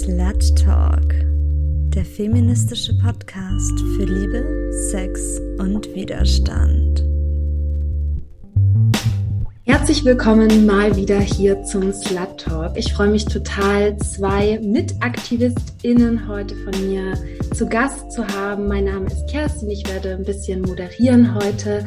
Slut 0.00 0.54
Talk, 0.62 1.14
der 1.94 2.04
feministische 2.04 2.92
Podcast 2.98 3.72
für 3.96 4.04
Liebe, 4.04 4.70
Sex 4.90 5.40
und 5.58 5.86
Widerstand. 5.94 7.02
Herzlich 9.64 10.04
willkommen 10.04 10.66
mal 10.66 10.94
wieder 10.96 11.18
hier 11.18 11.62
zum 11.62 11.94
Slut 11.94 12.38
Talk. 12.38 12.76
Ich 12.76 12.92
freue 12.92 13.08
mich 13.08 13.24
total, 13.24 13.96
zwei 13.96 14.60
MitaktivistInnen 14.62 16.28
heute 16.28 16.54
von 16.56 16.86
mir 16.86 17.14
zu 17.54 17.66
Gast 17.66 18.12
zu 18.12 18.26
haben. 18.26 18.68
Mein 18.68 18.84
Name 18.84 19.06
ist 19.06 19.26
Kerstin, 19.30 19.70
ich 19.70 19.88
werde 19.88 20.14
ein 20.16 20.24
bisschen 20.24 20.60
moderieren 20.60 21.34
heute. 21.34 21.86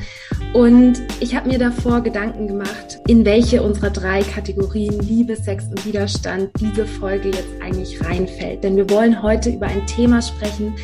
Und 0.53 1.03
ich 1.19 1.35
habe 1.35 1.47
mir 1.47 1.59
davor 1.59 2.01
Gedanken 2.01 2.47
gemacht, 2.47 2.99
in 3.07 3.23
welche 3.23 3.61
unserer 3.61 3.91
drei 3.91 4.23
Kategorien 4.23 4.99
Liebe, 4.99 5.35
Sex 5.35 5.65
und 5.65 5.85
Widerstand 5.85 6.49
diese 6.59 6.87
Folge 6.87 7.29
jetzt 7.29 7.61
eigentlich 7.61 8.03
reinfällt. 8.03 8.63
Denn 8.63 8.75
wir 8.75 8.89
wollen 8.89 9.21
heute 9.21 9.51
über 9.51 9.67
ein 9.67 9.85
Thema 9.85 10.23
sprechen, 10.23 10.75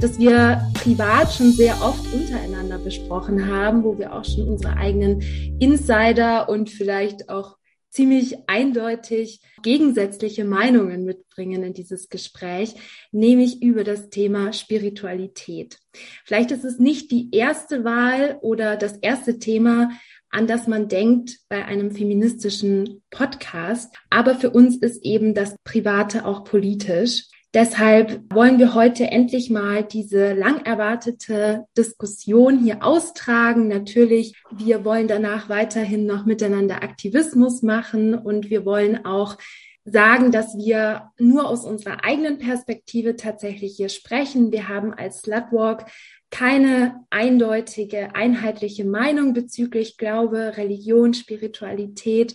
das 0.00 0.18
wir 0.18 0.60
privat 0.74 1.32
schon 1.32 1.52
sehr 1.52 1.74
oft 1.82 2.04
untereinander 2.12 2.78
besprochen 2.78 3.50
haben, 3.50 3.82
wo 3.82 3.96
wir 3.96 4.12
auch 4.12 4.26
schon 4.26 4.46
unsere 4.46 4.76
eigenen 4.76 5.22
Insider 5.58 6.48
und 6.50 6.68
vielleicht 6.68 7.30
auch 7.30 7.56
ziemlich 7.94 8.36
eindeutig 8.48 9.40
gegensätzliche 9.62 10.44
Meinungen 10.44 11.04
mitbringen 11.04 11.62
in 11.62 11.74
dieses 11.74 12.08
Gespräch, 12.08 12.74
nämlich 13.12 13.62
über 13.62 13.84
das 13.84 14.10
Thema 14.10 14.52
Spiritualität. 14.52 15.78
Vielleicht 16.24 16.50
ist 16.50 16.64
es 16.64 16.78
nicht 16.78 17.12
die 17.12 17.30
erste 17.32 17.84
Wahl 17.84 18.38
oder 18.42 18.76
das 18.76 18.96
erste 18.98 19.38
Thema, 19.38 19.90
an 20.28 20.48
das 20.48 20.66
man 20.66 20.88
denkt 20.88 21.38
bei 21.48 21.64
einem 21.64 21.92
feministischen 21.92 23.02
Podcast. 23.10 23.94
Aber 24.10 24.34
für 24.34 24.50
uns 24.50 24.76
ist 24.76 25.04
eben 25.04 25.32
das 25.32 25.54
Private 25.62 26.24
auch 26.26 26.42
politisch. 26.42 27.28
Deshalb 27.54 28.20
wollen 28.34 28.58
wir 28.58 28.74
heute 28.74 29.04
endlich 29.04 29.48
mal 29.48 29.84
diese 29.84 30.34
lang 30.34 30.64
erwartete 30.64 31.66
Diskussion 31.78 32.58
hier 32.58 32.82
austragen. 32.82 33.68
Natürlich, 33.68 34.34
wir 34.50 34.84
wollen 34.84 35.06
danach 35.06 35.48
weiterhin 35.48 36.04
noch 36.04 36.26
miteinander 36.26 36.82
Aktivismus 36.82 37.62
machen 37.62 38.14
und 38.14 38.50
wir 38.50 38.64
wollen 38.64 39.06
auch 39.06 39.38
sagen, 39.84 40.32
dass 40.32 40.56
wir 40.56 41.12
nur 41.16 41.48
aus 41.48 41.64
unserer 41.64 42.02
eigenen 42.02 42.38
Perspektive 42.38 43.14
tatsächlich 43.14 43.76
hier 43.76 43.88
sprechen. 43.88 44.50
Wir 44.50 44.68
haben 44.68 44.92
als 44.92 45.20
Slutwalk 45.20 45.86
keine 46.30 47.04
eindeutige, 47.10 48.16
einheitliche 48.16 48.84
Meinung 48.84 49.32
bezüglich 49.32 49.96
Glaube, 49.96 50.56
Religion, 50.56 51.14
Spiritualität. 51.14 52.34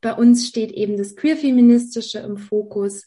Bei 0.00 0.12
uns 0.12 0.46
steht 0.46 0.70
eben 0.70 0.96
das 0.96 1.16
Queerfeministische 1.16 2.20
im 2.20 2.36
Fokus 2.36 3.04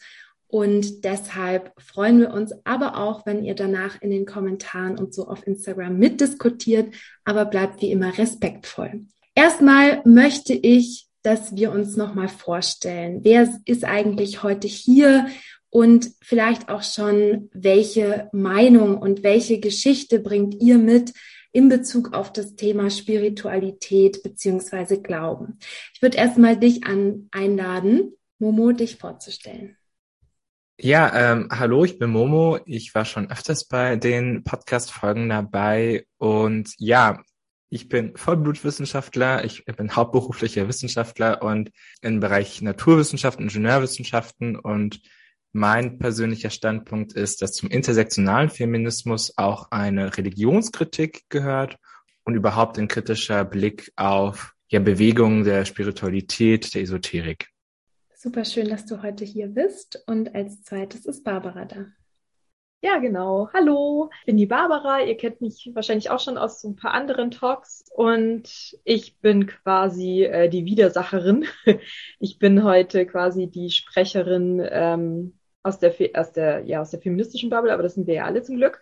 und 0.56 1.04
deshalb 1.04 1.74
freuen 1.82 2.22
wir 2.22 2.32
uns 2.32 2.54
aber 2.64 2.96
auch, 2.96 3.26
wenn 3.26 3.44
ihr 3.44 3.56
danach 3.56 4.02
in 4.02 4.10
den 4.10 4.26
Kommentaren 4.26 4.98
und 4.98 5.14
so 5.14 5.28
auf 5.28 5.46
Instagram 5.46 5.98
mitdiskutiert, 5.98 6.96
aber 7.26 7.44
bleibt 7.44 7.82
wie 7.82 7.92
immer 7.92 8.18
respektvoll. 8.18 9.04
Erstmal 9.36 10.02
möchte 10.06 10.54
ich, 10.54 11.10
dass 11.24 11.58
wir 11.58 11.74
uns 11.74 11.98
nochmal 11.98 12.30
vorstellen. 12.30 13.20
Wer 13.24 13.54
ist 13.66 13.84
eigentlich 13.84 14.44
heute 14.44 14.66
hier? 14.66 15.28
Und 15.70 16.12
vielleicht 16.22 16.70
auch 16.70 16.84
schon, 16.84 17.50
welche 17.52 18.30
Meinung 18.32 18.98
und 18.98 19.24
welche 19.24 19.60
Geschichte 19.60 20.22
bringt 20.22 20.64
ihr 20.64 20.78
mit 20.78 21.12
in 21.52 21.68
Bezug 21.68 22.14
auf 22.14 22.32
das 22.32 22.56
Thema 22.56 22.90
Spiritualität 22.90 24.24
beziehungsweise 24.24 25.02
Glauben? 25.02 25.60
Ich 25.94 26.02
würde 26.02 26.16
erstmal 26.16 26.56
dich 26.56 26.86
an, 26.86 27.28
einladen, 27.32 28.14
Momo, 28.40 28.72
dich 28.72 28.96
vorzustellen. 28.96 29.76
Ja, 30.78 31.32
ähm, 31.32 31.48
hallo, 31.52 31.86
ich 31.86 32.00
bin 32.00 32.10
Momo. 32.10 32.60
Ich 32.66 32.94
war 32.94 33.06
schon 33.06 33.32
öfters 33.32 33.66
bei 33.66 33.96
den 33.96 34.44
Podcast-Folgen 34.44 35.30
dabei 35.30 36.06
und 36.18 36.74
ja, 36.78 37.24
ich 37.70 37.88
bin 37.88 38.18
Vollblutwissenschaftler, 38.18 39.46
ich 39.46 39.64
bin 39.64 39.96
hauptberuflicher 39.96 40.68
Wissenschaftler 40.68 41.42
und 41.42 41.72
im 42.02 42.20
Bereich 42.20 42.62
Naturwissenschaften, 42.62 43.44
Ingenieurwissenschaften 43.44 44.58
und 44.58 45.02
mein 45.54 45.98
persönlicher 45.98 46.50
Standpunkt 46.50 47.14
ist, 47.14 47.42
dass 47.42 47.54
zum 47.54 47.70
intersektionalen 47.70 48.50
Feminismus 48.50 49.38
auch 49.38 49.72
eine 49.72 50.18
Religionskritik 50.18 51.24
gehört 51.30 51.78
und 52.26 52.36
überhaupt 52.36 52.78
ein 52.78 52.90
kritischer 52.90 53.46
Blick 53.46 53.94
auf 53.96 54.54
ja, 54.68 54.82
Bewegungen 54.82 55.46
der 55.46 55.64
Spiritualität, 55.64 56.74
der 56.74 56.82
Esoterik. 56.82 57.55
Super 58.26 58.44
schön, 58.44 58.70
dass 58.70 58.88
du 58.88 59.04
heute 59.04 59.24
hier 59.24 59.46
bist. 59.46 60.04
Und 60.08 60.34
als 60.34 60.64
zweites 60.64 61.06
ist 61.06 61.24
Barbara 61.24 61.66
da. 61.66 61.86
Ja, 62.82 62.98
genau. 62.98 63.50
Hallo, 63.54 64.10
ich 64.22 64.26
bin 64.26 64.36
die 64.36 64.48
Barbara. 64.48 65.04
Ihr 65.04 65.16
kennt 65.16 65.42
mich 65.42 65.70
wahrscheinlich 65.76 66.10
auch 66.10 66.20
schon 66.20 66.36
aus 66.40 66.60
so 66.60 66.70
ein 66.70 66.76
paar 66.76 66.96
anderen 66.96 67.30
Talks. 67.30 67.86
Und 67.94 68.80
ich 68.84 69.20
bin 69.20 69.46
quasi 69.46 70.24
äh, 70.24 70.50
die 70.50 70.66
Widersacherin. 70.66 71.46
Ich 72.20 72.40
bin 72.40 72.64
heute 72.64 73.06
quasi 73.06 73.46
die 73.46 73.70
Sprecherin 73.70 74.60
ähm, 74.72 75.38
aus, 75.62 75.78
der, 75.78 75.94
aus, 76.16 76.32
der, 76.32 76.62
ja, 76.66 76.82
aus 76.82 76.90
der 76.90 77.02
feministischen 77.02 77.52
Bubble, 77.52 77.72
aber 77.72 77.84
das 77.84 77.94
sind 77.94 78.08
wir 78.08 78.16
ja 78.16 78.26
alle 78.26 78.42
zum 78.42 78.56
Glück. 78.56 78.82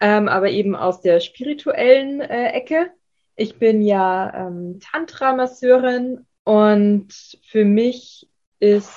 Ähm, 0.00 0.28
aber 0.28 0.50
eben 0.50 0.76
aus 0.76 1.00
der 1.00 1.20
spirituellen 1.20 2.20
äh, 2.20 2.50
Ecke. 2.50 2.90
Ich 3.36 3.58
bin 3.58 3.80
ja 3.80 4.48
ähm, 4.48 4.80
Tantra-Masseurin 4.80 6.26
und 6.44 7.38
für 7.46 7.64
mich 7.64 8.28
ist 8.62 8.92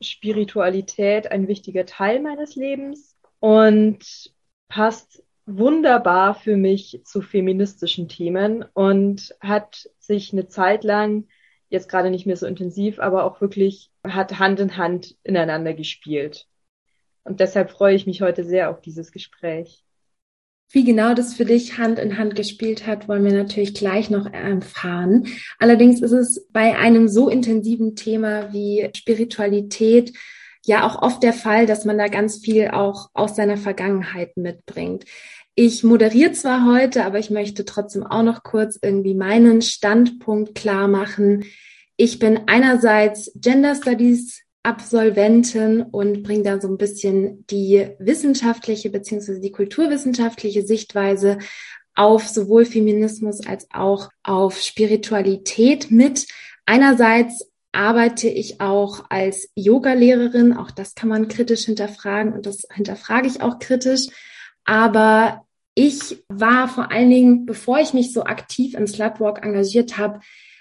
Spiritualität 0.00 1.30
ein 1.30 1.46
wichtiger 1.46 1.84
Teil 1.84 2.20
meines 2.20 2.56
Lebens 2.56 3.18
und 3.38 4.32
passt 4.68 5.22
wunderbar 5.44 6.34
für 6.34 6.56
mich 6.56 7.02
zu 7.04 7.20
feministischen 7.20 8.08
Themen 8.08 8.64
und 8.72 9.34
hat 9.40 9.90
sich 9.98 10.32
eine 10.32 10.48
Zeit 10.48 10.84
lang, 10.84 11.28
jetzt 11.68 11.90
gerade 11.90 12.08
nicht 12.08 12.24
mehr 12.24 12.36
so 12.36 12.46
intensiv, 12.46 12.98
aber 12.98 13.24
auch 13.24 13.42
wirklich 13.42 13.90
hat 14.02 14.38
Hand 14.38 14.58
in 14.58 14.78
Hand 14.78 15.18
ineinander 15.22 15.74
gespielt. 15.74 16.48
Und 17.22 17.40
deshalb 17.40 17.70
freue 17.70 17.94
ich 17.94 18.06
mich 18.06 18.22
heute 18.22 18.42
sehr 18.42 18.70
auf 18.70 18.80
dieses 18.80 19.12
Gespräch. 19.12 19.84
Wie 20.72 20.84
genau 20.84 21.14
das 21.14 21.34
für 21.34 21.44
dich 21.44 21.78
Hand 21.78 21.98
in 21.98 22.16
Hand 22.16 22.36
gespielt 22.36 22.86
hat, 22.86 23.08
wollen 23.08 23.24
wir 23.24 23.32
natürlich 23.32 23.74
gleich 23.74 24.08
noch 24.08 24.32
erfahren. 24.32 25.26
Allerdings 25.58 26.00
ist 26.00 26.12
es 26.12 26.46
bei 26.52 26.76
einem 26.78 27.08
so 27.08 27.28
intensiven 27.28 27.96
Thema 27.96 28.52
wie 28.52 28.88
Spiritualität 28.94 30.12
ja 30.64 30.86
auch 30.86 31.02
oft 31.02 31.24
der 31.24 31.32
Fall, 31.32 31.66
dass 31.66 31.84
man 31.84 31.98
da 31.98 32.06
ganz 32.06 32.38
viel 32.38 32.68
auch 32.68 33.08
aus 33.14 33.34
seiner 33.34 33.56
Vergangenheit 33.56 34.36
mitbringt. 34.36 35.06
Ich 35.56 35.82
moderiere 35.82 36.32
zwar 36.32 36.64
heute, 36.64 37.04
aber 37.04 37.18
ich 37.18 37.30
möchte 37.30 37.64
trotzdem 37.64 38.06
auch 38.06 38.22
noch 38.22 38.44
kurz 38.44 38.78
irgendwie 38.80 39.14
meinen 39.14 39.62
Standpunkt 39.62 40.54
klar 40.54 40.86
machen. 40.86 41.44
Ich 41.96 42.20
bin 42.20 42.42
einerseits 42.46 43.32
Gender 43.34 43.74
Studies 43.74 44.42
Absolventin 44.62 45.82
und 45.82 46.22
bringe 46.22 46.42
da 46.42 46.60
so 46.60 46.68
ein 46.68 46.76
bisschen 46.76 47.46
die 47.46 47.88
wissenschaftliche 47.98 48.90
beziehungsweise 48.90 49.40
die 49.40 49.52
kulturwissenschaftliche 49.52 50.62
Sichtweise 50.62 51.38
auf 51.94 52.28
sowohl 52.28 52.64
Feminismus 52.64 53.46
als 53.46 53.66
auch 53.72 54.10
auf 54.22 54.58
Spiritualität 54.58 55.90
mit. 55.90 56.26
Einerseits 56.66 57.50
arbeite 57.72 58.28
ich 58.28 58.60
auch 58.60 59.04
als 59.10 59.48
Yoga-Lehrerin, 59.54 60.56
auch 60.56 60.70
das 60.70 60.94
kann 60.94 61.08
man 61.08 61.28
kritisch 61.28 61.64
hinterfragen 61.64 62.32
und 62.32 62.46
das 62.46 62.66
hinterfrage 62.72 63.28
ich 63.28 63.42
auch 63.42 63.58
kritisch. 63.58 64.08
Aber 64.64 65.46
ich 65.74 66.22
war 66.28 66.68
vor 66.68 66.90
allen 66.90 67.10
Dingen, 67.10 67.46
bevor 67.46 67.78
ich 67.78 67.94
mich 67.94 68.12
so 68.12 68.24
aktiv 68.24 68.74
im 68.74 68.86
Slutwalk 68.86 69.44
engagiert 69.44 69.98
habe, 69.98 70.20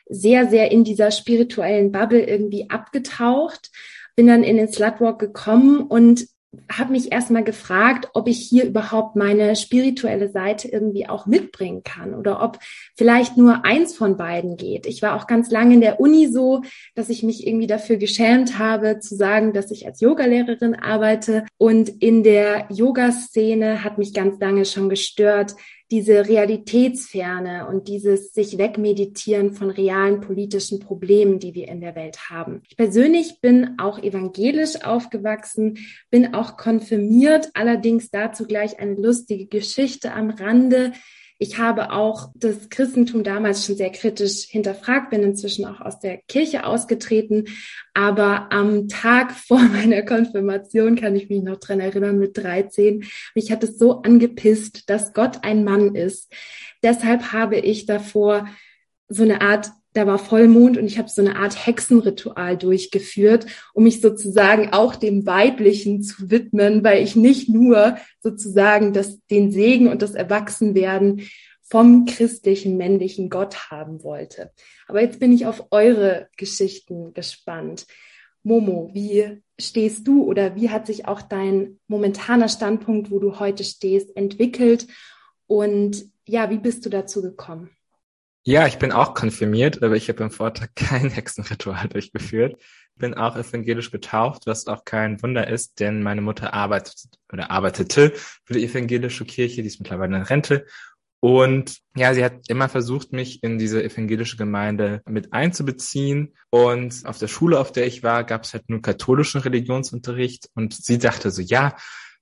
sehr, 0.10 0.50
sehr 0.50 0.72
in 0.72 0.84
dieser 0.84 1.12
spirituellen 1.12 1.92
Bubble 1.92 2.24
irgendwie 2.24 2.70
abgetaucht, 2.70 3.72
bin 4.16 4.28
dann 4.28 4.44
in 4.44 4.58
den 4.58 4.72
Slutwalk 4.72 5.20
gekommen 5.20 5.82
und 5.82 6.28
habe 6.72 6.94
mich 6.94 7.12
erstmal 7.12 7.44
gefragt, 7.44 8.10
ob 8.14 8.28
ich 8.28 8.40
hier 8.40 8.66
überhaupt 8.66 9.16
meine 9.16 9.56
spirituelle 9.56 10.32
Seite 10.32 10.68
irgendwie 10.68 11.08
auch 11.08 11.28
mitbringen 11.28 11.84
kann 11.84 12.16
oder 12.16 12.42
ob 12.42 12.58
vielleicht 12.96 13.38
nur 13.38 13.66
eins 13.66 13.96
von 13.96 14.18
beiden 14.18 14.58
geht. 14.58 14.88
Ich 14.88 15.04
war 15.04 15.16
auch 15.16 15.28
ganz 15.28 15.52
lange 15.52 15.76
in 15.76 15.82
der 15.82 16.00
Uni 16.00 16.28
so, 16.28 16.64
dass 16.96 17.10
ich 17.10 17.22
mich 17.22 17.46
irgendwie 17.46 17.68
dafür 17.68 17.98
geschämt 17.98 18.58
habe, 18.58 19.00
zu 19.00 19.16
sagen, 19.16 19.54
dass 19.54 19.70
ich 19.70 19.86
als 19.86 20.02
Yogalehrerin 20.02 20.74
arbeite. 20.74 21.46
Und 21.58 21.90
in 22.02 22.24
der 22.24 22.68
Yoga-Szene 22.72 23.84
hat 23.84 24.00
mich 24.00 24.14
ganz 24.14 24.40
lange 24.40 24.66
schon 24.66 24.90
gestört, 24.90 25.54
diese 25.92 26.28
Realitätsferne 26.28 27.68
und 27.68 27.88
dieses 27.88 28.34
sich 28.34 28.58
wegmeditieren 28.58 29.54
von 29.54 29.70
realen 29.70 30.22
politischen 30.22 30.80
Problemen, 30.80 31.40
die 31.40 31.56
wir 31.56 31.68
in 31.68 31.82
der 31.82 31.96
Welt 31.96 32.30
haben. 32.30 32.62
Ich 32.70 32.78
persönlich 32.78 33.42
bin 33.42 33.76
auch 33.80 33.98
evangelisch 34.00 34.84
aufgewachsen, 34.84 35.80
bin 36.12 36.34
auch 36.34 36.58
konfirmiert, 36.58 37.50
allerdings 37.54 38.12
dazu 38.12 38.46
gleich 38.46 38.80
eine 38.80 38.96
lustige 38.96 39.48
Geschichte 39.48 40.14
am 40.14 40.30
Rande. 40.30 40.94
Ich 41.42 41.58
habe 41.58 41.94
auch 41.94 42.32
das 42.36 42.70
Christentum 42.70 43.24
damals 43.24 43.66
schon 43.66 43.78
sehr 43.78 43.92
kritisch 43.92 44.44
hinterfragt, 44.50 45.10
bin 45.10 45.24
inzwischen 45.24 45.64
auch 45.66 45.80
aus 45.80 46.00
der 46.00 46.18
Kirche 46.28 46.66
ausgetreten. 46.66 47.46
Aber 47.94 48.52
am 48.52 48.90
Tag 48.90 49.32
vor 49.48 49.60
meiner 49.60 50.02
Konfirmation 50.02 50.98
kann 50.98 51.16
ich 51.16 51.30
mich 51.30 51.42
noch 51.42 51.58
dran 51.58 51.80
erinnern 51.80 52.20
mit 52.20 52.38
13. 52.38 53.06
Mich 53.36 53.52
hat 53.54 53.64
es 53.64 53.80
so 53.80 54.02
angepisst, 54.02 54.90
dass 54.90 55.14
Gott 55.14 55.46
ein 55.46 55.64
Mann 55.64 55.96
ist. 55.96 56.30
Deshalb 56.84 57.32
habe 57.32 57.58
ich 57.58 57.86
davor 57.86 58.48
so 59.08 59.24
eine 59.24 59.40
Art 59.40 59.72
da 59.94 60.06
war 60.06 60.20
Vollmond 60.20 60.78
und 60.78 60.86
ich 60.86 60.98
habe 61.00 61.10
so 61.10 61.22
eine 61.22 61.36
Art 61.36 61.66
Hexenritual 61.66 62.58
durchgeführt, 62.58 63.48
um 63.74 63.84
mich 63.84 64.02
sozusagen 64.02 64.72
auch 64.72 64.96
dem 64.96 65.26
Weiblichen 65.26 66.04
zu 66.04 66.30
widmen, 66.30 66.84
weil 66.84 67.04
ich 67.04 67.16
nicht 67.16 67.50
nur 67.50 67.98
sozusagen 68.22 68.94
das, 68.94 69.20
den 69.28 69.52
Segen 69.52 69.88
und 69.88 70.02
das 70.02 70.14
Erwachsenwerden 70.14 71.24
vom 71.64 72.06
christlichen 72.06 72.78
männlichen 72.78 73.30
Gott 73.30 73.72
haben 73.72 74.04
wollte. 74.04 74.52
Aber 74.88 75.02
jetzt 75.02 75.20
bin 75.20 75.32
ich 75.32 75.46
auf 75.46 75.68
eure 75.72 76.28
Geschichten 76.38 77.14
gespannt. 77.14 77.86
Momo, 78.44 78.90
wie 78.94 79.42
stehst 79.60 80.08
du 80.08 80.24
oder 80.24 80.56
wie 80.56 80.70
hat 80.70 80.88
sich 80.88 81.08
auch 81.08 81.22
dein 81.22 81.80
momentaner 81.88 82.48
Standpunkt, 82.50 83.12
wo 83.12 83.20
du 83.20 83.40
heute 83.40 83.64
stehst, 83.64 84.16
entwickelt? 84.16 84.88
Und 85.46 86.06
ja, 86.26 86.50
wie 86.50 86.58
bist 86.58 86.86
du 86.86 86.90
dazu 86.90 87.22
gekommen? 87.22 87.70
Ja, 88.44 88.68
ich 88.68 88.80
bin 88.80 88.92
auch 88.92 89.14
konfirmiert, 89.14 89.84
aber 89.84 89.96
ich 89.96 90.10
habe 90.10 90.24
im 90.24 90.32
Vortrag 90.32 90.72
kein 90.76 91.10
Hexenritual 91.10 91.88
durchgeführt. 91.88 92.62
Bin 92.96 93.14
auch 93.14 93.38
evangelisch 93.38 93.92
getauft, 93.92 94.46
was 94.46 94.68
auch 94.68 94.84
kein 94.84 95.22
Wunder 95.22 95.48
ist, 95.48 95.80
denn 95.80 96.04
meine 96.04 96.22
Mutter 96.22 96.54
arbeitet 96.54 97.06
oder 97.32 97.50
arbeitete 97.50 98.12
für 98.44 98.54
die 98.54 98.66
evangelische 98.66 99.26
Kirche, 99.26 99.62
die 99.62 99.68
ist 99.68 99.80
mittlerweile 99.80 100.18
in 100.18 100.24
Rente. 100.24 100.66
Und 101.22 101.80
ja, 101.96 102.14
sie 102.14 102.24
hat 102.24 102.48
immer 102.48 102.70
versucht, 102.70 103.12
mich 103.12 103.44
in 103.44 103.58
diese 103.58 103.84
evangelische 103.84 104.38
Gemeinde 104.38 105.02
mit 105.06 105.34
einzubeziehen. 105.34 106.34
Und 106.50 107.06
auf 107.06 107.18
der 107.18 107.28
Schule, 107.28 107.60
auf 107.60 107.74
der 107.74 107.88
ich 107.88 108.04
war, 108.04 108.24
gab 108.24 108.44
es 108.44 108.54
halt 108.54 108.70
nur 108.70 108.82
katholischen 108.82 109.42
Religionsunterricht. 109.42 110.50
Und 110.56 110.74
sie 110.74 110.98
dachte 110.98 111.32
so, 111.32 111.42
ja, 111.42 111.76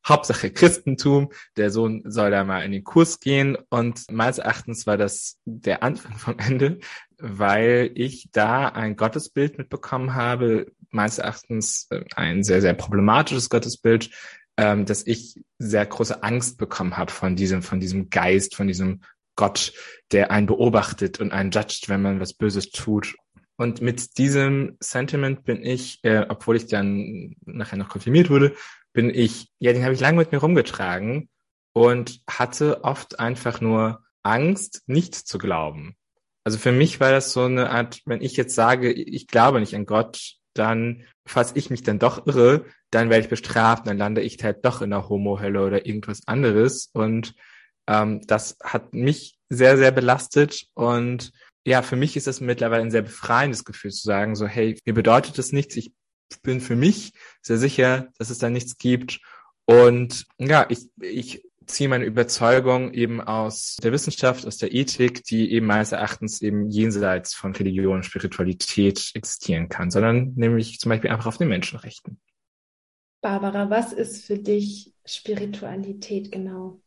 Hauptsache 0.08 0.52
Christentum, 0.52 1.32
der 1.58 1.70
Sohn 1.70 2.04
soll 2.06 2.32
da 2.32 2.44
mal 2.44 2.62
in 2.62 2.72
den 2.72 2.84
Kurs 2.84 3.20
gehen 3.20 3.58
und 3.70 4.10
meines 4.12 4.38
Erachtens 4.38 4.88
war 4.88 4.98
das 4.98 5.38
der 5.46 5.84
Anfang 5.84 6.18
vom 6.18 6.40
Ende, 6.40 6.80
weil 7.18 7.92
ich 7.96 8.30
da 8.32 8.68
ein 8.68 8.96
Gottesbild 8.96 9.58
mitbekommen 9.58 10.16
habe, 10.16 10.72
meines 10.92 11.18
Erachtens 11.18 11.88
äh, 11.90 12.04
ein 12.16 12.44
sehr, 12.44 12.62
sehr 12.62 12.74
problematisches 12.74 13.50
Gottesbild, 13.50 14.10
ähm, 14.58 14.86
dass 14.86 15.06
ich 15.06 15.42
sehr 15.60 15.86
große 15.86 16.24
Angst 16.24 16.58
bekommen 16.58 16.98
habe 16.98 17.12
von 17.12 17.36
diesem, 17.36 17.62
von 17.62 17.80
diesem 17.80 18.10
Geist, 18.10 18.56
von 18.56 18.68
diesem 18.68 19.02
Gott, 19.36 19.74
der 20.12 20.32
einen 20.32 20.48
beobachtet 20.48 21.20
und 21.20 21.32
einen 21.32 21.52
judgt, 21.52 21.90
wenn 21.90 22.02
man 22.02 22.20
was 22.20 22.34
Böses 22.34 22.72
tut. 22.72 23.16
Und 23.56 23.82
mit 23.82 24.18
diesem 24.18 24.78
Sentiment 24.80 25.44
bin 25.44 25.64
ich, 25.64 26.00
äh, 26.04 26.26
obwohl 26.30 26.56
ich 26.56 26.68
dann 26.68 27.36
nachher 27.46 27.78
noch 27.78 27.90
konfirmiert 27.90 28.30
wurde, 28.30 28.56
bin 28.98 29.12
ich, 29.12 29.52
ja, 29.60 29.74
den 29.74 29.84
habe 29.84 29.94
ich 29.94 30.00
lange 30.00 30.18
mit 30.18 30.32
mir 30.32 30.40
rumgetragen 30.40 31.30
und 31.72 32.20
hatte 32.28 32.84
oft 32.84 33.20
einfach 33.20 33.62
nur 33.62 34.04
Angst, 34.24 34.82
nicht 34.88 35.14
zu 35.14 35.38
glauben. 35.38 35.96
Also 36.44 36.58
für 36.58 36.72
mich 36.72 37.00
war 37.00 37.12
das 37.12 37.32
so 37.32 37.44
eine 37.44 37.70
Art, 37.70 38.02
wenn 38.06 38.24
ich 38.24 38.36
jetzt 38.38 38.56
sage, 38.56 38.92
ich 38.92 39.28
glaube 39.28 39.60
nicht 39.60 39.76
an 39.76 39.86
Gott, 39.86 40.38
dann, 40.56 41.04
falls 41.28 41.56
ich 41.56 41.70
mich 41.70 41.84
dann 41.84 42.00
doch 42.00 42.26
irre, 42.26 42.66
dann 42.90 43.12
werde 43.12 43.22
ich 43.22 43.30
bestraft, 43.30 43.86
dann 43.86 44.00
lande 44.00 44.22
ich 44.22 44.44
halt 44.44 44.66
doch 44.66 44.82
in 44.82 44.90
der 44.90 45.08
Homo-Hölle 45.10 45.64
oder 45.64 45.86
irgendwas 45.86 46.22
anderes. 46.26 46.90
Und 46.92 47.36
ähm, 47.86 48.22
das 48.26 48.58
hat 48.64 48.96
mich 48.96 49.38
sehr, 49.48 49.78
sehr 49.78 49.92
belastet. 49.92 50.66
Und 50.74 51.34
ja, 51.68 51.84
für 51.84 51.98
mich 51.98 52.18
ist 52.18 52.26
das 52.26 52.42
mittlerweile 52.42 52.82
ein 52.82 52.90
sehr 52.90 53.04
befreiendes 53.04 53.64
Gefühl 53.64 53.92
zu 53.92 54.08
sagen, 54.08 54.36
so, 54.36 54.48
hey, 54.48 54.80
mir 54.88 54.96
bedeutet 54.96 55.38
das 55.38 55.52
nichts, 55.52 55.76
ich 55.76 55.92
bin 56.44 56.62
für 56.62 56.76
mich 56.76 57.14
sehr 57.42 57.58
sicher, 57.58 58.10
dass 58.18 58.30
es 58.30 58.38
da 58.38 58.50
nichts 58.50 58.78
gibt. 58.78 59.20
Und 59.66 60.26
ja, 60.40 60.66
ich, 60.70 60.90
ich 61.02 61.44
ziehe 61.66 61.90
meine 61.90 62.06
Überzeugung 62.06 62.94
eben 62.94 63.22
aus 63.22 63.78
der 63.84 63.92
Wissenschaft, 63.92 64.48
aus 64.48 64.58
der 64.58 64.74
Ethik, 64.74 65.24
die 65.24 65.52
eben 65.52 65.68
meines 65.68 65.92
Erachtens 65.92 66.42
eben 66.42 66.70
jenseits 66.70 67.34
von 67.34 67.54
Religion 67.54 67.98
und 67.98 68.06
Spiritualität 68.06 69.12
existieren 69.14 69.70
kann, 69.70 69.92
sondern 69.92 70.34
nämlich 70.36 70.80
zum 70.80 70.90
Beispiel 70.90 71.12
einfach 71.12 71.28
auf 71.28 71.38
den 71.38 71.50
Menschenrechten. 71.50 72.20
Barbara, 73.22 73.70
was 73.70 73.94
ist 73.94 74.26
für 74.26 74.38
dich 74.38 74.94
Spiritualität 75.06 76.32
genau? 76.32 76.82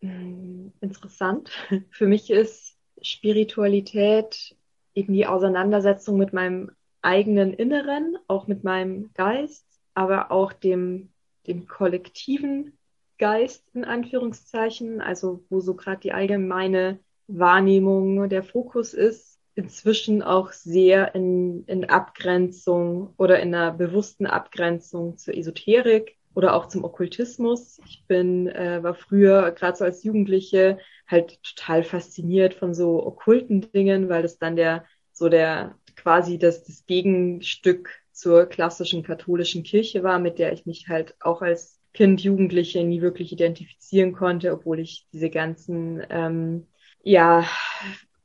Hm, 0.00 0.72
interessant. 0.80 1.50
Für 1.90 2.06
mich 2.06 2.30
ist 2.30 2.76
Spiritualität 3.00 4.56
eben 4.94 5.12
die 5.12 5.26
Auseinandersetzung 5.26 6.18
mit 6.18 6.32
meinem 6.32 6.70
eigenen 7.02 7.52
Inneren, 7.52 8.16
auch 8.28 8.46
mit 8.46 8.64
meinem 8.64 9.10
Geist, 9.14 9.66
aber 9.94 10.30
auch 10.30 10.52
dem, 10.52 11.10
dem 11.46 11.66
kollektiven 11.66 12.78
Geist 13.18 13.64
in 13.74 13.84
Anführungszeichen, 13.84 15.00
also 15.00 15.44
wo 15.48 15.60
so 15.60 15.74
gerade 15.74 16.00
die 16.00 16.12
allgemeine 16.12 16.98
Wahrnehmung, 17.28 18.28
der 18.28 18.42
Fokus 18.42 18.94
ist, 18.94 19.38
inzwischen 19.54 20.22
auch 20.22 20.52
sehr 20.52 21.14
in, 21.14 21.64
in 21.66 21.88
Abgrenzung 21.88 23.14
oder 23.16 23.40
in 23.40 23.54
einer 23.54 23.72
bewussten 23.72 24.26
Abgrenzung 24.26 25.18
zur 25.18 25.36
Esoterik 25.36 26.16
oder 26.34 26.54
auch 26.54 26.66
zum 26.66 26.84
Okkultismus. 26.84 27.80
Ich 27.86 28.04
bin, 28.06 28.48
äh, 28.48 28.82
war 28.82 28.94
früher, 28.94 29.50
gerade 29.52 29.76
so 29.76 29.84
als 29.84 30.02
Jugendliche, 30.02 30.78
halt 31.06 31.42
total 31.42 31.84
fasziniert 31.84 32.54
von 32.54 32.74
so 32.74 33.04
okkulten 33.06 33.70
Dingen, 33.72 34.08
weil 34.08 34.22
das 34.22 34.38
dann 34.38 34.56
der, 34.56 34.86
so 35.12 35.28
der, 35.28 35.76
quasi 36.02 36.38
das, 36.38 36.64
das 36.64 36.84
Gegenstück 36.86 37.90
zur 38.10 38.46
klassischen 38.46 39.02
katholischen 39.02 39.62
Kirche 39.62 40.02
war, 40.02 40.18
mit 40.18 40.38
der 40.38 40.52
ich 40.52 40.66
mich 40.66 40.88
halt 40.88 41.14
auch 41.20 41.42
als 41.42 41.80
Kind, 41.94 42.22
Jugendliche 42.22 42.82
nie 42.84 43.02
wirklich 43.02 43.32
identifizieren 43.32 44.12
konnte, 44.12 44.52
obwohl 44.52 44.80
ich 44.80 45.06
diese 45.12 45.30
ganzen 45.30 46.02
ähm, 46.10 46.66
ja, 47.02 47.46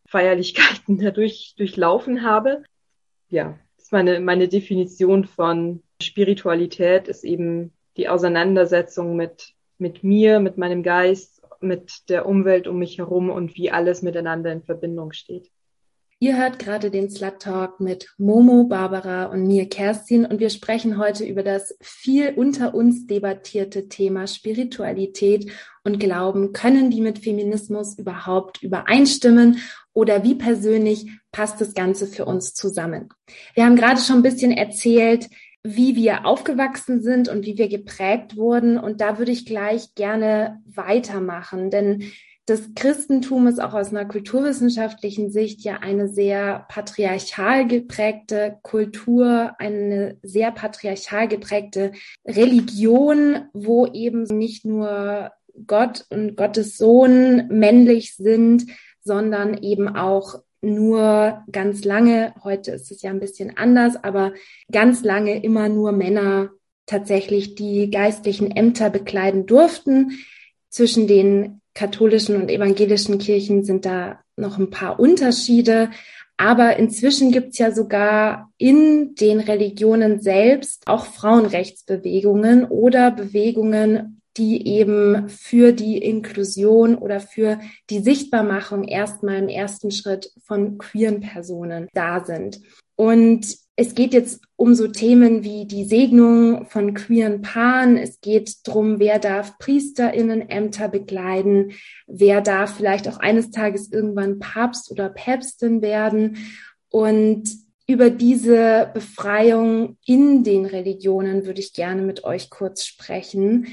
Feierlichkeiten 0.07 0.97
dadurch 0.97 1.53
durchlaufen 1.57 2.23
habe. 2.23 2.63
Ja, 3.29 3.59
ist 3.77 3.91
meine, 3.91 4.19
meine 4.19 4.47
Definition 4.47 5.25
von 5.25 5.83
Spiritualität 6.01 7.07
ist 7.07 7.23
eben 7.23 7.73
die 7.97 8.09
Auseinandersetzung 8.09 9.15
mit, 9.15 9.53
mit 9.77 10.03
mir, 10.03 10.39
mit 10.39 10.57
meinem 10.57 10.81
Geist, 10.81 11.41
mit 11.59 12.09
der 12.09 12.25
Umwelt 12.25 12.67
um 12.67 12.79
mich 12.79 12.97
herum 12.97 13.29
und 13.29 13.55
wie 13.55 13.71
alles 13.71 14.01
miteinander 14.01 14.51
in 14.51 14.63
Verbindung 14.63 15.11
steht. 15.11 15.51
Ihr 16.19 16.35
hört 16.35 16.57
gerade 16.57 16.89
den 16.89 17.11
Slut 17.11 17.39
Talk 17.41 17.79
mit 17.79 18.11
Momo, 18.17 18.63
Barbara 18.63 19.25
und 19.25 19.45
mir, 19.45 19.69
Kerstin, 19.69 20.25
und 20.25 20.39
wir 20.39 20.49
sprechen 20.49 20.97
heute 20.97 21.23
über 21.23 21.43
das 21.43 21.77
viel 21.79 22.33
unter 22.35 22.73
uns 22.73 23.05
debattierte 23.05 23.87
Thema 23.87 24.25
Spiritualität 24.25 25.51
und 25.83 25.99
Glauben. 25.99 26.53
Können 26.53 26.89
die 26.89 27.01
mit 27.01 27.19
Feminismus 27.19 27.99
überhaupt 27.99 28.63
übereinstimmen 28.63 29.59
oder 29.93 30.23
wie 30.23 30.33
persönlich 30.33 31.07
passt 31.31 31.61
das 31.61 31.75
Ganze 31.75 32.07
für 32.07 32.25
uns 32.25 32.55
zusammen? 32.55 33.09
Wir 33.53 33.65
haben 33.65 33.75
gerade 33.75 34.01
schon 34.01 34.15
ein 34.15 34.23
bisschen 34.23 34.51
erzählt, 34.51 35.29
wie 35.61 35.95
wir 35.95 36.25
aufgewachsen 36.25 37.03
sind 37.03 37.29
und 37.29 37.45
wie 37.45 37.59
wir 37.59 37.67
geprägt 37.67 38.37
wurden. 38.37 38.79
Und 38.79 39.01
da 39.01 39.19
würde 39.19 39.31
ich 39.31 39.45
gleich 39.45 39.93
gerne 39.93 40.63
weitermachen, 40.65 41.69
denn 41.69 42.11
das 42.47 42.73
Christentum 42.75 43.45
ist 43.47 43.61
auch 43.61 43.73
aus 43.73 43.89
einer 43.89 44.05
kulturwissenschaftlichen 44.05 45.29
Sicht 45.29 45.65
ja 45.65 45.79
eine 45.79 46.07
sehr 46.07 46.65
patriarchal 46.69 47.67
geprägte 47.67 48.57
Kultur, 48.61 49.51
eine 49.59 50.17
sehr 50.23 50.51
patriarchal 50.51 51.27
geprägte 51.27 51.91
Religion, 52.25 53.49
wo 53.51 53.85
eben 53.87 54.23
nicht 54.23 54.63
nur 54.63 55.31
Gott 55.67 56.05
und 56.09 56.37
Gottes 56.37 56.77
Sohn 56.77 57.47
männlich 57.49 58.15
sind, 58.15 58.67
sondern 59.03 59.61
eben 59.61 59.89
auch 59.89 60.41
nur 60.61 61.43
ganz 61.51 61.83
lange, 61.83 62.33
heute 62.45 62.71
ist 62.71 62.91
es 62.91 63.01
ja 63.01 63.09
ein 63.09 63.19
bisschen 63.19 63.57
anders, 63.57 64.01
aber 64.01 64.31
ganz 64.71 65.03
lange 65.03 65.43
immer 65.43 65.67
nur 65.67 65.91
Männer 65.91 66.51
tatsächlich 66.85 67.55
die 67.55 67.91
geistlichen 67.91 68.51
Ämter 68.51 68.89
bekleiden 68.89 69.45
durften. 69.47 70.11
Zwischen 70.69 71.07
den 71.07 71.61
katholischen 71.77 72.35
und 72.35 72.49
evangelischen 72.49 73.19
Kirchen 73.19 73.63
sind 73.63 73.85
da 73.85 74.19
noch 74.35 74.57
ein 74.57 74.71
paar 74.71 74.99
Unterschiede. 74.99 75.91
Aber 76.35 76.77
inzwischen 76.77 77.31
gibt's 77.31 77.59
ja 77.59 77.71
sogar 77.71 78.51
in 78.57 79.13
den 79.15 79.39
Religionen 79.39 80.19
selbst 80.19 80.87
auch 80.87 81.05
Frauenrechtsbewegungen 81.05 82.65
oder 82.65 83.11
Bewegungen, 83.11 84.21
die 84.37 84.67
eben 84.67 85.29
für 85.29 85.71
die 85.71 85.99
Inklusion 85.99 86.95
oder 86.95 87.19
für 87.19 87.59
die 87.91 87.99
Sichtbarmachung 87.99 88.83
erstmal 88.83 89.37
im 89.37 89.47
ersten 89.47 89.91
Schritt 89.91 90.31
von 90.43 90.79
queeren 90.79 91.21
Personen 91.21 91.89
da 91.93 92.25
sind. 92.25 92.59
Und 92.95 93.55
es 93.79 93.93
geht 93.93 94.11
jetzt 94.11 94.41
um 94.55 94.73
so 94.73 94.87
Themen 94.87 95.43
wie 95.43 95.65
die 95.67 95.85
Segnung 95.85 96.65
von 96.65 96.95
queeren 96.95 97.43
Paaren. 97.43 97.95
Es 97.95 98.19
geht 98.21 98.67
darum, 98.67 98.97
wer 98.99 99.19
darf 99.19 99.59
PriesterInnen 99.59 100.49
Ämter 100.49 100.89
bekleiden, 100.89 101.73
wer 102.07 102.41
darf 102.41 102.75
vielleicht 102.75 103.07
auch 103.07 103.19
eines 103.19 103.51
Tages 103.51 103.91
irgendwann 103.91 104.39
Papst 104.39 104.91
oder 104.91 105.09
Päpstin 105.09 105.83
werden. 105.83 106.37
Und 106.89 107.51
über 107.85 108.09
diese 108.09 108.89
Befreiung 108.95 109.97
in 110.07 110.43
den 110.43 110.65
Religionen 110.65 111.45
würde 111.45 111.61
ich 111.61 111.71
gerne 111.71 112.01
mit 112.01 112.23
euch 112.23 112.49
kurz 112.49 112.83
sprechen, 112.83 113.67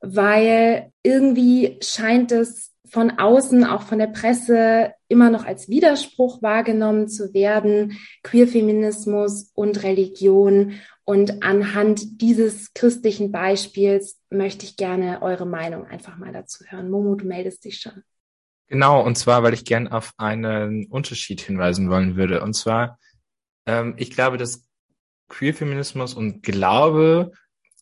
weil 0.00 0.90
irgendwie 1.04 1.78
scheint 1.80 2.32
es 2.32 2.73
von 2.86 3.18
außen, 3.18 3.64
auch 3.64 3.82
von 3.82 3.98
der 3.98 4.08
Presse, 4.08 4.92
immer 5.08 5.30
noch 5.30 5.46
als 5.46 5.68
Widerspruch 5.68 6.42
wahrgenommen 6.42 7.08
zu 7.08 7.32
werden, 7.32 7.98
Queerfeminismus 8.22 9.50
und 9.54 9.82
Religion. 9.82 10.74
Und 11.04 11.42
anhand 11.42 12.20
dieses 12.20 12.72
christlichen 12.74 13.32
Beispiels 13.32 14.20
möchte 14.30 14.64
ich 14.64 14.76
gerne 14.76 15.22
eure 15.22 15.46
Meinung 15.46 15.86
einfach 15.86 16.16
mal 16.16 16.32
dazu 16.32 16.64
hören. 16.68 16.90
Momo, 16.90 17.14
du 17.14 17.26
meldest 17.26 17.64
dich 17.64 17.80
schon. 17.80 18.02
Genau, 18.68 19.04
und 19.04 19.16
zwar, 19.16 19.42
weil 19.42 19.54
ich 19.54 19.64
gern 19.64 19.88
auf 19.88 20.12
einen 20.16 20.86
Unterschied 20.86 21.40
hinweisen 21.40 21.90
wollen 21.90 22.16
würde. 22.16 22.42
Und 22.42 22.54
zwar, 22.54 22.98
ähm, 23.66 23.94
ich 23.98 24.10
glaube, 24.10 24.38
dass 24.38 24.66
Queerfeminismus 25.28 26.14
und 26.14 26.42
Glaube 26.42 27.32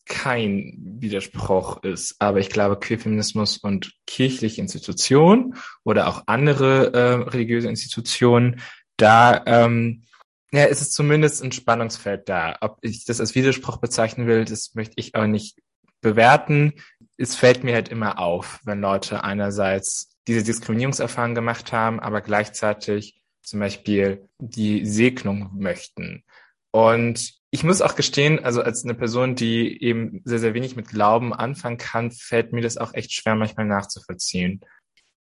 kein 0.06 0.75
Widerspruch 0.99 1.82
ist. 1.82 2.16
Aber 2.18 2.38
ich 2.38 2.50
glaube, 2.50 2.78
Queerfeminismus 2.78 3.59
und 3.59 3.92
kirchliche 4.06 4.61
Institutionen 4.61 5.54
oder 5.85 6.09
auch 6.09 6.25
andere 6.26 6.92
äh, 6.92 7.30
religiöse 7.30 7.68
Institutionen, 7.68 8.61
da 8.97 9.42
ähm, 9.47 10.04
ja, 10.52 10.64
ist 10.64 10.82
es 10.82 10.92
zumindest 10.92 11.42
ein 11.42 11.52
Spannungsfeld 11.52 12.28
da. 12.28 12.56
Ob 12.61 12.78
ich 12.82 13.04
das 13.04 13.21
als 13.21 13.35
Widerspruch 13.35 13.78
bezeichnen 13.78 14.26
will, 14.26 14.44
das 14.44 14.75
möchte 14.75 14.94
ich 14.97 15.14
auch 15.14 15.26
nicht 15.26 15.59
bewerten. 16.02 16.75
Es 17.16 17.35
fällt 17.35 17.64
mir 17.64 17.75
halt 17.75 17.88
immer 17.88 18.18
auf, 18.18 18.61
wenn 18.64 18.80
Leute 18.80 19.25
einerseits 19.25 20.16
diese 20.26 20.42
Diskriminierungserfahrung 20.42 21.35
gemacht 21.35 21.73
haben, 21.73 22.00
aber 22.00 22.21
gleichzeitig 22.21 23.23
zum 23.42 23.61
Beispiel 23.61 24.28
die 24.38 24.85
Segnung 24.85 25.50
möchten. 25.54 26.25
Und 26.71 27.41
ich 27.54 27.64
muss 27.64 27.82
auch 27.82 27.97
gestehen, 27.97 28.42
also 28.42 28.62
als 28.62 28.82
eine 28.82 28.94
Person, 28.94 29.35
die 29.35 29.82
eben 29.82 30.23
sehr, 30.25 30.38
sehr 30.38 30.54
wenig 30.54 30.75
mit 30.75 30.88
Glauben 30.88 31.35
anfangen 31.35 31.76
kann, 31.76 32.11
fällt 32.11 32.54
mir 32.54 32.62
das 32.62 32.78
auch 32.78 32.94
echt 32.94 33.12
schwer, 33.12 33.35
manchmal 33.35 33.66
nachzuvollziehen. 33.66 34.62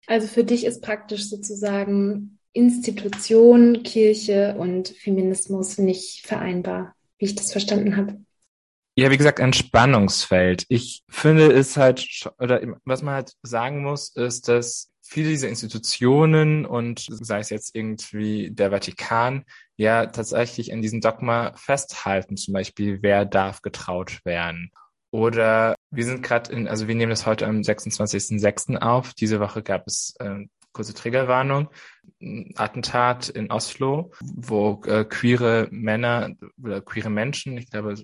Also 0.08 0.28
für 0.28 0.44
dich 0.44 0.66
ist 0.66 0.82
praktisch 0.82 1.30
sozusagen 1.30 2.38
Institution, 2.52 3.82
Kirche 3.84 4.56
und 4.58 4.90
Feminismus 4.90 5.78
nicht 5.78 6.28
vereinbar, 6.28 6.96
wie 7.18 7.26
ich 7.26 7.36
das 7.36 7.54
verstanden 7.54 7.96
habe. 7.96 8.20
Ja, 8.98 9.10
wie 9.10 9.18
gesagt, 9.18 9.40
ein 9.40 9.54
Spannungsfeld. 9.54 10.66
Ich 10.68 11.04
finde 11.08 11.54
es 11.54 11.78
halt, 11.78 12.30
oder 12.40 12.62
was 12.84 13.04
man 13.04 13.14
halt 13.14 13.34
sagen 13.42 13.84
muss, 13.84 14.14
ist, 14.16 14.50
dass 14.50 14.90
viele 15.08 15.30
dieser 15.30 15.50
Institutionen 15.50 16.66
und 16.66 17.06
sei 17.10 17.40
es 17.40 17.50
jetzt 17.50 17.76
irgendwie 17.76 18.52
der 18.52 18.72
Vatikan, 18.72 19.46
ja 19.78 20.08
tatsächlich 20.08 20.70
in 20.70 20.82
diesem 20.82 21.02
Dogma 21.02 21.54
festhalten, 21.56 22.38
zum 22.38 22.54
Beispiel, 22.54 23.00
wer 23.02 23.26
darf 23.26 23.62
getraut 23.62 24.20
werden. 24.26 24.72
Oder 25.12 25.76
wir 25.92 26.04
sind 26.04 26.24
gerade 26.24 26.52
in, 26.52 26.68
also 26.68 26.88
wir 26.88 26.96
nehmen 26.96 27.12
das 27.12 27.26
heute 27.26 27.48
am 27.48 27.62
26.06. 27.62 28.78
auf. 28.78 29.14
Diese 29.14 29.40
Woche 29.40 29.64
gab 29.64 29.88
es 29.88 30.16
äh, 30.20 30.46
kurze 30.74 30.94
Triggerwarnung, 30.94 31.70
ein 32.22 32.54
Attentat 32.56 33.30
in 33.30 33.52
Oslo, 33.52 34.12
wo 34.22 34.82
äh, 34.86 35.06
queere 35.06 35.68
Männer 35.72 36.36
oder 36.62 36.82
queere 36.82 37.10
Menschen, 37.10 37.58
ich 37.58 37.70
glaube 37.70 37.96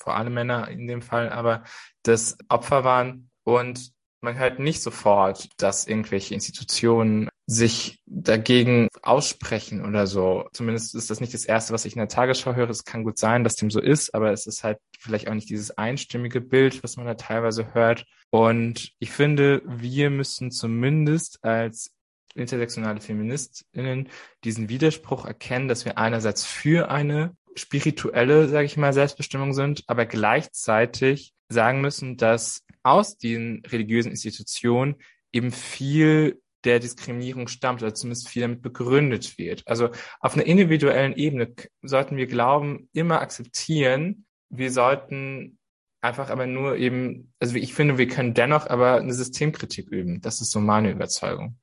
vor 0.00 0.16
allem 0.16 0.34
Männer 0.34 0.68
in 0.68 0.86
dem 0.86 1.02
Fall, 1.02 1.30
aber 1.30 1.62
das 2.02 2.36
Opfer 2.48 2.82
waren 2.84 3.30
und 3.44 3.92
man 4.26 4.38
hört 4.38 4.58
nicht 4.58 4.82
sofort, 4.82 5.48
dass 5.56 5.86
irgendwelche 5.86 6.34
Institutionen 6.34 7.30
sich 7.46 8.00
dagegen 8.06 8.88
aussprechen 9.02 9.86
oder 9.86 10.08
so. 10.08 10.48
Zumindest 10.52 10.96
ist 10.96 11.10
das 11.10 11.20
nicht 11.20 11.32
das 11.32 11.44
Erste, 11.44 11.72
was 11.72 11.84
ich 11.84 11.94
in 11.94 12.00
der 12.00 12.08
Tagesschau 12.08 12.56
höre. 12.56 12.68
Es 12.68 12.84
kann 12.84 13.04
gut 13.04 13.18
sein, 13.18 13.44
dass 13.44 13.54
dem 13.54 13.70
so 13.70 13.80
ist, 13.80 14.14
aber 14.14 14.32
es 14.32 14.46
ist 14.46 14.64
halt 14.64 14.78
vielleicht 14.98 15.28
auch 15.28 15.34
nicht 15.34 15.48
dieses 15.48 15.78
einstimmige 15.78 16.40
Bild, 16.40 16.82
was 16.82 16.96
man 16.96 17.06
da 17.06 17.14
teilweise 17.14 17.72
hört. 17.72 18.04
Und 18.30 18.92
ich 18.98 19.12
finde, 19.12 19.62
wir 19.64 20.10
müssen 20.10 20.50
zumindest 20.50 21.42
als 21.44 21.92
intersektionale 22.34 23.00
Feministinnen 23.00 24.08
diesen 24.42 24.68
Widerspruch 24.68 25.24
erkennen, 25.24 25.68
dass 25.68 25.84
wir 25.84 25.98
einerseits 25.98 26.44
für 26.44 26.90
eine 26.90 27.36
spirituelle, 27.54 28.48
sage 28.48 28.66
ich 28.66 28.76
mal, 28.76 28.92
Selbstbestimmung 28.92 29.54
sind, 29.54 29.84
aber 29.86 30.04
gleichzeitig 30.04 31.32
sagen 31.48 31.80
müssen, 31.80 32.16
dass 32.16 32.65
aus 32.86 33.18
den 33.18 33.62
religiösen 33.66 34.10
Institutionen 34.10 34.96
eben 35.32 35.50
viel 35.50 36.40
der 36.64 36.80
Diskriminierung 36.80 37.48
stammt 37.48 37.82
oder 37.82 37.94
zumindest 37.94 38.28
viel 38.28 38.42
damit 38.42 38.62
begründet 38.62 39.38
wird. 39.38 39.62
Also 39.66 39.90
auf 40.20 40.34
einer 40.34 40.46
individuellen 40.46 41.14
Ebene 41.14 41.54
sollten 41.82 42.16
wir 42.16 42.26
Glauben 42.26 42.88
immer 42.92 43.20
akzeptieren. 43.20 44.26
Wir 44.48 44.70
sollten 44.70 45.58
einfach 46.00 46.30
aber 46.30 46.46
nur 46.46 46.76
eben, 46.76 47.32
also 47.38 47.56
ich 47.56 47.74
finde, 47.74 47.98
wir 47.98 48.08
können 48.08 48.34
dennoch 48.34 48.66
aber 48.68 48.96
eine 48.96 49.14
Systemkritik 49.14 49.88
üben. 49.88 50.20
Das 50.20 50.40
ist 50.40 50.50
so 50.50 50.60
meine 50.60 50.90
Überzeugung. 50.90 51.58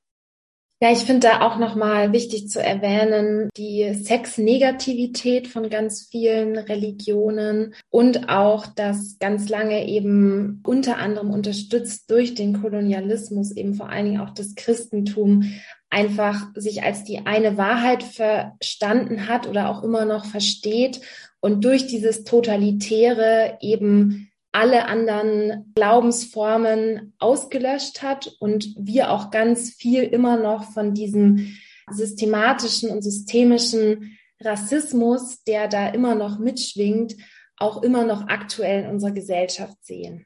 Ja, 0.80 0.90
ich 0.90 0.98
finde 0.98 1.28
da 1.28 1.40
auch 1.40 1.56
nochmal 1.56 2.12
wichtig 2.12 2.48
zu 2.48 2.60
erwähnen, 2.62 3.48
die 3.56 3.94
Sexnegativität 3.94 5.46
von 5.48 5.70
ganz 5.70 6.08
vielen 6.10 6.58
Religionen 6.58 7.74
und 7.90 8.28
auch 8.28 8.66
das 8.66 9.16
ganz 9.18 9.48
lange 9.48 9.86
eben 9.86 10.62
unter 10.66 10.98
anderem 10.98 11.30
unterstützt 11.30 12.10
durch 12.10 12.34
den 12.34 12.60
Kolonialismus, 12.60 13.52
eben 13.56 13.74
vor 13.74 13.88
allen 13.88 14.04
Dingen 14.06 14.20
auch 14.20 14.34
das 14.34 14.56
Christentum, 14.56 15.54
einfach 15.90 16.48
sich 16.56 16.82
als 16.82 17.04
die 17.04 17.24
eine 17.24 17.56
Wahrheit 17.56 18.02
verstanden 18.02 19.28
hat 19.28 19.46
oder 19.46 19.70
auch 19.70 19.84
immer 19.84 20.04
noch 20.04 20.24
versteht 20.24 21.00
und 21.40 21.64
durch 21.64 21.86
dieses 21.86 22.24
Totalitäre 22.24 23.58
eben 23.60 24.28
alle 24.54 24.86
anderen 24.86 25.72
Glaubensformen 25.74 27.12
ausgelöscht 27.18 28.02
hat 28.02 28.36
und 28.38 28.72
wir 28.78 29.10
auch 29.10 29.32
ganz 29.32 29.74
viel 29.74 30.04
immer 30.04 30.36
noch 30.36 30.72
von 30.72 30.94
diesem 30.94 31.56
systematischen 31.90 32.90
und 32.90 33.02
systemischen 33.02 34.16
Rassismus, 34.40 35.42
der 35.42 35.66
da 35.66 35.88
immer 35.88 36.14
noch 36.14 36.38
mitschwingt, 36.38 37.16
auch 37.56 37.82
immer 37.82 38.04
noch 38.04 38.28
aktuell 38.28 38.84
in 38.84 38.90
unserer 38.90 39.10
Gesellschaft 39.10 39.76
sehen. 39.84 40.24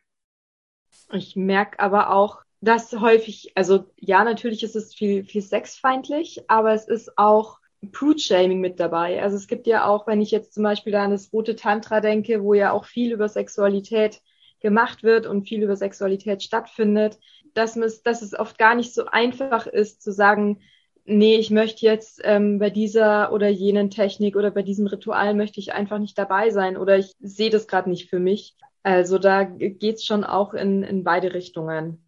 Ich 1.11 1.35
merke 1.35 1.80
aber 1.80 2.12
auch, 2.12 2.42
dass 2.61 2.92
häufig, 2.92 3.52
also 3.54 3.87
ja, 3.97 4.25
natürlich 4.25 4.62
ist 4.62 4.76
es 4.76 4.94
viel, 4.94 5.25
viel 5.25 5.42
sexfeindlich, 5.42 6.42
aber 6.49 6.75
es 6.75 6.87
ist 6.87 7.16
auch 7.16 7.58
Prude-Shaming 7.92 8.61
mit 8.61 8.80
dabei. 8.80 9.23
Also 9.23 9.37
es 9.37 9.47
gibt 9.47 9.66
ja 9.66 9.87
auch, 9.87 10.06
wenn 10.06 10.20
ich 10.20 10.30
jetzt 10.30 10.54
zum 10.54 10.62
Beispiel 10.62 10.94
an 10.94 11.12
das 11.12 11.32
rote 11.32 11.56
Tantra 11.56 12.00
denke, 12.00 12.42
wo 12.42 12.54
ja 12.54 12.73
auch 12.73 12.85
viel 12.85 13.12
über 13.12 13.28
Sexualität 13.28 14.20
gemacht 14.61 15.02
wird 15.02 15.26
und 15.26 15.49
viel 15.49 15.62
über 15.62 15.76
Sexualität 15.76 16.42
stattfindet, 16.42 17.18
dass, 17.54 17.76
es, 17.76 18.02
dass 18.02 18.23
es 18.23 18.35
oft 18.38 18.58
gar 18.58 18.75
nicht 18.75 18.92
so 18.92 19.06
einfach 19.06 19.66
ist 19.66 20.02
zu 20.02 20.12
sagen, 20.12 20.61
nee, 21.04 21.37
ich 21.37 21.50
möchte 21.50 21.87
jetzt 21.87 22.20
ähm, 22.25 22.58
bei 22.58 22.70
dieser 22.70 23.32
oder 23.32 23.49
jenen 23.49 23.90
Technik 23.90 24.37
oder 24.37 24.50
bei 24.50 24.62
diesem 24.62 24.87
Ritual 24.87 25.35
möchte 25.35 25.61
ich 25.61 25.73
einfach 25.73 25.99
nicht 25.99 26.18
dabei 26.18 26.50
sein 26.50 26.76
oder 26.76 26.99
ich 26.99 27.12
sehe 27.20 27.50
das 27.50 27.66
gerade 27.66 27.88
nicht 27.88 28.11
für 28.11 28.18
mich. 28.18 28.56
Also 28.82 29.18
da 29.18 29.44
geht's 29.44 30.04
schon 30.04 30.25
auch 30.25 30.54
in, 30.54 30.82
in 30.82 31.04
beide 31.04 31.35
Richtungen. 31.35 32.08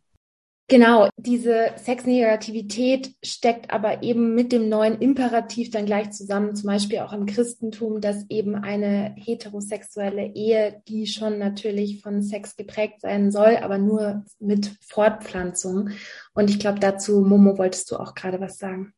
Genau, 0.70 1.08
diese 1.16 1.72
Sexnegativität 1.78 3.16
steckt 3.24 3.72
aber 3.72 4.04
eben 4.04 4.36
mit 4.36 4.52
dem 4.52 4.68
neuen 4.68 5.00
Imperativ 5.00 5.72
dann 5.72 5.84
gleich 5.84 6.12
zusammen, 6.12 6.54
zum 6.54 6.68
Beispiel 6.68 7.00
auch 7.00 7.12
im 7.12 7.26
Christentum, 7.26 8.00
dass 8.00 8.24
eben 8.28 8.54
eine 8.54 9.12
heterosexuelle 9.16 10.26
Ehe, 10.26 10.80
die 10.86 11.08
schon 11.08 11.40
natürlich 11.40 12.00
von 12.00 12.22
Sex 12.22 12.54
geprägt 12.54 13.00
sein 13.00 13.32
soll, 13.32 13.56
aber 13.56 13.78
nur 13.78 14.24
mit 14.38 14.70
Fortpflanzung. 14.80 15.90
Und 16.34 16.50
ich 16.50 16.60
glaube, 16.60 16.78
dazu, 16.78 17.20
Momo, 17.20 17.58
wolltest 17.58 17.90
du 17.90 17.96
auch 17.96 18.14
gerade 18.14 18.40
was 18.40 18.56
sagen. 18.56 18.94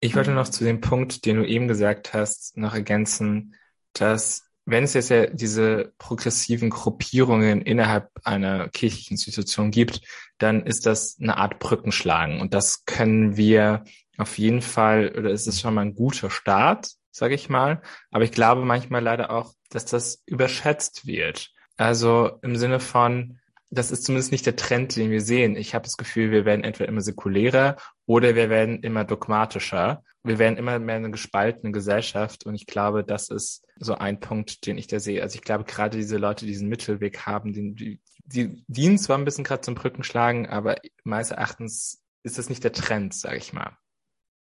Ich 0.00 0.16
wollte 0.16 0.32
noch 0.32 0.48
zu 0.48 0.64
dem 0.64 0.80
Punkt, 0.80 1.24
den 1.24 1.36
du 1.36 1.46
eben 1.46 1.68
gesagt 1.68 2.14
hast, 2.14 2.56
noch 2.56 2.74
ergänzen, 2.74 3.54
dass 3.92 4.43
wenn 4.66 4.84
es 4.84 4.94
jetzt 4.94 5.10
ja 5.10 5.26
diese 5.26 5.92
progressiven 5.98 6.70
Gruppierungen 6.70 7.60
innerhalb 7.62 8.10
einer 8.24 8.68
kirchlichen 8.68 9.14
Institution 9.14 9.70
gibt, 9.70 10.00
dann 10.38 10.64
ist 10.64 10.86
das 10.86 11.18
eine 11.20 11.36
Art 11.36 11.58
Brückenschlagen. 11.58 12.40
Und 12.40 12.54
das 12.54 12.84
können 12.84 13.36
wir 13.36 13.84
auf 14.16 14.38
jeden 14.38 14.62
Fall, 14.62 15.14
oder 15.16 15.30
ist 15.30 15.46
es 15.46 15.60
schon 15.60 15.74
mal 15.74 15.82
ein 15.82 15.94
guter 15.94 16.30
Start, 16.30 16.88
sage 17.10 17.34
ich 17.34 17.48
mal. 17.48 17.82
Aber 18.10 18.24
ich 18.24 18.32
glaube 18.32 18.64
manchmal 18.64 19.02
leider 19.02 19.30
auch, 19.30 19.54
dass 19.70 19.84
das 19.84 20.22
überschätzt 20.26 21.06
wird. 21.06 21.50
Also 21.76 22.38
im 22.42 22.56
Sinne 22.56 22.80
von, 22.80 23.38
das 23.70 23.90
ist 23.90 24.04
zumindest 24.04 24.32
nicht 24.32 24.46
der 24.46 24.56
Trend, 24.56 24.96
den 24.96 25.10
wir 25.10 25.20
sehen. 25.20 25.56
Ich 25.56 25.74
habe 25.74 25.84
das 25.84 25.96
Gefühl, 25.96 26.30
wir 26.30 26.44
werden 26.44 26.64
entweder 26.64 26.88
immer 26.88 27.00
säkulärer 27.00 27.76
oder 28.06 28.34
wir 28.34 28.50
werden 28.50 28.82
immer 28.82 29.04
dogmatischer. 29.04 30.02
Wir 30.22 30.38
werden 30.38 30.56
immer 30.56 30.78
mehr 30.78 30.96
eine 30.96 31.10
gespaltene 31.10 31.72
Gesellschaft 31.72 32.46
und 32.46 32.54
ich 32.54 32.66
glaube, 32.66 33.04
das 33.04 33.28
ist 33.28 33.62
so 33.78 33.94
ein 33.94 34.20
Punkt, 34.20 34.66
den 34.66 34.78
ich 34.78 34.86
da 34.86 34.98
sehe. 34.98 35.22
Also 35.22 35.36
ich 35.36 35.42
glaube, 35.42 35.64
gerade 35.64 35.98
diese 35.98 36.16
Leute, 36.16 36.46
die 36.46 36.52
diesen 36.52 36.68
Mittelweg 36.68 37.26
haben, 37.26 37.52
die, 37.52 37.74
die, 37.74 38.00
die 38.24 38.64
dienen 38.66 38.98
zwar 38.98 39.18
ein 39.18 39.24
bisschen 39.24 39.44
gerade 39.44 39.60
zum 39.60 39.74
Brückenschlagen, 39.74 40.46
aber 40.46 40.76
meines 41.04 41.30
Erachtens 41.30 42.02
ist 42.22 42.38
das 42.38 42.48
nicht 42.48 42.64
der 42.64 42.72
Trend, 42.72 43.12
sage 43.12 43.36
ich 43.36 43.52
mal. 43.52 43.76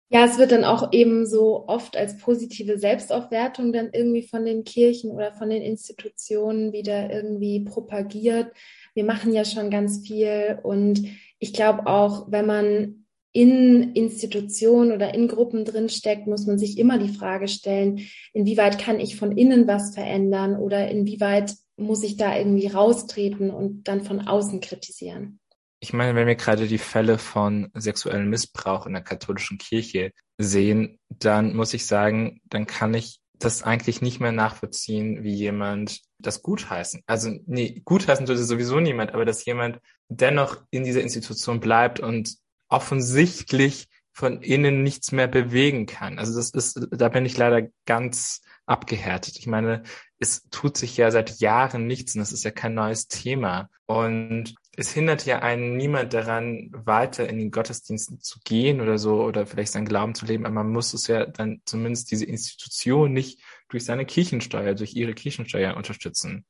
Ja, 0.10 0.26
es 0.26 0.38
wird 0.38 0.52
dann 0.52 0.64
auch 0.64 0.92
eben 0.92 1.26
so 1.26 1.68
oft 1.68 1.98
als 1.98 2.20
positive 2.20 2.78
Selbstaufwertung 2.78 3.74
dann 3.74 3.90
irgendwie 3.92 4.22
von 4.22 4.46
den 4.46 4.64
Kirchen 4.64 5.10
oder 5.10 5.34
von 5.34 5.50
den 5.50 5.64
Institutionen 5.64 6.72
wieder 6.72 7.12
irgendwie 7.12 7.62
propagiert. 7.62 8.52
Wir 8.94 9.06
machen 9.06 9.34
ja 9.34 9.44
schon 9.44 9.72
ganz 9.72 10.06
viel 10.06 10.60
und 10.62 11.04
ich 11.40 11.52
glaube 11.52 11.88
auch, 11.88 12.32
wenn 12.32 12.46
man 12.46 13.03
in 13.34 13.94
Institutionen 13.94 14.92
oder 14.92 15.14
in 15.14 15.28
Gruppen 15.28 15.66
drinsteckt, 15.66 16.28
muss 16.28 16.46
man 16.46 16.60
sich 16.60 16.78
immer 16.78 17.00
die 17.00 17.14
Frage 17.14 17.48
stellen, 17.48 18.08
inwieweit 18.32 18.80
kann 18.80 19.00
ich 19.00 19.16
von 19.16 19.36
innen 19.36 19.68
was 19.68 19.96
verändern 19.96 20.56
oder 20.56 20.90
inwieweit 20.90 21.56
muss 21.76 22.04
ich 22.04 22.16
da 22.16 22.38
irgendwie 22.38 22.68
raustreten 22.68 23.50
und 23.50 23.88
dann 23.88 24.04
von 24.04 24.28
außen 24.28 24.62
kritisieren. 24.62 25.40
Ich 25.80 25.92
meine, 25.92 26.16
wenn 26.16 26.28
wir 26.28 26.36
gerade 26.36 26.68
die 26.68 26.78
Fälle 26.78 27.18
von 27.18 27.70
sexuellem 27.74 28.30
Missbrauch 28.30 28.86
in 28.86 28.94
der 28.94 29.02
katholischen 29.02 29.58
Kirche 29.58 30.12
sehen, 30.38 31.00
dann 31.10 31.56
muss 31.56 31.74
ich 31.74 31.88
sagen, 31.88 32.40
dann 32.46 32.68
kann 32.68 32.94
ich 32.94 33.20
das 33.34 33.64
eigentlich 33.64 34.02
nicht 34.02 34.20
mehr 34.20 34.32
nachvollziehen, 34.32 35.24
wie 35.24 35.34
jemand 35.34 36.02
das 36.20 36.42
gutheißen. 36.42 37.02
Also 37.06 37.32
nee, 37.48 37.82
gutheißen 37.84 38.30
es 38.30 38.48
sowieso 38.48 38.80
niemand, 38.80 39.14
aber 39.14 39.26
dass 39.26 39.44
jemand 39.44 39.80
dennoch 40.08 40.62
in 40.70 40.84
dieser 40.84 41.02
Institution 41.02 41.60
bleibt 41.60 42.00
und 42.00 42.38
offensichtlich 42.74 43.88
von 44.12 44.42
innen 44.42 44.84
nichts 44.84 45.12
mehr 45.12 45.28
bewegen 45.28 45.86
kann. 45.86 46.20
Also 46.20 46.36
das 46.36 46.50
ist, 46.52 46.88
da 46.92 47.10
bin 47.10 47.26
ich 47.26 47.38
leider 47.38 47.68
ganz 47.86 48.42
abgehärtet. 48.66 49.38
Ich 49.38 49.48
meine, 49.48 49.84
es 50.20 50.48
tut 50.50 50.78
sich 50.78 50.98
ja 50.98 51.12
seit 51.12 51.40
Jahren 51.40 51.86
nichts 51.86 52.16
und 52.16 52.20
das 52.20 52.32
ist 52.32 52.44
ja 52.44 52.52
kein 52.52 52.74
neues 52.74 53.08
Thema. 53.08 53.70
Und 53.86 54.56
es 54.76 54.92
hindert 54.92 55.26
ja 55.26 55.40
einen 55.40 55.78
niemand 55.78 56.14
daran, 56.14 56.70
weiter 56.74 57.30
in 57.30 57.38
den 57.38 57.52
Gottesdiensten 57.52 58.22
zu 58.22 58.40
gehen 58.44 58.82
oder 58.82 58.98
so 58.98 59.24
oder 59.24 59.46
vielleicht 59.46 59.74
seinen 59.74 59.88
Glauben 59.88 60.16
zu 60.16 60.26
leben, 60.26 60.46
aber 60.46 60.56
man 60.56 60.72
muss 60.72 60.94
es 60.94 61.08
ja 61.08 61.26
dann 61.26 61.62
zumindest 61.66 62.10
diese 62.12 62.26
Institution 62.26 63.14
nicht 63.14 63.42
durch 63.70 63.86
seine 63.86 64.06
Kirchensteuer, 64.06 64.74
durch 64.74 64.96
ihre 64.96 65.14
Kirchensteuer 65.14 65.76
unterstützen. 65.76 66.46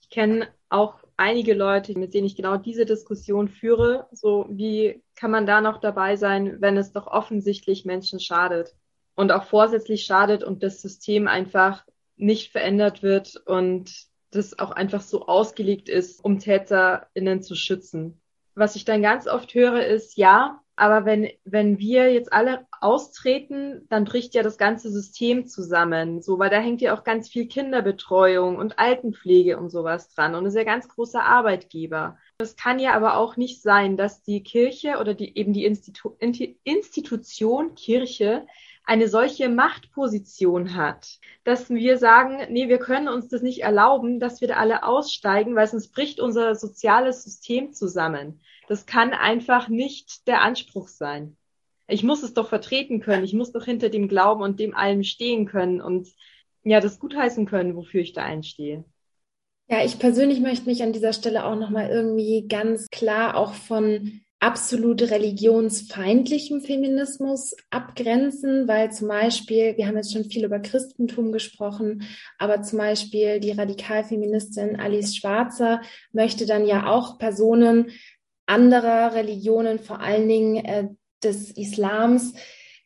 Ich 0.00 0.08
kenne 0.08 0.48
auch 0.68 1.01
einige 1.16 1.54
Leute, 1.54 1.98
mit 1.98 2.14
denen 2.14 2.26
ich 2.26 2.36
genau 2.36 2.56
diese 2.56 2.86
Diskussion 2.86 3.48
führe. 3.48 4.06
So, 4.12 4.46
wie 4.50 5.02
kann 5.14 5.30
man 5.30 5.46
da 5.46 5.60
noch 5.60 5.78
dabei 5.78 6.16
sein, 6.16 6.56
wenn 6.60 6.76
es 6.76 6.92
doch 6.92 7.06
offensichtlich 7.06 7.84
Menschen 7.84 8.20
schadet 8.20 8.74
und 9.14 9.32
auch 9.32 9.44
vorsätzlich 9.44 10.04
schadet 10.04 10.42
und 10.42 10.62
das 10.62 10.80
System 10.80 11.28
einfach 11.28 11.84
nicht 12.16 12.52
verändert 12.52 13.02
wird 13.02 13.36
und 13.46 14.06
das 14.30 14.58
auch 14.58 14.70
einfach 14.70 15.02
so 15.02 15.26
ausgelegt 15.26 15.88
ist, 15.88 16.24
um 16.24 16.38
TäterInnen 16.38 17.42
zu 17.42 17.54
schützen. 17.54 18.20
Was 18.54 18.76
ich 18.76 18.84
dann 18.84 19.02
ganz 19.02 19.26
oft 19.26 19.54
höre, 19.54 19.84
ist, 19.86 20.16
ja, 20.16 20.60
aber 20.82 21.04
wenn, 21.04 21.28
wenn 21.44 21.78
wir 21.78 22.12
jetzt 22.12 22.32
alle 22.32 22.66
austreten, 22.80 23.86
dann 23.88 24.04
bricht 24.04 24.34
ja 24.34 24.42
das 24.42 24.58
ganze 24.58 24.90
System 24.90 25.46
zusammen. 25.46 26.22
So, 26.22 26.40
weil 26.40 26.50
da 26.50 26.58
hängt 26.58 26.80
ja 26.80 26.92
auch 26.92 27.04
ganz 27.04 27.28
viel 27.28 27.46
Kinderbetreuung 27.46 28.56
und 28.56 28.80
Altenpflege 28.80 29.58
und 29.58 29.70
sowas 29.70 30.08
dran 30.08 30.34
und 30.34 30.44
ist 30.44 30.56
ja 30.56 30.64
ganz 30.64 30.88
großer 30.88 31.22
Arbeitgeber. 31.22 32.18
Es 32.38 32.56
kann 32.56 32.80
ja 32.80 32.94
aber 32.94 33.16
auch 33.16 33.36
nicht 33.36 33.62
sein, 33.62 33.96
dass 33.96 34.24
die 34.24 34.42
Kirche 34.42 34.98
oder 34.98 35.14
die, 35.14 35.38
eben 35.38 35.52
die 35.52 35.66
Institu 35.66 36.16
Institution 36.64 37.76
Kirche 37.76 38.44
eine 38.84 39.06
solche 39.06 39.48
Machtposition 39.48 40.74
hat, 40.74 41.20
dass 41.44 41.70
wir 41.70 41.96
sagen, 41.96 42.40
nee, 42.50 42.68
wir 42.68 42.78
können 42.78 43.06
uns 43.06 43.28
das 43.28 43.42
nicht 43.42 43.62
erlauben, 43.62 44.18
dass 44.18 44.40
wir 44.40 44.48
da 44.48 44.56
alle 44.56 44.82
aussteigen, 44.82 45.54
weil 45.54 45.68
sonst 45.68 45.92
bricht 45.92 46.18
unser 46.18 46.56
soziales 46.56 47.22
System 47.22 47.72
zusammen. 47.72 48.40
Das 48.72 48.86
kann 48.86 49.12
einfach 49.12 49.68
nicht 49.68 50.26
der 50.26 50.40
Anspruch 50.40 50.88
sein. 50.88 51.36
Ich 51.88 52.02
muss 52.02 52.22
es 52.22 52.32
doch 52.32 52.48
vertreten 52.48 53.00
können, 53.00 53.22
ich 53.22 53.34
muss 53.34 53.52
doch 53.52 53.66
hinter 53.66 53.90
dem 53.90 54.08
Glauben 54.08 54.40
und 54.42 54.58
dem 54.58 54.74
allem 54.74 55.04
stehen 55.04 55.44
können 55.44 55.82
und 55.82 56.08
ja, 56.64 56.80
das 56.80 56.98
gutheißen 56.98 57.44
können, 57.44 57.76
wofür 57.76 58.00
ich 58.00 58.14
da 58.14 58.22
einstehe. 58.22 58.82
Ja, 59.68 59.84
ich 59.84 59.98
persönlich 59.98 60.40
möchte 60.40 60.64
mich 60.70 60.82
an 60.82 60.94
dieser 60.94 61.12
Stelle 61.12 61.44
auch 61.44 61.54
nochmal 61.54 61.90
irgendwie 61.90 62.48
ganz 62.48 62.88
klar 62.88 63.36
auch 63.36 63.52
von 63.52 64.22
absolut 64.42 65.02
religionsfeindlichem 65.02 66.62
Feminismus 66.62 67.54
abgrenzen, 67.70 68.66
weil 68.66 68.90
zum 68.90 69.06
Beispiel, 69.06 69.76
wir 69.76 69.86
haben 69.86 69.96
jetzt 69.96 70.12
schon 70.12 70.24
viel 70.24 70.44
über 70.44 70.58
Christentum 70.58 71.30
gesprochen, 71.30 72.08
aber 72.38 72.62
zum 72.62 72.78
Beispiel 72.78 73.38
die 73.38 73.52
Radikalfeministin 73.52 74.80
Alice 74.80 75.14
Schwarzer 75.14 75.80
möchte 76.10 76.44
dann 76.44 76.66
ja 76.66 76.86
auch 76.86 77.18
Personen 77.18 77.92
anderer 78.52 79.14
Religionen, 79.14 79.78
vor 79.78 80.00
allen 80.00 80.28
Dingen 80.28 80.64
äh, 80.64 80.88
des 81.24 81.50
Islams, 81.52 82.34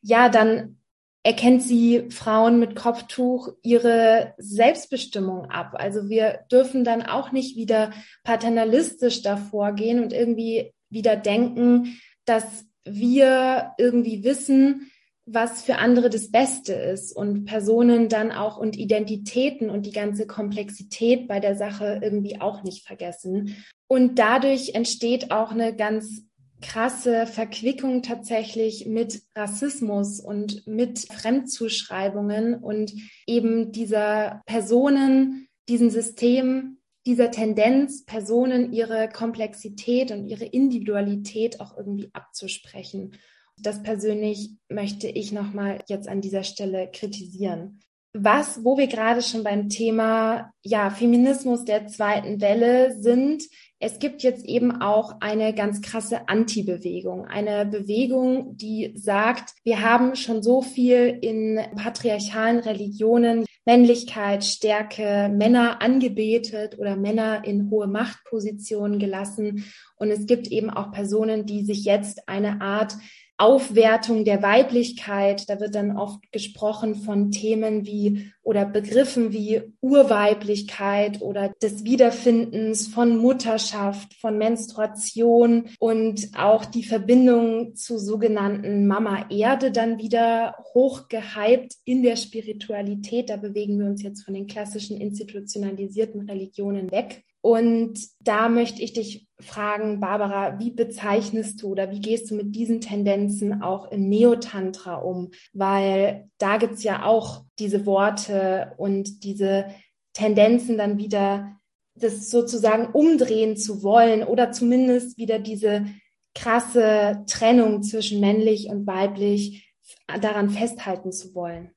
ja, 0.00 0.28
dann 0.28 0.78
erkennt 1.24 1.62
sie 1.62 2.08
Frauen 2.10 2.60
mit 2.60 2.76
Kopftuch 2.76 3.48
ihre 3.62 4.34
Selbstbestimmung 4.38 5.50
ab. 5.50 5.72
Also 5.74 6.08
wir 6.08 6.44
dürfen 6.52 6.84
dann 6.84 7.02
auch 7.02 7.32
nicht 7.32 7.56
wieder 7.56 7.90
paternalistisch 8.22 9.22
davor 9.22 9.72
gehen 9.72 10.00
und 10.00 10.12
irgendwie 10.12 10.72
wieder 10.88 11.16
denken, 11.16 11.98
dass 12.26 12.66
wir 12.84 13.72
irgendwie 13.76 14.22
wissen, 14.22 14.92
was 15.26 15.62
für 15.62 15.78
andere 15.78 16.08
das 16.08 16.30
Beste 16.30 16.72
ist 16.72 17.14
und 17.14 17.44
Personen 17.46 18.08
dann 18.08 18.30
auch 18.30 18.56
und 18.58 18.76
Identitäten 18.76 19.70
und 19.70 19.84
die 19.84 19.92
ganze 19.92 20.26
Komplexität 20.26 21.26
bei 21.26 21.40
der 21.40 21.56
Sache 21.56 21.98
irgendwie 22.00 22.40
auch 22.40 22.62
nicht 22.62 22.86
vergessen. 22.86 23.56
Und 23.88 24.20
dadurch 24.20 24.74
entsteht 24.74 25.32
auch 25.32 25.50
eine 25.50 25.74
ganz 25.74 26.22
krasse 26.62 27.26
Verquickung 27.26 28.02
tatsächlich 28.02 28.86
mit 28.86 29.22
Rassismus 29.34 30.20
und 30.20 30.66
mit 30.66 31.00
Fremdzuschreibungen 31.12 32.54
und 32.54 32.92
eben 33.26 33.72
dieser 33.72 34.42
Personen, 34.46 35.48
diesem 35.68 35.90
System 35.90 36.78
dieser 37.04 37.30
Tendenz, 37.30 38.04
Personen 38.04 38.72
ihre 38.72 39.08
Komplexität 39.08 40.10
und 40.10 40.26
ihre 40.26 40.44
Individualität 40.44 41.60
auch 41.60 41.76
irgendwie 41.76 42.10
abzusprechen. 42.12 43.12
Das 43.60 43.82
persönlich 43.82 44.50
möchte 44.68 45.08
ich 45.08 45.32
nochmal 45.32 45.82
jetzt 45.88 46.08
an 46.08 46.20
dieser 46.20 46.42
Stelle 46.42 46.90
kritisieren. 46.92 47.80
Was, 48.18 48.64
wo 48.64 48.78
wir 48.78 48.86
gerade 48.86 49.20
schon 49.20 49.44
beim 49.44 49.68
Thema, 49.68 50.50
ja, 50.62 50.88
Feminismus 50.88 51.66
der 51.66 51.86
zweiten 51.86 52.40
Welle 52.40 52.98
sind, 52.98 53.42
es 53.78 53.98
gibt 53.98 54.22
jetzt 54.22 54.46
eben 54.46 54.80
auch 54.80 55.16
eine 55.20 55.54
ganz 55.54 55.82
krasse 55.82 56.26
Anti-Bewegung, 56.26 57.26
eine 57.26 57.66
Bewegung, 57.66 58.56
die 58.56 58.94
sagt, 58.96 59.52
wir 59.64 59.82
haben 59.82 60.16
schon 60.16 60.42
so 60.42 60.62
viel 60.62 61.18
in 61.20 61.60
patriarchalen 61.76 62.60
Religionen 62.60 63.44
Männlichkeit, 63.66 64.44
Stärke, 64.44 65.28
Männer 65.28 65.82
angebetet 65.82 66.78
oder 66.78 66.96
Männer 66.96 67.44
in 67.44 67.68
hohe 67.68 67.88
Machtpositionen 67.88 69.00
gelassen. 69.00 69.64
Und 69.96 70.10
es 70.10 70.26
gibt 70.26 70.46
eben 70.46 70.70
auch 70.70 70.92
Personen, 70.92 71.46
die 71.46 71.64
sich 71.64 71.84
jetzt 71.84 72.28
eine 72.28 72.60
Art 72.60 72.96
Aufwertung 73.38 74.24
der 74.24 74.42
Weiblichkeit. 74.42 75.48
Da 75.48 75.60
wird 75.60 75.74
dann 75.74 75.96
oft 75.96 76.32
gesprochen 76.32 76.94
von 76.94 77.30
Themen 77.30 77.86
wie 77.86 78.32
oder 78.42 78.64
Begriffen 78.64 79.32
wie 79.32 79.62
Urweiblichkeit 79.80 81.20
oder 81.20 81.52
des 81.60 81.84
Wiederfindens 81.84 82.86
von 82.86 83.18
Mutterschaft, 83.18 84.14
von 84.14 84.38
Menstruation 84.38 85.68
und 85.78 86.30
auch 86.36 86.64
die 86.64 86.84
Verbindung 86.84 87.74
zu 87.74 87.98
sogenannten 87.98 88.86
Mama 88.86 89.26
Erde 89.30 89.70
dann 89.70 89.98
wieder 89.98 90.56
hochgehypt 90.74 91.74
in 91.84 92.02
der 92.02 92.16
Spiritualität. 92.16 93.30
Da 93.30 93.36
bewegen 93.36 93.78
wir 93.78 93.86
uns 93.86 94.02
jetzt 94.02 94.24
von 94.24 94.34
den 94.34 94.46
klassischen 94.46 95.00
institutionalisierten 95.00 96.28
Religionen 96.28 96.90
weg. 96.90 97.24
Und 97.42 98.00
da 98.20 98.48
möchte 98.48 98.82
ich 98.82 98.92
dich 98.92 99.25
fragen, 99.38 100.00
Barbara, 100.00 100.58
wie 100.58 100.70
bezeichnest 100.70 101.62
du 101.62 101.68
oder 101.68 101.90
wie 101.90 102.00
gehst 102.00 102.30
du 102.30 102.34
mit 102.34 102.54
diesen 102.54 102.80
Tendenzen 102.80 103.62
auch 103.62 103.90
im 103.90 104.08
Neotantra 104.08 104.96
um? 104.96 105.30
Weil 105.52 106.30
da 106.38 106.56
gibt's 106.56 106.82
ja 106.82 107.04
auch 107.04 107.44
diese 107.58 107.84
Worte 107.84 108.72
und 108.78 109.24
diese 109.24 109.66
Tendenzen 110.14 110.78
dann 110.78 110.98
wieder 110.98 111.56
das 111.94 112.30
sozusagen 112.30 112.86
umdrehen 112.92 113.56
zu 113.56 113.82
wollen 113.82 114.22
oder 114.22 114.52
zumindest 114.52 115.18
wieder 115.18 115.38
diese 115.38 115.86
krasse 116.34 117.24
Trennung 117.26 117.82
zwischen 117.82 118.20
männlich 118.20 118.68
und 118.68 118.86
weiblich 118.86 119.74
daran 120.20 120.50
festhalten 120.50 121.12
zu 121.12 121.34
wollen. 121.34 121.70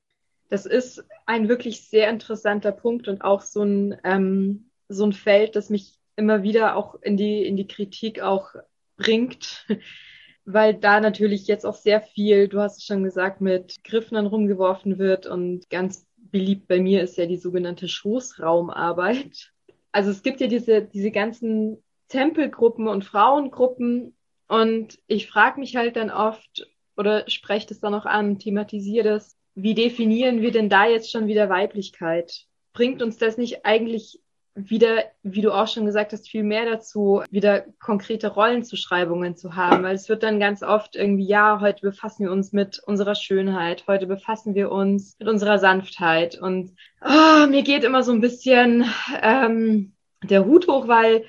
Das 0.49 0.65
ist 0.65 1.03
ein 1.25 1.47
wirklich 1.47 1.87
sehr 1.89 2.09
interessanter 2.09 2.71
Punkt 2.71 3.07
und 3.07 3.21
auch 3.21 3.41
so 3.41 3.63
ein 3.63 3.97
ähm, 4.03 4.69
so 4.89 5.05
ein 5.05 5.13
Feld, 5.13 5.55
das 5.55 5.69
mich 5.69 5.98
immer 6.19 6.43
wieder 6.43 6.75
auch 6.75 6.95
in 7.01 7.17
die, 7.17 7.43
in 7.45 7.55
die 7.55 7.67
Kritik 7.67 8.21
auch 8.21 8.53
bringt, 8.97 9.65
weil 10.45 10.75
da 10.75 10.99
natürlich 10.99 11.47
jetzt 11.47 11.65
auch 11.65 11.75
sehr 11.75 12.01
viel, 12.01 12.47
du 12.47 12.59
hast 12.59 12.77
es 12.77 12.85
schon 12.85 13.03
gesagt, 13.03 13.41
mit 13.41 13.75
Griffen 13.83 14.15
dann 14.15 14.27
rumgeworfen 14.27 14.99
wird 14.99 15.25
und 15.25 15.69
ganz 15.69 16.05
beliebt 16.17 16.67
bei 16.67 16.79
mir 16.79 17.01
ist 17.01 17.17
ja 17.17 17.25
die 17.25 17.37
sogenannte 17.37 17.87
Schoßraumarbeit. 17.87 19.51
Also 19.91 20.11
es 20.11 20.21
gibt 20.21 20.41
ja 20.41 20.47
diese, 20.47 20.83
diese 20.83 21.09
ganzen 21.09 21.81
Tempelgruppen 22.09 22.87
und 22.87 23.05
Frauengruppen 23.05 24.15
und 24.47 24.99
ich 25.07 25.27
frage 25.27 25.59
mich 25.59 25.75
halt 25.75 25.95
dann 25.95 26.11
oft 26.11 26.67
oder 26.97 27.29
spreche 27.29 27.67
das 27.67 27.79
dann 27.79 27.93
auch 27.93 28.05
an, 28.05 28.39
thematisiere 28.39 29.07
das, 29.07 29.37
wie 29.55 29.73
definieren 29.73 30.41
wir 30.41 30.51
denn 30.51 30.69
da 30.69 30.87
jetzt 30.87 31.11
schon 31.11 31.27
wieder 31.27 31.49
Weiblichkeit? 31.49 32.45
Bringt 32.73 33.01
uns 33.01 33.17
das 33.17 33.37
nicht 33.37 33.65
eigentlich 33.65 34.19
wieder, 34.67 35.03
wie 35.23 35.41
du 35.41 35.51
auch 35.51 35.67
schon 35.67 35.85
gesagt 35.85 36.13
hast, 36.13 36.29
viel 36.29 36.43
mehr 36.43 36.65
dazu, 36.65 37.23
wieder 37.29 37.61
konkrete 37.79 38.29
Rollenzuschreibungen 38.29 39.35
zu 39.35 39.55
haben, 39.55 39.83
weil 39.83 39.95
es 39.95 40.09
wird 40.09 40.23
dann 40.23 40.39
ganz 40.39 40.63
oft 40.63 40.95
irgendwie, 40.95 41.27
ja, 41.27 41.59
heute 41.61 41.81
befassen 41.81 42.25
wir 42.25 42.31
uns 42.31 42.51
mit 42.51 42.79
unserer 42.79 43.15
Schönheit, 43.15 43.85
heute 43.87 44.07
befassen 44.07 44.55
wir 44.55 44.71
uns 44.71 45.15
mit 45.19 45.27
unserer 45.27 45.59
Sanftheit 45.59 46.39
und 46.39 46.71
oh, 47.01 47.47
mir 47.47 47.63
geht 47.63 47.83
immer 47.83 48.03
so 48.03 48.11
ein 48.11 48.21
bisschen 48.21 48.85
ähm, 49.21 49.93
der 50.23 50.45
Hut 50.45 50.67
hoch, 50.67 50.87
weil 50.87 51.25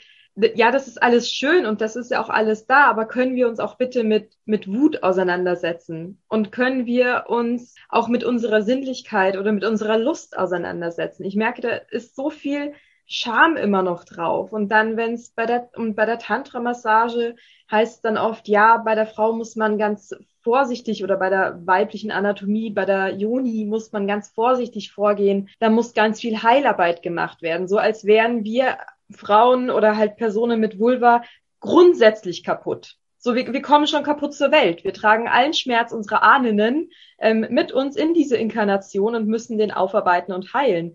ja, 0.55 0.71
das 0.71 0.87
ist 0.87 1.03
alles 1.03 1.31
schön 1.31 1.66
und 1.66 1.81
das 1.81 1.97
ist 1.97 2.11
ja 2.11 2.23
auch 2.23 2.29
alles 2.29 2.66
da, 2.66 2.85
aber 2.85 3.07
können 3.07 3.35
wir 3.35 3.49
uns 3.49 3.61
auch 3.61 3.77
bitte 3.77 4.05
mit, 4.05 4.33
mit 4.45 4.69
Wut 4.69 5.03
auseinandersetzen? 5.03 6.23
Und 6.29 6.53
können 6.53 6.87
wir 6.87 7.25
uns 7.29 7.75
auch 7.88 8.09
mit 8.09 8.25
unserer 8.25 8.62
Sinnlichkeit 8.62 9.37
oder 9.37 9.53
mit 9.53 9.64
unserer 9.64 9.99
Lust 9.99 10.38
auseinandersetzen? 10.38 11.25
Ich 11.25 11.35
merke, 11.35 11.62
da 11.62 11.69
ist 11.90 12.16
so 12.16 12.31
viel 12.31 12.73
Scham 13.12 13.57
immer 13.57 13.83
noch 13.83 14.05
drauf. 14.05 14.53
Und 14.53 14.68
dann, 14.68 14.96
wenn 14.96 15.14
es 15.14 15.31
bei 15.31 15.44
der, 15.44 15.68
und 15.75 15.96
bei 15.96 16.07
der 16.07 16.20
Tantra-Massage 16.20 17.35
heißt 17.68 17.96
es 17.96 18.01
dann 18.03 18.16
oft, 18.16 18.46
ja, 18.46 18.77
bei 18.77 18.94
der 18.94 19.09
Frau 19.09 19.33
muss 19.33 19.57
man 19.57 19.79
ganz 19.79 20.14
vorsichtig 20.42 21.03
oder 21.03 21.16
bei 21.16 21.29
der 21.29 21.61
weiblichen 21.66 22.12
Anatomie, 22.12 22.70
bei 22.70 22.85
der 22.85 23.16
Joni 23.16 23.64
muss 23.64 23.90
man 23.90 24.07
ganz 24.07 24.29
vorsichtig 24.29 24.92
vorgehen. 24.92 25.49
Da 25.59 25.70
muss 25.70 25.92
ganz 25.92 26.20
viel 26.20 26.40
Heilarbeit 26.44 27.03
gemacht 27.03 27.42
werden. 27.42 27.66
So 27.66 27.79
als 27.79 28.05
wären 28.05 28.44
wir 28.44 28.79
Frauen 29.11 29.70
oder 29.70 29.96
halt 29.96 30.16
Personen 30.16 30.61
mit 30.61 30.79
Vulva 30.79 31.25
grundsätzlich 31.59 32.44
kaputt. 32.44 32.94
So, 33.18 33.35
wir, 33.35 33.53
wir 33.53 33.61
kommen 33.61 33.88
schon 33.88 34.05
kaputt 34.05 34.35
zur 34.35 34.53
Welt. 34.53 34.85
Wir 34.85 34.94
tragen 34.94 35.27
allen 35.27 35.53
Schmerz 35.53 35.90
unserer 35.90 36.23
Ahnen 36.23 36.90
ähm, 37.18 37.44
mit 37.51 37.73
uns 37.73 37.96
in 37.96 38.14
diese 38.14 38.37
Inkarnation 38.37 39.16
und 39.16 39.27
müssen 39.27 39.59
den 39.59 39.73
aufarbeiten 39.73 40.33
und 40.33 40.55
heilen. 40.55 40.94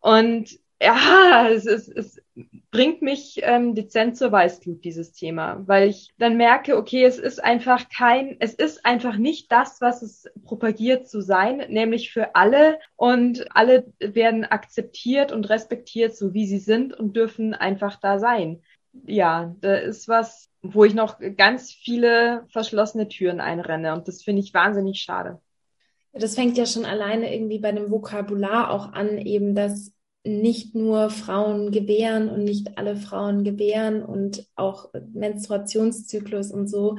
Und 0.00 0.58
ja, 0.84 1.48
es, 1.48 1.66
es, 1.66 1.88
es 1.88 2.20
bringt 2.70 3.02
mich 3.02 3.40
ähm, 3.42 3.74
dezent 3.74 4.16
zur 4.16 4.32
Weißglut, 4.32 4.84
dieses 4.84 5.12
Thema, 5.12 5.62
weil 5.66 5.88
ich 5.88 6.12
dann 6.18 6.36
merke, 6.36 6.76
okay, 6.76 7.04
es 7.04 7.18
ist 7.18 7.42
einfach 7.42 7.88
kein, 7.88 8.36
es 8.40 8.54
ist 8.54 8.84
einfach 8.84 9.16
nicht 9.16 9.50
das, 9.52 9.80
was 9.80 10.02
es 10.02 10.28
propagiert 10.44 11.08
zu 11.08 11.20
sein, 11.20 11.58
nämlich 11.68 12.12
für 12.12 12.34
alle 12.34 12.78
und 12.96 13.46
alle 13.54 13.86
werden 13.98 14.44
akzeptiert 14.44 15.32
und 15.32 15.48
respektiert, 15.48 16.16
so 16.16 16.34
wie 16.34 16.46
sie 16.46 16.58
sind 16.58 16.92
und 16.92 17.14
dürfen 17.16 17.54
einfach 17.54 18.00
da 18.00 18.18
sein. 18.18 18.62
Ja, 19.06 19.54
da 19.60 19.76
ist 19.76 20.08
was, 20.08 20.50
wo 20.62 20.84
ich 20.84 20.94
noch 20.94 21.18
ganz 21.36 21.72
viele 21.72 22.44
verschlossene 22.48 23.08
Türen 23.08 23.40
einrenne 23.40 23.94
und 23.94 24.08
das 24.08 24.22
finde 24.22 24.42
ich 24.42 24.54
wahnsinnig 24.54 25.00
schade. 25.00 25.40
Das 26.12 26.36
fängt 26.36 26.56
ja 26.56 26.64
schon 26.64 26.84
alleine 26.84 27.34
irgendwie 27.34 27.58
bei 27.58 27.72
dem 27.72 27.90
Vokabular 27.90 28.70
auch 28.70 28.92
an, 28.92 29.18
eben, 29.18 29.56
dass 29.56 29.93
nicht 30.24 30.74
nur 30.74 31.10
Frauen 31.10 31.70
gebären 31.70 32.30
und 32.30 32.44
nicht 32.44 32.78
alle 32.78 32.96
Frauen 32.96 33.44
gebären 33.44 34.02
und 34.02 34.46
auch 34.56 34.90
Menstruationszyklus 35.12 36.50
und 36.50 36.66
so. 36.68 36.96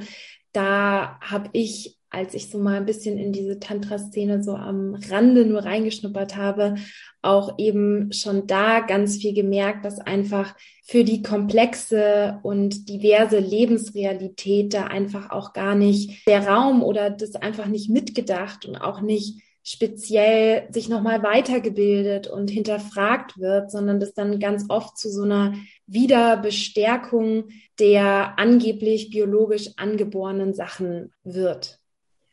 Da 0.52 1.18
habe 1.20 1.50
ich, 1.52 1.98
als 2.08 2.34
ich 2.34 2.48
so 2.48 2.58
mal 2.58 2.76
ein 2.76 2.86
bisschen 2.86 3.18
in 3.18 3.32
diese 3.32 3.58
Tantra-Szene 3.58 4.44
so 4.44 4.54
am 4.54 4.94
Rande 4.94 5.44
nur 5.44 5.64
reingeschnuppert 5.64 6.36
habe, 6.36 6.76
auch 7.20 7.58
eben 7.58 8.12
schon 8.12 8.46
da 8.46 8.80
ganz 8.80 9.16
viel 9.16 9.34
gemerkt, 9.34 9.84
dass 9.84 9.98
einfach 9.98 10.54
für 10.84 11.02
die 11.02 11.22
komplexe 11.22 12.38
und 12.44 12.88
diverse 12.88 13.40
Lebensrealität 13.40 14.72
da 14.72 14.84
einfach 14.84 15.30
auch 15.30 15.52
gar 15.52 15.74
nicht 15.74 16.26
der 16.28 16.46
Raum 16.46 16.84
oder 16.84 17.10
das 17.10 17.34
einfach 17.34 17.66
nicht 17.66 17.90
mitgedacht 17.90 18.64
und 18.66 18.76
auch 18.76 19.00
nicht 19.00 19.42
speziell 19.68 20.72
sich 20.72 20.88
nochmal 20.88 21.24
weitergebildet 21.24 22.28
und 22.28 22.50
hinterfragt 22.50 23.36
wird, 23.36 23.72
sondern 23.72 23.98
das 23.98 24.14
dann 24.14 24.38
ganz 24.38 24.66
oft 24.68 24.96
zu 24.96 25.10
so 25.10 25.24
einer 25.24 25.54
Wiederbestärkung 25.88 27.48
der 27.80 28.38
angeblich 28.38 29.10
biologisch 29.10 29.70
angeborenen 29.76 30.54
Sachen 30.54 31.12
wird. 31.24 31.80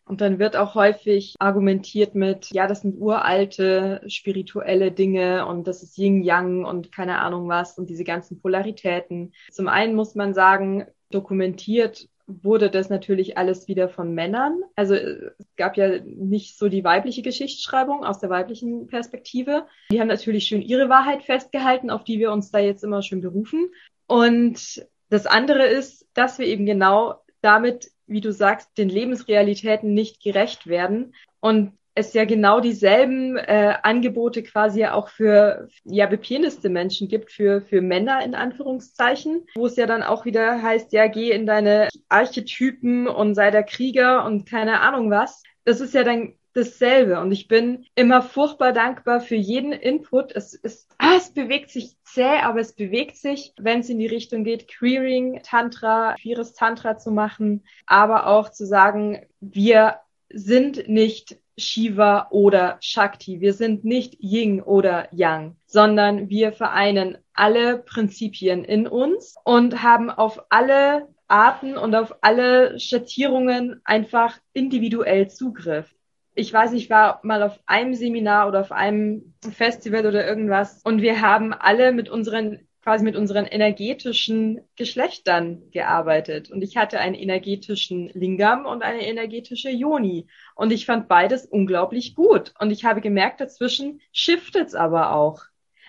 Und 0.05 0.21
dann 0.21 0.37
wird 0.37 0.55
auch 0.55 0.75
häufig 0.75 1.33
argumentiert 1.39 2.13
mit, 2.13 2.51
ja, 2.51 2.67
das 2.67 2.81
sind 2.81 2.99
uralte 3.01 4.03
spirituelle 4.07 4.91
Dinge 4.91 5.47
und 5.47 5.65
das 5.65 5.81
ist 5.81 5.97
Yin-Yang 5.97 6.65
und 6.65 6.91
keine 6.91 7.17
Ahnung 7.19 7.49
was 7.49 7.79
und 7.79 7.89
diese 7.89 8.03
ganzen 8.03 8.41
Polaritäten. 8.41 9.33
Zum 9.51 9.67
einen 9.67 9.95
muss 9.95 10.13
man 10.13 10.35
sagen, 10.35 10.85
dokumentiert 11.09 12.09
wurde 12.27 12.69
das 12.69 12.89
natürlich 12.89 13.37
alles 13.37 13.67
wieder 13.67 13.89
von 13.89 14.13
Männern. 14.13 14.61
Also 14.75 14.95
es 14.95 15.55
gab 15.57 15.77
ja 15.77 15.99
nicht 16.03 16.57
so 16.57 16.69
die 16.69 16.83
weibliche 16.83 17.21
Geschichtsschreibung 17.21 18.03
aus 18.03 18.19
der 18.19 18.29
weiblichen 18.29 18.87
Perspektive. 18.87 19.67
Die 19.91 19.99
haben 19.99 20.07
natürlich 20.07 20.45
schön 20.45 20.61
ihre 20.61 20.89
Wahrheit 20.89 21.23
festgehalten, 21.23 21.89
auf 21.89 22.03
die 22.03 22.19
wir 22.19 22.31
uns 22.31 22.51
da 22.51 22.59
jetzt 22.59 22.83
immer 22.83 23.01
schön 23.01 23.21
berufen. 23.21 23.69
Und 24.07 24.85
das 25.09 25.25
andere 25.25 25.65
ist, 25.65 26.07
dass 26.13 26.39
wir 26.39 26.47
eben 26.47 26.65
genau 26.65 27.21
damit, 27.41 27.91
wie 28.07 28.21
du 28.21 28.31
sagst, 28.31 28.77
den 28.77 28.89
Lebensrealitäten 28.89 29.93
nicht 29.93 30.21
gerecht 30.21 30.67
werden 30.67 31.13
und 31.39 31.73
es 31.95 32.13
ja 32.13 32.25
genau 32.25 32.59
dieselben 32.59 33.37
äh, 33.37 33.75
Angebote 33.83 34.43
quasi 34.43 34.85
auch 34.85 35.09
für 35.09 35.67
ja 35.83 36.07
bepeniste 36.07 36.69
Menschen 36.69 37.07
gibt, 37.07 37.31
für, 37.31 37.61
für 37.61 37.81
Männer 37.81 38.23
in 38.23 38.35
Anführungszeichen, 38.35 39.45
wo 39.55 39.67
es 39.67 39.75
ja 39.75 39.85
dann 39.85 40.03
auch 40.03 40.25
wieder 40.25 40.61
heißt, 40.61 40.91
ja, 40.93 41.07
geh 41.07 41.31
in 41.31 41.45
deine 41.45 41.89
Archetypen 42.09 43.07
und 43.07 43.35
sei 43.35 43.51
der 43.51 43.63
Krieger 43.63 44.25
und 44.25 44.49
keine 44.49 44.81
Ahnung 44.81 45.11
was. 45.11 45.43
Das 45.65 45.81
ist 45.81 45.93
ja 45.93 46.03
dann 46.03 46.33
dasselbe 46.53 47.19
und 47.19 47.31
ich 47.31 47.47
bin 47.47 47.85
immer 47.95 48.21
furchtbar 48.21 48.73
dankbar 48.73 49.21
für 49.21 49.35
jeden 49.35 49.71
Input. 49.71 50.31
Es 50.35 50.53
ist, 50.53 50.87
ah, 50.99 51.15
es 51.17 51.31
bewegt 51.31 51.71
sich 51.71 51.95
zäh, 52.03 52.39
aber 52.43 52.59
es 52.59 52.73
bewegt 52.73 53.17
sich, 53.17 53.53
wenn 53.57 53.79
es 53.79 53.89
in 53.89 53.97
die 53.97 54.07
Richtung 54.07 54.43
geht, 54.43 54.67
Queering, 54.67 55.41
Tantra, 55.43 56.15
queeres 56.21 56.53
Tantra 56.53 56.97
zu 56.97 57.11
machen, 57.11 57.63
aber 57.87 58.27
auch 58.27 58.49
zu 58.49 58.65
sagen, 58.65 59.25
wir 59.39 59.99
sind 60.29 60.87
nicht 60.87 61.37
Shiva 61.57 62.27
oder 62.31 62.77
Shakti. 62.81 63.41
Wir 63.41 63.53
sind 63.53 63.85
nicht 63.85 64.17
Yin 64.19 64.61
oder 64.61 65.07
Yang, 65.11 65.55
sondern 65.65 66.29
wir 66.29 66.51
vereinen 66.51 67.17
alle 67.33 67.77
Prinzipien 67.77 68.63
in 68.63 68.87
uns 68.87 69.35
und 69.43 69.83
haben 69.83 70.09
auf 70.09 70.43
alle 70.49 71.07
Arten 71.27 71.77
und 71.77 71.95
auf 71.95 72.15
alle 72.21 72.79
Schattierungen 72.79 73.81
einfach 73.85 74.37
individuell 74.53 75.29
Zugriff. 75.29 75.93
Ich 76.35 76.51
weiß, 76.51 76.73
ich 76.73 76.89
war 76.89 77.19
mal 77.23 77.43
auf 77.43 77.59
einem 77.65 77.93
Seminar 77.93 78.47
oder 78.47 78.61
auf 78.61 78.71
einem 78.71 79.33
Festival 79.51 80.05
oder 80.05 80.27
irgendwas 80.27 80.81
und 80.83 81.01
wir 81.01 81.21
haben 81.21 81.53
alle 81.53 81.91
mit 81.91 82.09
unseren 82.09 82.67
quasi 82.83 83.05
mit 83.05 83.15
unseren 83.15 83.45
energetischen 83.45 84.59
Geschlechtern 84.75 85.71
gearbeitet. 85.71 86.51
Und 86.51 86.61
ich 86.61 86.75
hatte 86.75 86.99
einen 86.99 87.15
energetischen 87.15 88.09
Lingam 88.09 88.65
und 88.65 88.83
eine 88.83 89.07
energetische 89.07 89.69
Yoni. 89.69 90.27
Und 90.53 90.73
ich 90.73 90.85
fand 90.85 91.07
beides 91.07 91.45
unglaublich 91.45 92.13
gut. 92.13 92.53
Und 92.59 92.71
ich 92.71 92.83
habe 92.83 92.99
gemerkt, 92.99 93.39
dazwischen 93.39 94.01
shiftet's 94.11 94.75
aber 94.75 95.15
auch. 95.15 95.43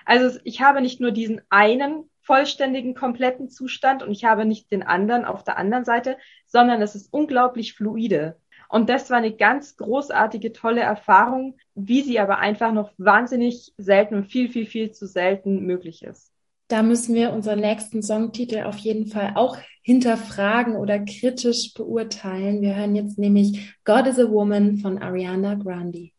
Also 0.05 0.39
ich 0.45 0.63
habe 0.63 0.81
nicht 0.81 1.01
nur 1.01 1.11
diesen 1.11 1.41
einen 1.51 2.09
vollständigen, 2.21 2.95
kompletten 2.95 3.51
Zustand 3.51 4.03
und 4.03 4.13
ich 4.13 4.25
habe 4.25 4.45
nicht 4.45 4.71
den 4.71 4.83
anderen 4.83 5.25
auf 5.25 5.43
der 5.43 5.59
anderen 5.59 5.85
Seite, 5.85 6.17
sondern 6.47 6.81
es 6.81 6.95
ist 6.95 7.13
unglaublich 7.13 7.75
fluide. 7.75 8.37
Und 8.69 8.89
das 8.89 9.11
war 9.11 9.19
eine 9.19 9.35
ganz 9.35 9.77
großartige, 9.77 10.53
tolle 10.53 10.81
Erfahrung, 10.81 11.59
wie 11.75 12.03
sie 12.03 12.21
aber 12.21 12.39
einfach 12.39 12.73
noch 12.73 12.93
wahnsinnig 12.99 13.75
selten 13.79 14.15
und 14.15 14.27
viel, 14.27 14.49
viel, 14.49 14.67
viel 14.67 14.93
zu 14.93 15.07
selten 15.07 15.67
möglich 15.67 16.03
ist 16.03 16.34
da 16.75 16.83
müssen 16.83 17.15
wir 17.15 17.33
unseren 17.33 17.61
nächsten 17.61 18.03
Songtitel 18.03 18.65
auf 18.65 18.79
jeden 18.79 19.07
Fall 19.07 19.35
auch 19.37 19.57
hinterfragen 19.83 20.75
oder 20.75 20.99
kritisch 20.99 21.73
beurteilen. 21.73 22.63
Wir 22.63 22.75
hören 22.75 22.97
jetzt 22.97 23.17
nämlich 23.17 23.77
God 23.85 24.09
is 24.09 24.19
a 24.19 24.29
Woman 24.29 24.79
von 24.79 24.99
Ariana 24.99 25.55
Grande. 25.55 26.11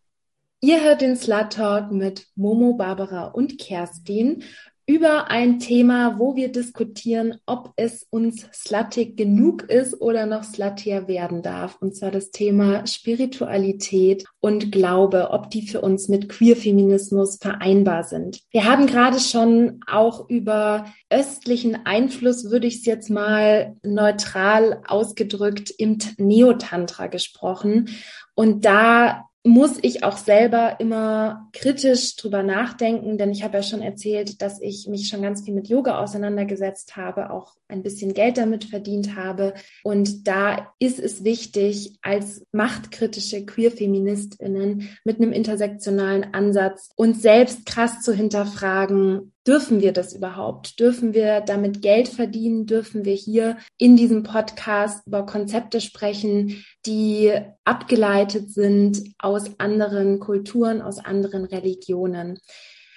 Ihr 0.62 0.82
hört 0.82 1.02
den 1.02 1.18
Slut 1.18 1.52
Talk 1.52 1.92
mit 1.92 2.28
Momo, 2.36 2.72
Barbara 2.72 3.26
und 3.26 3.60
Kerstin. 3.60 4.44
Über 4.88 5.32
ein 5.32 5.60
Thema, 5.60 6.20
wo 6.20 6.36
wir 6.36 6.52
diskutieren, 6.52 7.40
ob 7.48 7.74
es 7.76 8.06
uns 8.12 8.48
sluttig 8.54 9.18
genug 9.18 9.64
ist 9.64 10.00
oder 10.00 10.28
noch 10.28 10.44
sluttier 10.44 11.08
werden 11.08 11.42
darf. 11.42 11.78
Und 11.82 11.96
zwar 11.96 12.12
das 12.12 12.30
Thema 12.30 12.86
Spiritualität 12.86 14.26
und 14.40 14.72
Glaube, 14.72 15.32
ob 15.32 15.50
die 15.50 15.68
für 15.68 15.82
uns 15.82 16.08
mit 16.08 16.30
Queerfeminismus 16.30 17.38
vereinbar 17.42 18.04
sind. 18.04 18.42
Wir 18.52 18.66
haben 18.66 18.86
gerade 18.86 19.20
schon 19.20 19.80
auch 19.88 20.30
über 20.30 20.86
östlichen 21.10 21.86
Einfluss, 21.86 22.52
würde 22.52 22.68
ich 22.68 22.78
es 22.78 22.86
jetzt 22.86 23.10
mal 23.10 23.76
neutral 23.84 24.82
ausgedrückt, 24.88 25.74
im 25.78 25.98
Neotantra 26.18 27.08
gesprochen. 27.08 27.90
Und 28.36 28.66
da 28.66 29.26
muss 29.46 29.78
ich 29.84 30.04
auch 30.04 30.18
selber 30.18 30.80
immer 30.80 31.50
kritisch 31.54 32.16
drüber 32.16 32.42
nachdenken, 32.42 33.20
denn 33.20 33.30
ich 33.30 33.44
habe 33.44 33.58
ja 33.58 33.64
schon 33.64 33.84
erzählt, 33.84 34.42
dass 34.42 34.60
ich 34.60 34.88
mich 34.88 35.08
schon 35.08 35.22
ganz 35.22 35.46
viel 35.46 35.54
mit 35.54 35.68
Yoga 35.68 36.00
auseinandergesetzt 36.00 36.98
habe, 36.98 37.30
auch 37.30 37.54
ein 37.68 37.84
bisschen 37.84 38.16
Geld 38.16 38.40
damit 38.40 38.64
verdient 38.64 39.16
habe. 39.16 39.54
Und 39.84 40.28
da 40.28 40.74
ist 40.80 41.00
es 41.00 41.24
wichtig, 41.24 41.96
als 42.02 42.44
machtkritische 42.54 43.46
Queer-Feministinnen 43.46 44.90
mit 45.04 45.18
einem 45.18 45.32
intersektionalen 45.32 46.34
Ansatz 46.34 46.90
uns 46.96 47.22
selbst 47.22 47.68
krass 47.68 48.02
zu 48.02 48.14
hinterfragen, 48.14 49.32
Dürfen 49.48 49.80
wir 49.80 49.94
das 49.94 50.14
überhaupt? 50.14 50.80
Dürfen 50.80 51.14
wir 51.14 51.42
damit 51.42 51.82
Geld 51.82 52.08
verdienen? 52.08 52.66
Dürfen 52.66 53.06
wir 53.06 53.14
hier 53.14 53.58
in 53.78 53.96
diesem 53.96 54.24
Podcast 54.24 55.06
über 55.06 55.26
Konzepte 55.26 55.82
sprechen, 55.82 56.66
die 56.86 57.32
abgeleitet 57.64 58.52
sind 58.52 59.14
aus 59.20 59.60
anderen 59.60 60.20
Kulturen, 60.20 60.82
aus 60.82 60.98
anderen 60.98 61.46
Religionen? 61.46 62.40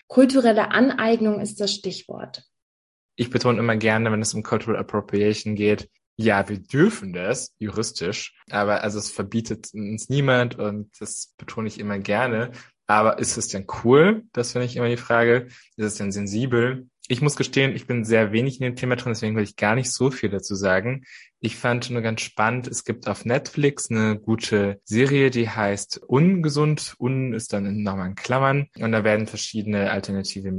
Kulturelle 0.06 0.70
Aneignung 0.70 1.40
ist 1.40 1.60
das 1.60 1.74
Stichwort. 1.74 2.44
Ich 3.16 3.30
betone 3.30 3.58
immer 3.58 3.76
gerne, 3.76 4.10
wenn 4.10 4.22
es 4.22 4.32
um 4.32 4.42
Cultural 4.42 4.78
Appropriation 4.78 5.54
geht, 5.54 5.90
ja, 6.20 6.48
wir 6.48 6.58
dürfen 6.58 7.12
das 7.12 7.54
juristisch, 7.58 8.34
aber 8.50 8.82
also 8.82 8.98
es 8.98 9.08
verbietet 9.08 9.72
uns 9.72 10.08
niemand 10.08 10.58
und 10.58 10.90
das 11.00 11.32
betone 11.38 11.68
ich 11.68 11.78
immer 11.78 12.00
gerne. 12.00 12.50
Aber 12.88 13.18
ist 13.18 13.36
es 13.36 13.48
denn 13.48 13.66
cool? 13.84 14.24
Das 14.32 14.52
finde 14.52 14.66
ich 14.66 14.74
immer 14.74 14.88
die 14.88 14.96
Frage. 14.96 15.46
Ist 15.76 15.84
es 15.84 15.94
denn 15.96 16.10
sensibel? 16.10 16.88
Ich 17.10 17.22
muss 17.22 17.36
gestehen, 17.36 17.74
ich 17.74 17.86
bin 17.86 18.04
sehr 18.04 18.32
wenig 18.32 18.60
in 18.60 18.64
dem 18.64 18.76
Thema 18.76 18.96
drin, 18.96 19.12
deswegen 19.12 19.34
will 19.34 19.42
ich 19.42 19.56
gar 19.56 19.74
nicht 19.74 19.90
so 19.90 20.10
viel 20.10 20.28
dazu 20.28 20.54
sagen. 20.54 21.04
Ich 21.40 21.56
fand 21.56 21.88
nur 21.88 22.02
ganz 22.02 22.20
spannend, 22.20 22.66
es 22.66 22.84
gibt 22.84 23.08
auf 23.08 23.24
Netflix 23.24 23.90
eine 23.90 24.18
gute 24.18 24.80
Serie, 24.84 25.30
die 25.30 25.48
heißt 25.48 26.02
Ungesund. 26.06 26.96
Un 26.98 27.32
ist 27.32 27.54
dann 27.54 27.64
in 27.64 27.82
normalen 27.82 28.14
Klammern. 28.14 28.66
Und 28.78 28.92
da 28.92 29.04
werden 29.04 29.26
verschiedene 29.26 29.90
alternative 29.90 30.52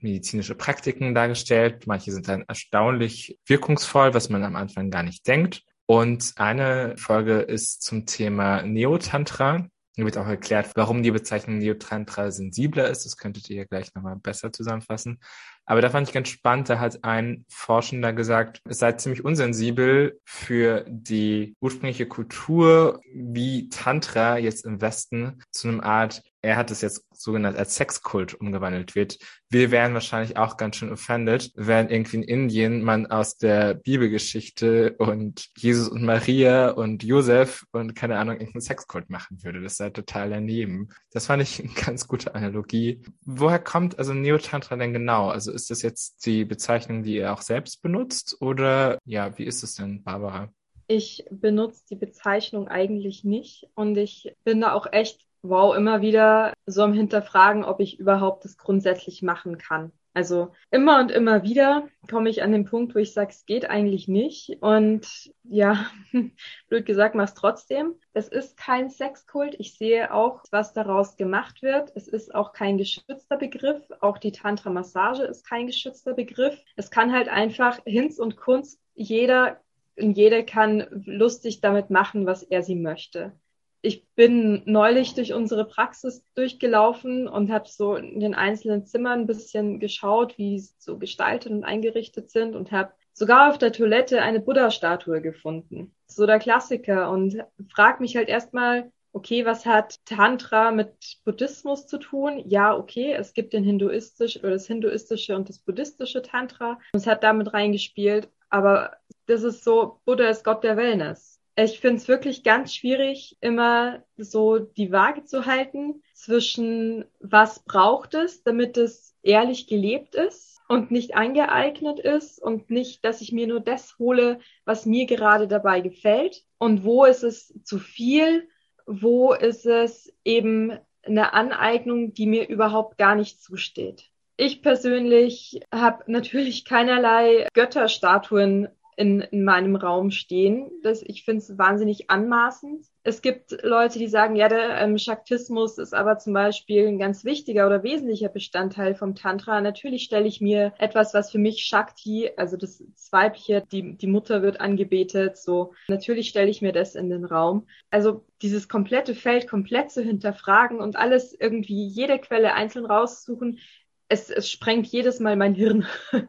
medizinische 0.00 0.54
Praktiken 0.54 1.16
dargestellt. 1.16 1.86
Manche 1.86 2.12
sind 2.12 2.28
dann 2.28 2.44
erstaunlich 2.46 3.38
wirkungsvoll, 3.46 4.14
was 4.14 4.28
man 4.28 4.44
am 4.44 4.54
Anfang 4.54 4.90
gar 4.90 5.02
nicht 5.02 5.26
denkt. 5.26 5.62
Und 5.86 6.34
eine 6.36 6.94
Folge 6.96 7.38
ist 7.40 7.82
zum 7.82 8.06
Thema 8.06 8.62
Neotantra. 8.62 9.66
Hier 9.98 10.04
wird 10.04 10.16
auch 10.16 10.28
erklärt, 10.28 10.70
warum 10.76 11.02
die 11.02 11.10
Bezeichnung 11.10 11.58
Neotantra 11.58 12.30
sensibler 12.30 12.88
ist. 12.88 13.04
Das 13.04 13.16
könntet 13.16 13.50
ihr 13.50 13.56
ja 13.56 13.64
gleich 13.64 13.92
nochmal 13.96 14.14
besser 14.14 14.52
zusammenfassen. 14.52 15.18
Aber 15.64 15.80
da 15.80 15.90
fand 15.90 16.06
ich 16.06 16.14
ganz 16.14 16.28
spannend, 16.28 16.68
da 16.68 16.78
hat 16.78 17.02
ein 17.02 17.44
Forschender 17.48 18.12
gesagt, 18.12 18.60
es 18.68 18.78
sei 18.78 18.92
ziemlich 18.92 19.24
unsensibel 19.24 20.20
für 20.24 20.84
die 20.88 21.56
ursprüngliche 21.58 22.06
Kultur, 22.06 23.00
wie 23.12 23.70
Tantra 23.70 24.38
jetzt 24.38 24.64
im 24.66 24.80
Westen 24.80 25.42
zu 25.50 25.66
einem 25.66 25.80
Art 25.80 26.22
er 26.42 26.56
hat 26.56 26.70
es 26.70 26.80
jetzt 26.82 27.04
sogenannt 27.12 27.56
als 27.56 27.74
Sexkult 27.74 28.34
umgewandelt 28.34 28.94
wird. 28.94 29.18
Wir 29.50 29.70
wären 29.70 29.94
wahrscheinlich 29.94 30.36
auch 30.36 30.56
ganz 30.56 30.76
schön 30.76 30.92
offended, 30.92 31.50
wenn 31.56 31.88
irgendwie 31.88 32.18
in 32.18 32.22
Indien 32.22 32.82
man 32.82 33.06
aus 33.06 33.36
der 33.36 33.74
Bibelgeschichte 33.74 34.94
und 34.98 35.48
Jesus 35.56 35.88
und 35.88 36.04
Maria 36.04 36.70
und 36.70 37.02
Josef 37.02 37.64
und 37.72 37.94
keine 37.94 38.18
Ahnung 38.18 38.36
irgendeinen 38.36 38.60
Sexkult 38.60 39.10
machen 39.10 39.42
würde. 39.42 39.60
Das 39.62 39.76
sei 39.76 39.90
total 39.90 40.30
daneben. 40.30 40.90
Das 41.10 41.26
fand 41.26 41.42
ich 41.42 41.60
eine 41.60 41.72
ganz 41.74 42.06
gute 42.06 42.34
Analogie. 42.34 43.02
Woher 43.24 43.58
kommt 43.58 43.98
also 43.98 44.14
Neotantra 44.14 44.76
denn 44.76 44.92
genau? 44.92 45.30
Also 45.30 45.50
ist 45.52 45.70
das 45.70 45.82
jetzt 45.82 46.24
die 46.24 46.44
Bezeichnung, 46.44 47.02
die 47.02 47.16
ihr 47.16 47.32
auch 47.32 47.42
selbst 47.42 47.82
benutzt 47.82 48.36
oder 48.40 48.98
ja, 49.04 49.36
wie 49.38 49.44
ist 49.44 49.62
es 49.62 49.74
denn, 49.74 50.04
Barbara? 50.04 50.52
Ich 50.86 51.26
benutze 51.30 51.84
die 51.90 51.96
Bezeichnung 51.96 52.68
eigentlich 52.68 53.22
nicht 53.22 53.68
und 53.74 53.96
ich 53.98 54.34
bin 54.44 54.62
da 54.62 54.72
auch 54.72 54.86
echt 54.90 55.27
wow, 55.42 55.76
immer 55.76 56.00
wieder 56.00 56.52
so 56.66 56.82
am 56.82 56.92
Hinterfragen, 56.92 57.64
ob 57.64 57.80
ich 57.80 57.98
überhaupt 57.98 58.44
das 58.44 58.56
grundsätzlich 58.56 59.22
machen 59.22 59.58
kann. 59.58 59.92
Also 60.18 60.50
immer 60.72 60.98
und 60.98 61.12
immer 61.12 61.44
wieder 61.44 61.86
komme 62.10 62.28
ich 62.28 62.42
an 62.42 62.50
den 62.50 62.64
Punkt, 62.64 62.92
wo 62.92 62.98
ich 62.98 63.12
sage, 63.12 63.30
es 63.30 63.46
geht 63.46 63.70
eigentlich 63.70 64.08
nicht. 64.08 64.56
Und 64.60 65.32
ja, 65.44 65.86
blöd 66.68 66.86
gesagt, 66.86 67.14
mach's 67.14 67.34
trotzdem. 67.34 67.94
Es 68.14 68.26
ist 68.26 68.56
kein 68.56 68.90
Sexkult. 68.90 69.54
Ich 69.60 69.78
sehe 69.78 70.12
auch, 70.12 70.42
was 70.50 70.72
daraus 70.72 71.16
gemacht 71.16 71.62
wird. 71.62 71.92
Es 71.94 72.08
ist 72.08 72.34
auch 72.34 72.52
kein 72.52 72.78
geschützter 72.78 73.36
Begriff. 73.36 73.82
Auch 74.00 74.18
die 74.18 74.32
Tantra-Massage 74.32 75.22
ist 75.22 75.46
kein 75.48 75.68
geschützter 75.68 76.14
Begriff. 76.14 76.60
Es 76.74 76.90
kann 76.90 77.12
halt 77.12 77.28
einfach 77.28 77.78
Hinz 77.84 78.18
und 78.18 78.36
Kunst. 78.36 78.80
Jeder 78.94 79.60
und 79.96 80.16
jede 80.16 80.44
kann 80.44 80.84
lustig 81.06 81.60
damit 81.60 81.90
machen, 81.90 82.26
was 82.26 82.42
er 82.42 82.64
sie 82.64 82.76
möchte 82.76 83.38
ich 83.80 84.06
bin 84.14 84.62
neulich 84.64 85.14
durch 85.14 85.32
unsere 85.32 85.64
Praxis 85.64 86.24
durchgelaufen 86.34 87.28
und 87.28 87.50
habe 87.50 87.68
so 87.68 87.96
in 87.96 88.20
den 88.20 88.34
einzelnen 88.34 88.86
Zimmern 88.86 89.20
ein 89.20 89.26
bisschen 89.26 89.78
geschaut, 89.78 90.36
wie 90.36 90.58
sie 90.58 90.74
so 90.78 90.98
gestaltet 90.98 91.52
und 91.52 91.64
eingerichtet 91.64 92.30
sind 92.30 92.56
und 92.56 92.72
habe 92.72 92.92
sogar 93.12 93.50
auf 93.50 93.58
der 93.58 93.72
Toilette 93.72 94.22
eine 94.22 94.40
Buddha-Statue 94.40 95.20
gefunden. 95.20 95.94
So 96.06 96.26
der 96.26 96.38
Klassiker 96.38 97.10
und 97.10 97.44
frag 97.72 98.00
mich 98.00 98.16
halt 98.16 98.28
erstmal, 98.28 98.90
okay, 99.12 99.44
was 99.44 99.64
hat 99.64 100.04
Tantra 100.04 100.70
mit 100.70 101.18
Buddhismus 101.24 101.86
zu 101.86 101.98
tun? 101.98 102.42
Ja, 102.46 102.76
okay, 102.76 103.12
es 103.12 103.32
gibt 103.32 103.52
den 103.52 103.64
hinduistisch 103.64 104.38
oder 104.38 104.50
das 104.50 104.66
hinduistische 104.66 105.36
und 105.36 105.48
das 105.48 105.58
buddhistische 105.58 106.22
Tantra. 106.22 106.78
Es 106.92 107.06
hat 107.06 107.22
damit 107.22 107.52
reingespielt, 107.52 108.28
aber 108.50 108.96
das 109.26 109.42
ist 109.42 109.64
so, 109.64 110.00
Buddha 110.04 110.28
ist 110.28 110.44
Gott 110.44 110.64
der 110.64 110.76
Wellness 110.76 111.37
ich 111.64 111.80
finde 111.80 111.96
es 111.96 112.08
wirklich 112.08 112.44
ganz 112.44 112.74
schwierig, 112.74 113.36
immer 113.40 114.04
so 114.16 114.58
die 114.58 114.92
Waage 114.92 115.24
zu 115.24 115.46
halten 115.46 116.02
zwischen 116.14 117.04
was 117.20 117.64
braucht 117.64 118.14
es, 118.14 118.42
damit 118.42 118.76
es 118.76 119.16
ehrlich 119.22 119.66
gelebt 119.66 120.14
ist 120.14 120.60
und 120.68 120.90
nicht 120.90 121.16
eingeeignet 121.16 121.98
ist 121.98 122.40
und 122.40 122.70
nicht, 122.70 123.04
dass 123.04 123.20
ich 123.20 123.32
mir 123.32 123.46
nur 123.46 123.60
das 123.60 123.98
hole, 123.98 124.38
was 124.64 124.86
mir 124.86 125.06
gerade 125.06 125.48
dabei 125.48 125.80
gefällt 125.80 126.44
und 126.58 126.84
wo 126.84 127.04
ist 127.04 127.24
es 127.24 127.52
zu 127.64 127.78
viel, 127.78 128.48
wo 128.86 129.32
ist 129.32 129.66
es 129.66 130.12
eben 130.24 130.78
eine 131.02 131.32
Aneignung, 131.32 132.14
die 132.14 132.26
mir 132.26 132.48
überhaupt 132.48 132.98
gar 132.98 133.16
nicht 133.16 133.42
zusteht. 133.42 134.10
Ich 134.36 134.62
persönlich 134.62 135.60
habe 135.74 136.04
natürlich 136.06 136.64
keinerlei 136.64 137.48
Götterstatuen 137.54 138.68
in, 138.98 139.20
in 139.20 139.44
meinem 139.44 139.76
Raum 139.76 140.10
stehen. 140.10 140.70
Das, 140.82 141.02
ich 141.02 141.24
finde 141.24 141.38
es 141.38 141.56
wahnsinnig 141.56 142.10
anmaßend. 142.10 142.84
Es 143.04 143.22
gibt 143.22 143.56
Leute, 143.62 144.00
die 144.00 144.08
sagen, 144.08 144.34
ja, 144.34 144.48
der 144.48 144.76
ähm, 144.80 144.98
Shaktismus 144.98 145.78
ist 145.78 145.94
aber 145.94 146.18
zum 146.18 146.32
Beispiel 146.32 146.88
ein 146.88 146.98
ganz 146.98 147.24
wichtiger 147.24 147.68
oder 147.68 147.84
wesentlicher 147.84 148.28
Bestandteil 148.28 148.96
vom 148.96 149.14
Tantra. 149.14 149.60
Natürlich 149.60 150.02
stelle 150.02 150.26
ich 150.26 150.40
mir 150.40 150.72
etwas, 150.78 151.14
was 151.14 151.30
für 151.30 151.38
mich 151.38 151.64
Shakti, 151.64 152.30
also 152.36 152.56
das, 152.56 152.82
Weibliche, 153.12 153.62
die, 153.70 153.96
die 153.96 154.08
Mutter 154.08 154.42
wird 154.42 154.60
angebetet, 154.60 155.36
so. 155.36 155.74
Natürlich 155.86 156.28
stelle 156.28 156.50
ich 156.50 156.60
mir 156.60 156.72
das 156.72 156.96
in 156.96 157.08
den 157.08 157.24
Raum. 157.24 157.68
Also 157.90 158.24
dieses 158.42 158.68
komplette 158.68 159.14
Feld 159.14 159.48
komplett 159.48 159.92
zu 159.92 160.02
hinterfragen 160.02 160.80
und 160.80 160.96
alles 160.96 161.36
irgendwie, 161.38 161.86
jede 161.86 162.18
Quelle 162.18 162.52
einzeln 162.54 162.84
raussuchen, 162.84 163.60
es, 164.08 164.28
es 164.28 164.50
sprengt 164.50 164.88
jedes 164.88 165.20
Mal 165.20 165.36
mein 165.36 165.54
Hirn. 165.54 165.86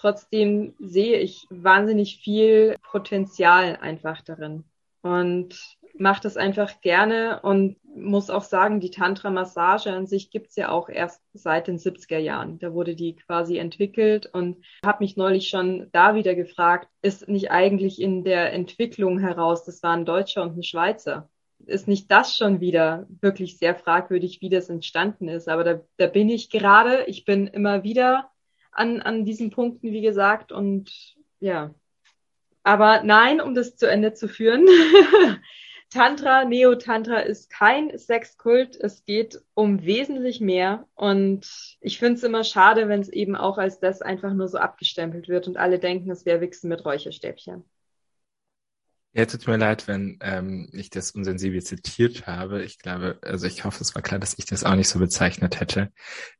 Trotzdem 0.00 0.72
sehe 0.78 1.18
ich 1.18 1.46
wahnsinnig 1.50 2.20
viel 2.22 2.76
Potenzial 2.90 3.76
einfach 3.76 4.22
darin 4.22 4.64
und 5.02 5.76
mache 5.98 6.22
das 6.22 6.38
einfach 6.38 6.80
gerne 6.80 7.40
und 7.42 7.76
muss 7.94 8.30
auch 8.30 8.44
sagen, 8.44 8.80
die 8.80 8.90
Tantra-Massage 8.90 9.92
an 9.92 10.06
sich 10.06 10.30
gibt's 10.30 10.56
ja 10.56 10.70
auch 10.70 10.88
erst 10.88 11.20
seit 11.34 11.66
den 11.66 11.76
70er 11.76 12.16
Jahren. 12.16 12.58
Da 12.58 12.72
wurde 12.72 12.94
die 12.94 13.14
quasi 13.14 13.58
entwickelt 13.58 14.24
und 14.32 14.64
habe 14.82 15.04
mich 15.04 15.18
neulich 15.18 15.50
schon 15.50 15.90
da 15.92 16.14
wieder 16.14 16.34
gefragt, 16.34 16.88
ist 17.02 17.28
nicht 17.28 17.50
eigentlich 17.50 18.00
in 18.00 18.24
der 18.24 18.54
Entwicklung 18.54 19.18
heraus, 19.18 19.66
das 19.66 19.82
war 19.82 19.92
ein 19.92 20.06
Deutscher 20.06 20.42
und 20.42 20.56
ein 20.56 20.62
Schweizer, 20.62 21.28
ist 21.66 21.88
nicht 21.88 22.10
das 22.10 22.34
schon 22.34 22.60
wieder 22.60 23.06
wirklich 23.20 23.58
sehr 23.58 23.74
fragwürdig, 23.74 24.40
wie 24.40 24.48
das 24.48 24.70
entstanden 24.70 25.28
ist. 25.28 25.46
Aber 25.46 25.62
da, 25.62 25.80
da 25.98 26.06
bin 26.06 26.30
ich 26.30 26.48
gerade, 26.48 27.04
ich 27.06 27.26
bin 27.26 27.48
immer 27.48 27.82
wieder 27.82 28.30
an, 28.72 29.00
an 29.00 29.24
diesen 29.24 29.50
Punkten, 29.50 29.92
wie 29.92 30.02
gesagt. 30.02 30.52
Und 30.52 31.16
ja. 31.40 31.74
Aber 32.62 33.02
nein, 33.02 33.40
um 33.40 33.54
das 33.54 33.76
zu 33.76 33.86
Ende 33.86 34.12
zu 34.12 34.28
führen. 34.28 34.66
Tantra, 35.90 36.44
Neo-Tantra 36.44 37.18
ist 37.18 37.50
kein 37.50 37.96
Sexkult. 37.98 38.76
Es 38.76 39.04
geht 39.04 39.42
um 39.54 39.84
wesentlich 39.84 40.40
mehr. 40.40 40.86
Und 40.94 41.76
ich 41.80 41.98
finde 41.98 42.14
es 42.14 42.22
immer 42.22 42.44
schade, 42.44 42.88
wenn 42.88 43.00
es 43.00 43.08
eben 43.08 43.34
auch 43.34 43.58
als 43.58 43.80
das 43.80 44.00
einfach 44.00 44.32
nur 44.32 44.46
so 44.46 44.58
abgestempelt 44.58 45.28
wird 45.28 45.48
und 45.48 45.56
alle 45.56 45.80
denken, 45.80 46.10
es 46.10 46.24
wäre 46.24 46.40
Wichsen 46.40 46.68
mit 46.68 46.84
Räucherstäbchen. 46.84 47.64
Ja, 49.12 49.26
tut 49.26 49.44
mir 49.48 49.56
leid, 49.56 49.88
wenn 49.88 50.18
ähm, 50.20 50.68
ich 50.72 50.88
das 50.88 51.10
unsensibel 51.10 51.60
zitiert 51.60 52.28
habe. 52.28 52.62
Ich 52.62 52.78
glaube, 52.78 53.18
also 53.22 53.44
ich 53.48 53.64
hoffe, 53.64 53.82
es 53.82 53.96
war 53.96 54.02
klar, 54.02 54.20
dass 54.20 54.38
ich 54.38 54.44
das 54.44 54.62
auch 54.62 54.76
nicht 54.76 54.88
so 54.88 55.00
bezeichnet 55.00 55.58
hätte. 55.58 55.90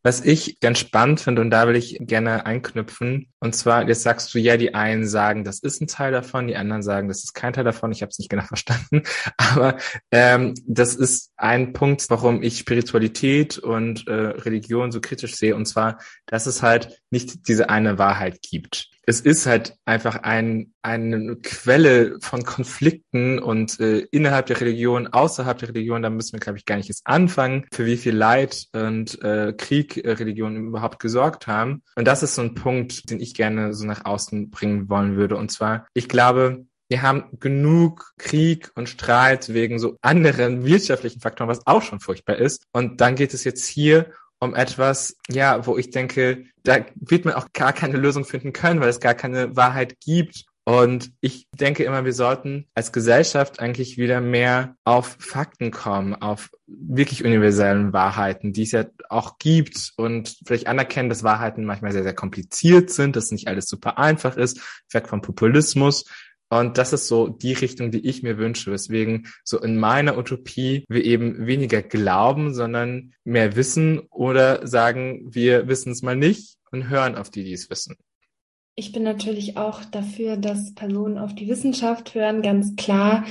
Was 0.04 0.24
ich 0.24 0.60
ganz 0.60 0.78
spannend 0.78 1.18
finde, 1.18 1.42
und 1.42 1.50
da 1.50 1.66
will 1.66 1.74
ich 1.74 1.98
gerne 2.00 2.46
einknüpfen, 2.46 3.32
und 3.40 3.56
zwar, 3.56 3.88
jetzt 3.88 4.04
sagst 4.04 4.32
du 4.32 4.38
ja, 4.38 4.56
die 4.56 4.72
einen 4.72 5.04
sagen, 5.04 5.42
das 5.42 5.58
ist 5.58 5.80
ein 5.80 5.88
Teil 5.88 6.12
davon, 6.12 6.46
die 6.46 6.54
anderen 6.54 6.84
sagen, 6.84 7.08
das 7.08 7.24
ist 7.24 7.34
kein 7.34 7.52
Teil 7.52 7.64
davon. 7.64 7.90
Ich 7.90 8.02
habe 8.02 8.10
es 8.10 8.20
nicht 8.20 8.30
genau 8.30 8.44
verstanden. 8.46 9.02
Aber 9.36 9.76
ähm, 10.12 10.54
das 10.64 10.94
ist 10.94 11.32
ein 11.36 11.72
Punkt, 11.72 12.08
warum 12.08 12.40
ich 12.40 12.58
Spiritualität 12.58 13.58
und 13.58 14.06
äh, 14.06 14.12
Religion 14.12 14.92
so 14.92 15.00
kritisch 15.00 15.34
sehe, 15.34 15.56
und 15.56 15.66
zwar, 15.66 15.98
dass 16.26 16.46
es 16.46 16.62
halt 16.62 17.00
nicht 17.10 17.48
diese 17.48 17.68
eine 17.68 17.98
Wahrheit 17.98 18.42
gibt 18.42 18.90
es 19.10 19.20
ist 19.20 19.46
halt 19.46 19.76
einfach 19.86 20.22
ein, 20.22 20.72
eine 20.82 21.34
Quelle 21.42 22.18
von 22.20 22.44
Konflikten 22.44 23.40
und 23.40 23.80
äh, 23.80 24.06
innerhalb 24.12 24.46
der 24.46 24.60
Religion, 24.60 25.08
außerhalb 25.08 25.58
der 25.58 25.70
Religion, 25.70 26.02
da 26.02 26.10
müssen 26.10 26.34
wir, 26.34 26.38
glaube 26.38 26.58
ich, 26.58 26.64
gar 26.64 26.76
nicht 26.76 26.86
jetzt 26.86 27.02
anfangen, 27.04 27.66
für 27.72 27.86
wie 27.86 27.96
viel 27.96 28.14
Leid 28.14 28.68
und 28.72 29.20
äh, 29.22 29.52
Krieg 29.52 29.96
äh, 29.96 30.12
Religionen 30.12 30.68
überhaupt 30.68 31.00
gesorgt 31.00 31.48
haben. 31.48 31.82
Und 31.96 32.06
das 32.06 32.22
ist 32.22 32.36
so 32.36 32.42
ein 32.42 32.54
Punkt, 32.54 33.10
den 33.10 33.18
ich 33.18 33.34
gerne 33.34 33.74
so 33.74 33.84
nach 33.84 34.04
außen 34.04 34.50
bringen 34.50 34.88
wollen 34.88 35.16
würde. 35.16 35.36
Und 35.36 35.50
zwar, 35.50 35.88
ich 35.92 36.08
glaube, 36.08 36.66
wir 36.88 37.02
haben 37.02 37.24
genug 37.40 38.12
Krieg 38.16 38.70
und 38.76 38.88
Streit 38.88 39.52
wegen 39.52 39.80
so 39.80 39.96
anderen 40.02 40.64
wirtschaftlichen 40.64 41.20
Faktoren, 41.20 41.48
was 41.48 41.66
auch 41.66 41.82
schon 41.82 41.98
furchtbar 41.98 42.36
ist. 42.36 42.64
Und 42.72 43.00
dann 43.00 43.16
geht 43.16 43.34
es 43.34 43.42
jetzt 43.42 43.66
hier 43.66 44.12
um 44.40 44.54
etwas, 44.54 45.16
ja, 45.28 45.66
wo 45.66 45.76
ich 45.76 45.90
denke, 45.90 46.44
da 46.64 46.84
wird 46.96 47.24
man 47.24 47.34
auch 47.34 47.52
gar 47.52 47.72
keine 47.72 47.98
Lösung 47.98 48.24
finden 48.24 48.52
können, 48.52 48.80
weil 48.80 48.88
es 48.88 49.00
gar 49.00 49.14
keine 49.14 49.54
Wahrheit 49.56 50.00
gibt. 50.00 50.44
Und 50.64 51.12
ich 51.20 51.46
denke 51.52 51.84
immer, 51.84 52.04
wir 52.04 52.12
sollten 52.12 52.66
als 52.74 52.92
Gesellschaft 52.92 53.60
eigentlich 53.60 53.96
wieder 53.96 54.20
mehr 54.20 54.76
auf 54.84 55.16
Fakten 55.18 55.70
kommen, 55.70 56.14
auf 56.14 56.50
wirklich 56.66 57.24
universellen 57.24 57.92
Wahrheiten, 57.92 58.52
die 58.52 58.62
es 58.62 58.72
ja 58.72 58.84
auch 59.08 59.38
gibt 59.38 59.92
und 59.96 60.36
vielleicht 60.46 60.68
anerkennen, 60.68 61.08
dass 61.08 61.24
Wahrheiten 61.24 61.64
manchmal 61.64 61.92
sehr, 61.92 62.02
sehr 62.02 62.14
kompliziert 62.14 62.90
sind, 62.90 63.16
dass 63.16 63.32
nicht 63.32 63.48
alles 63.48 63.66
super 63.66 63.98
einfach 63.98 64.36
ist, 64.36 64.60
weg 64.92 65.08
vom 65.08 65.22
Populismus 65.22 66.04
und 66.50 66.78
das 66.78 66.92
ist 66.92 67.06
so 67.06 67.28
die 67.28 67.52
Richtung, 67.52 67.92
die 67.92 68.06
ich 68.06 68.24
mir 68.24 68.36
wünsche, 68.36 68.72
weswegen 68.72 69.28
so 69.44 69.60
in 69.60 69.78
meiner 69.78 70.18
Utopie 70.18 70.84
wir 70.88 71.04
eben 71.04 71.46
weniger 71.46 71.80
glauben, 71.80 72.52
sondern 72.52 73.12
mehr 73.22 73.54
wissen 73.54 74.00
oder 74.10 74.66
sagen, 74.66 75.32
wir 75.32 75.68
wissen 75.68 75.92
es 75.92 76.02
mal 76.02 76.16
nicht 76.16 76.56
und 76.72 76.88
hören 76.88 77.14
auf 77.14 77.30
die, 77.30 77.44
die 77.44 77.52
es 77.52 77.70
wissen. 77.70 77.96
Ich 78.74 78.92
bin 78.92 79.04
natürlich 79.04 79.56
auch 79.56 79.84
dafür, 79.84 80.36
dass 80.36 80.74
Personen 80.74 81.18
auf 81.18 81.34
die 81.34 81.48
Wissenschaft 81.48 82.14
hören, 82.14 82.42
ganz 82.42 82.74
klar. 82.76 83.24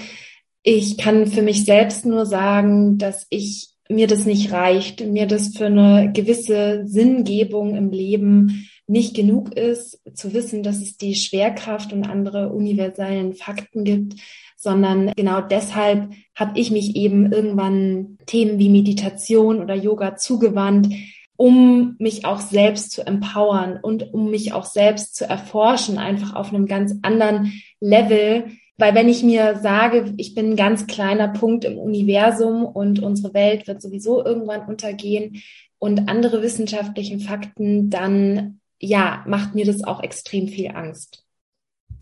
Ich 0.64 0.98
kann 0.98 1.28
für 1.28 1.42
mich 1.42 1.66
selbst 1.66 2.06
nur 2.06 2.26
sagen, 2.26 2.98
dass 2.98 3.28
ich 3.30 3.70
mir 3.90 4.08
das 4.08 4.26
nicht 4.26 4.52
reicht, 4.52 5.06
mir 5.06 5.26
das 5.26 5.58
für 5.58 5.66
eine 5.66 6.12
gewisse 6.14 6.84
Sinngebung 6.86 7.76
im 7.76 7.90
Leben 7.90 8.70
nicht 8.90 9.16
genug 9.16 9.56
ist, 9.56 10.02
zu 10.14 10.34
wissen, 10.34 10.64
dass 10.64 10.82
es 10.82 10.98
die 10.98 11.16
Schwerkraft 11.16 11.94
und 11.94 12.04
andere 12.04 12.50
universellen 12.50 13.34
Fakten 13.34 13.84
gibt, 13.84 14.16
sondern 14.58 15.14
genau 15.16 15.42
deshalb 15.42 16.10
habe 16.36 16.60
ich 16.60 16.72
mich 16.72 16.96
eben 16.96 17.32
irgendwann 17.32 18.18
Themen 18.26 18.58
wie 18.60 18.70
Meditation 18.70 19.62
oder 19.62 19.76
Yoga 19.76 20.18
zugewandt, 20.18 20.94
um 21.38 21.96
mich 22.00 22.26
auch 22.26 22.42
selbst 22.42 22.92
zu 22.92 23.06
empowern 23.06 23.80
und 23.82 24.14
um 24.14 24.30
mich 24.32 24.54
auch 24.54 24.66
selbst 24.66 25.16
zu 25.16 25.24
erforschen, 25.24 25.98
einfach 25.98 26.36
auf 26.36 26.52
einem 26.52 26.66
ganz 26.66 26.96
anderen 27.04 27.54
Level. 27.80 28.48
Weil 28.78 28.96
wenn 28.96 29.08
ich 29.08 29.24
mir 29.24 29.60
sage, 29.62 30.14
ich 30.18 30.36
bin 30.36 30.52
ein 30.52 30.56
ganz 30.56 30.88
kleiner 30.88 31.28
Punkt 31.30 31.64
im 31.64 31.78
Universum 31.78 32.66
und 32.66 33.02
unsere 33.02 33.34
Welt 33.34 33.68
wird 33.68 33.82
sowieso 33.82 34.26
irgendwann 34.26 34.68
untergehen 34.68 35.42
und 35.78 36.10
andere 36.10 36.42
wissenschaftlichen 36.42 37.22
Fakten, 37.22 37.90
dann 37.90 38.59
ja, 38.80 39.24
macht 39.28 39.56
mir 39.56 39.66
das 39.66 39.84
auch 39.84 40.02
extrem 40.02 40.48
viel 40.48 40.72
Angst. 40.72 41.26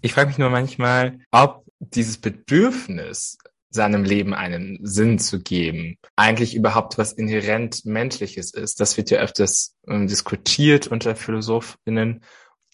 Ich 0.01 0.13
frage 0.13 0.29
mich 0.29 0.37
nur 0.37 0.49
manchmal, 0.49 1.19
ob 1.31 1.65
dieses 1.79 2.17
Bedürfnis, 2.17 3.37
seinem 3.69 4.03
Leben 4.03 4.33
einen 4.33 4.79
Sinn 4.81 5.19
zu 5.19 5.41
geben, 5.41 5.97
eigentlich 6.15 6.55
überhaupt 6.55 6.97
was 6.97 7.13
inhärent 7.13 7.85
Menschliches 7.85 8.53
ist. 8.53 8.79
Das 8.79 8.97
wird 8.97 9.09
ja 9.11 9.19
öfters 9.19 9.75
ähm, 9.87 10.07
diskutiert 10.07 10.87
unter 10.87 11.15
PhilosophInnen 11.15 12.23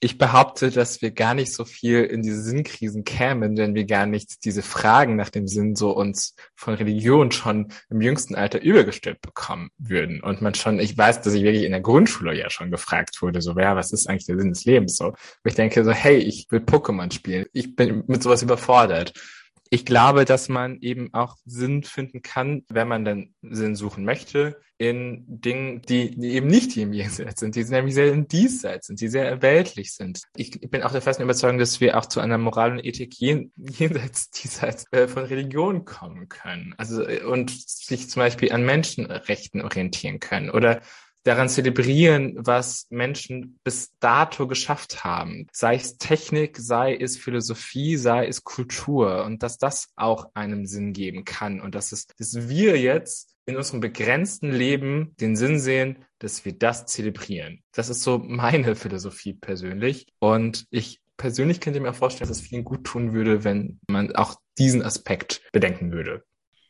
ich 0.04 0.18
behaupte, 0.18 0.70
dass 0.70 1.02
wir 1.02 1.12
gar 1.12 1.34
nicht 1.34 1.54
so 1.54 1.64
viel 1.64 2.04
in 2.04 2.22
diese 2.22 2.42
Sinnkrisen 2.42 3.06
kämen, 3.06 3.56
wenn 3.58 3.74
wir 3.74 3.86
gar 3.86 4.06
nicht 4.06 4.44
diese 4.44 4.62
Fragen 4.62 5.16
nach 5.16 5.30
dem 5.30 5.48
Sinn 5.48 5.76
so 5.76 5.92
uns 5.92 6.36
von 6.56 6.74
Religion 6.74 7.32
schon 7.32 7.72
im 7.90 8.02
jüngsten 8.02 8.36
Alter 8.36 8.62
übergestülpt 8.62 9.22
bekommen 9.22 9.70
würden. 9.78 10.22
Und 10.22 10.42
man 10.42 10.56
schon, 10.56 10.80
ich 10.80 10.98
weiß, 10.98 11.22
dass 11.22 11.34
ich 11.34 11.44
wirklich 11.44 11.64
in 11.64 11.72
der 11.72 11.82
Grundschule 11.82 12.38
ja 12.38 12.50
schon 12.50 12.70
gefragt 12.70 13.22
wurde, 13.22 13.42
so, 13.42 13.58
ja, 13.58 13.76
was 13.76 13.94
ist 13.94 14.10
eigentlich 14.10 14.26
der 14.26 14.40
Sinn 14.40 14.50
des 14.50 14.66
Lebens? 14.66 14.98
So, 14.98 15.08
und 15.08 15.18
ich 15.46 15.56
denke 15.56 15.84
so, 15.86 15.92
hey, 15.92 16.18
ich 16.18 16.48
will 16.50 16.60
Pokémon 16.60 17.12
spielen. 17.14 17.46
Ich 17.54 17.76
bin 17.76 18.04
mit 18.08 18.24
sowas 18.24 18.44
überfordert 18.44 19.14
ich 19.74 19.86
glaube, 19.86 20.24
dass 20.24 20.50
man 20.50 20.80
eben 20.82 21.12
auch 21.16 21.38
Sinn 21.46 21.82
finden 21.82 22.22
kann, 22.22 22.64
wenn 22.70 22.88
man 22.88 23.06
dann 23.06 23.34
Sinn 23.42 23.76
suchen 23.76 24.06
möchte, 24.06 24.62
in 24.78 25.24
Dingen, 25.28 25.82
die, 25.82 26.12
die 26.16 26.34
eben 26.34 26.46
nicht 26.46 26.74
hier 26.74 26.84
im 26.84 26.94
Jenseits 26.94 27.40
sind, 27.40 27.56
die 27.56 27.64
nämlich 27.64 27.96
sehr 27.96 28.14
im 28.14 28.28
Diesseits 28.28 28.86
sind, 28.86 29.02
die 29.02 29.08
sehr 29.08 29.42
weltlich 29.42 29.94
sind. 29.94 30.22
Ich 30.36 30.62
bin 30.62 30.84
auch 30.84 30.92
der 30.92 31.02
festen 31.02 31.24
Überzeugung, 31.24 31.58
dass 31.58 31.82
wir 31.82 31.98
auch 31.98 32.06
zu 32.06 32.20
einer 32.20 32.38
Moral 32.38 32.74
und 32.74 32.86
Ethik 32.86 33.20
jen, 33.20 33.52
jenseits, 33.56 34.30
diesseits 34.44 34.86
äh, 34.92 35.08
von 35.08 35.24
Religion 35.24 35.86
kommen 35.86 36.30
können. 36.30 36.76
Also, 36.78 37.08
äh, 37.08 37.24
und 37.24 37.50
sich 37.50 38.12
zum 38.12 38.20
Beispiel 38.20 38.52
an 38.52 38.64
Menschenrechten 38.64 39.64
orientieren 39.64 40.20
können 40.20 40.52
oder 40.52 40.82
daran 41.24 41.50
zelebrieren, 41.50 42.36
was 42.38 42.88
Menschen 42.90 43.60
bis 43.64 43.92
dato 44.00 44.48
geschafft 44.48 45.04
haben. 45.04 45.48
Sei 45.52 45.76
es 45.76 45.98
Technik, 45.98 46.58
sei 46.58 46.96
es 46.96 47.18
Philosophie, 47.18 47.98
sei 47.98 48.28
es 48.28 48.44
Kultur 48.44 49.24
und 49.24 49.42
dass 49.42 49.58
das 49.58 49.90
auch 49.96 50.28
einem 50.34 50.66
Sinn 50.66 50.94
geben 50.94 51.26
kann 51.26 51.62
und 51.62 51.76
dass 51.76 51.92
es, 51.92 52.08
dass 52.18 52.50
wir 52.50 52.78
jetzt 52.80 53.36
in 53.46 53.58
unserem 53.58 53.80
begrenzten 53.80 54.52
Leben 54.52 55.16
den 55.20 55.36
Sinn 55.36 55.60
sehen, 55.60 56.06
dass 56.20 56.46
wir 56.46 56.54
das 56.54 56.86
zelebrieren. 56.86 57.64
Das 57.74 57.90
ist 57.90 58.02
so 58.02 58.18
meine 58.18 58.76
Philosophie 58.76 59.34
persönlich 59.34 60.08
und 60.20 60.66
ich 60.70 61.02
persönlich 61.18 61.60
könnte 61.60 61.80
mir 61.80 61.94
vorstellen, 61.94 62.30
dass 62.30 62.38
es 62.38 62.48
vielen 62.48 62.64
gut 62.64 62.86
tun 62.86 63.14
würde, 63.14 63.44
wenn 63.44 63.80
man 63.88 64.16
auch 64.16 64.36
diesen 64.58 64.84
Aspekt 64.84 65.42
bedenken 65.52 65.92
würde. 65.92 66.24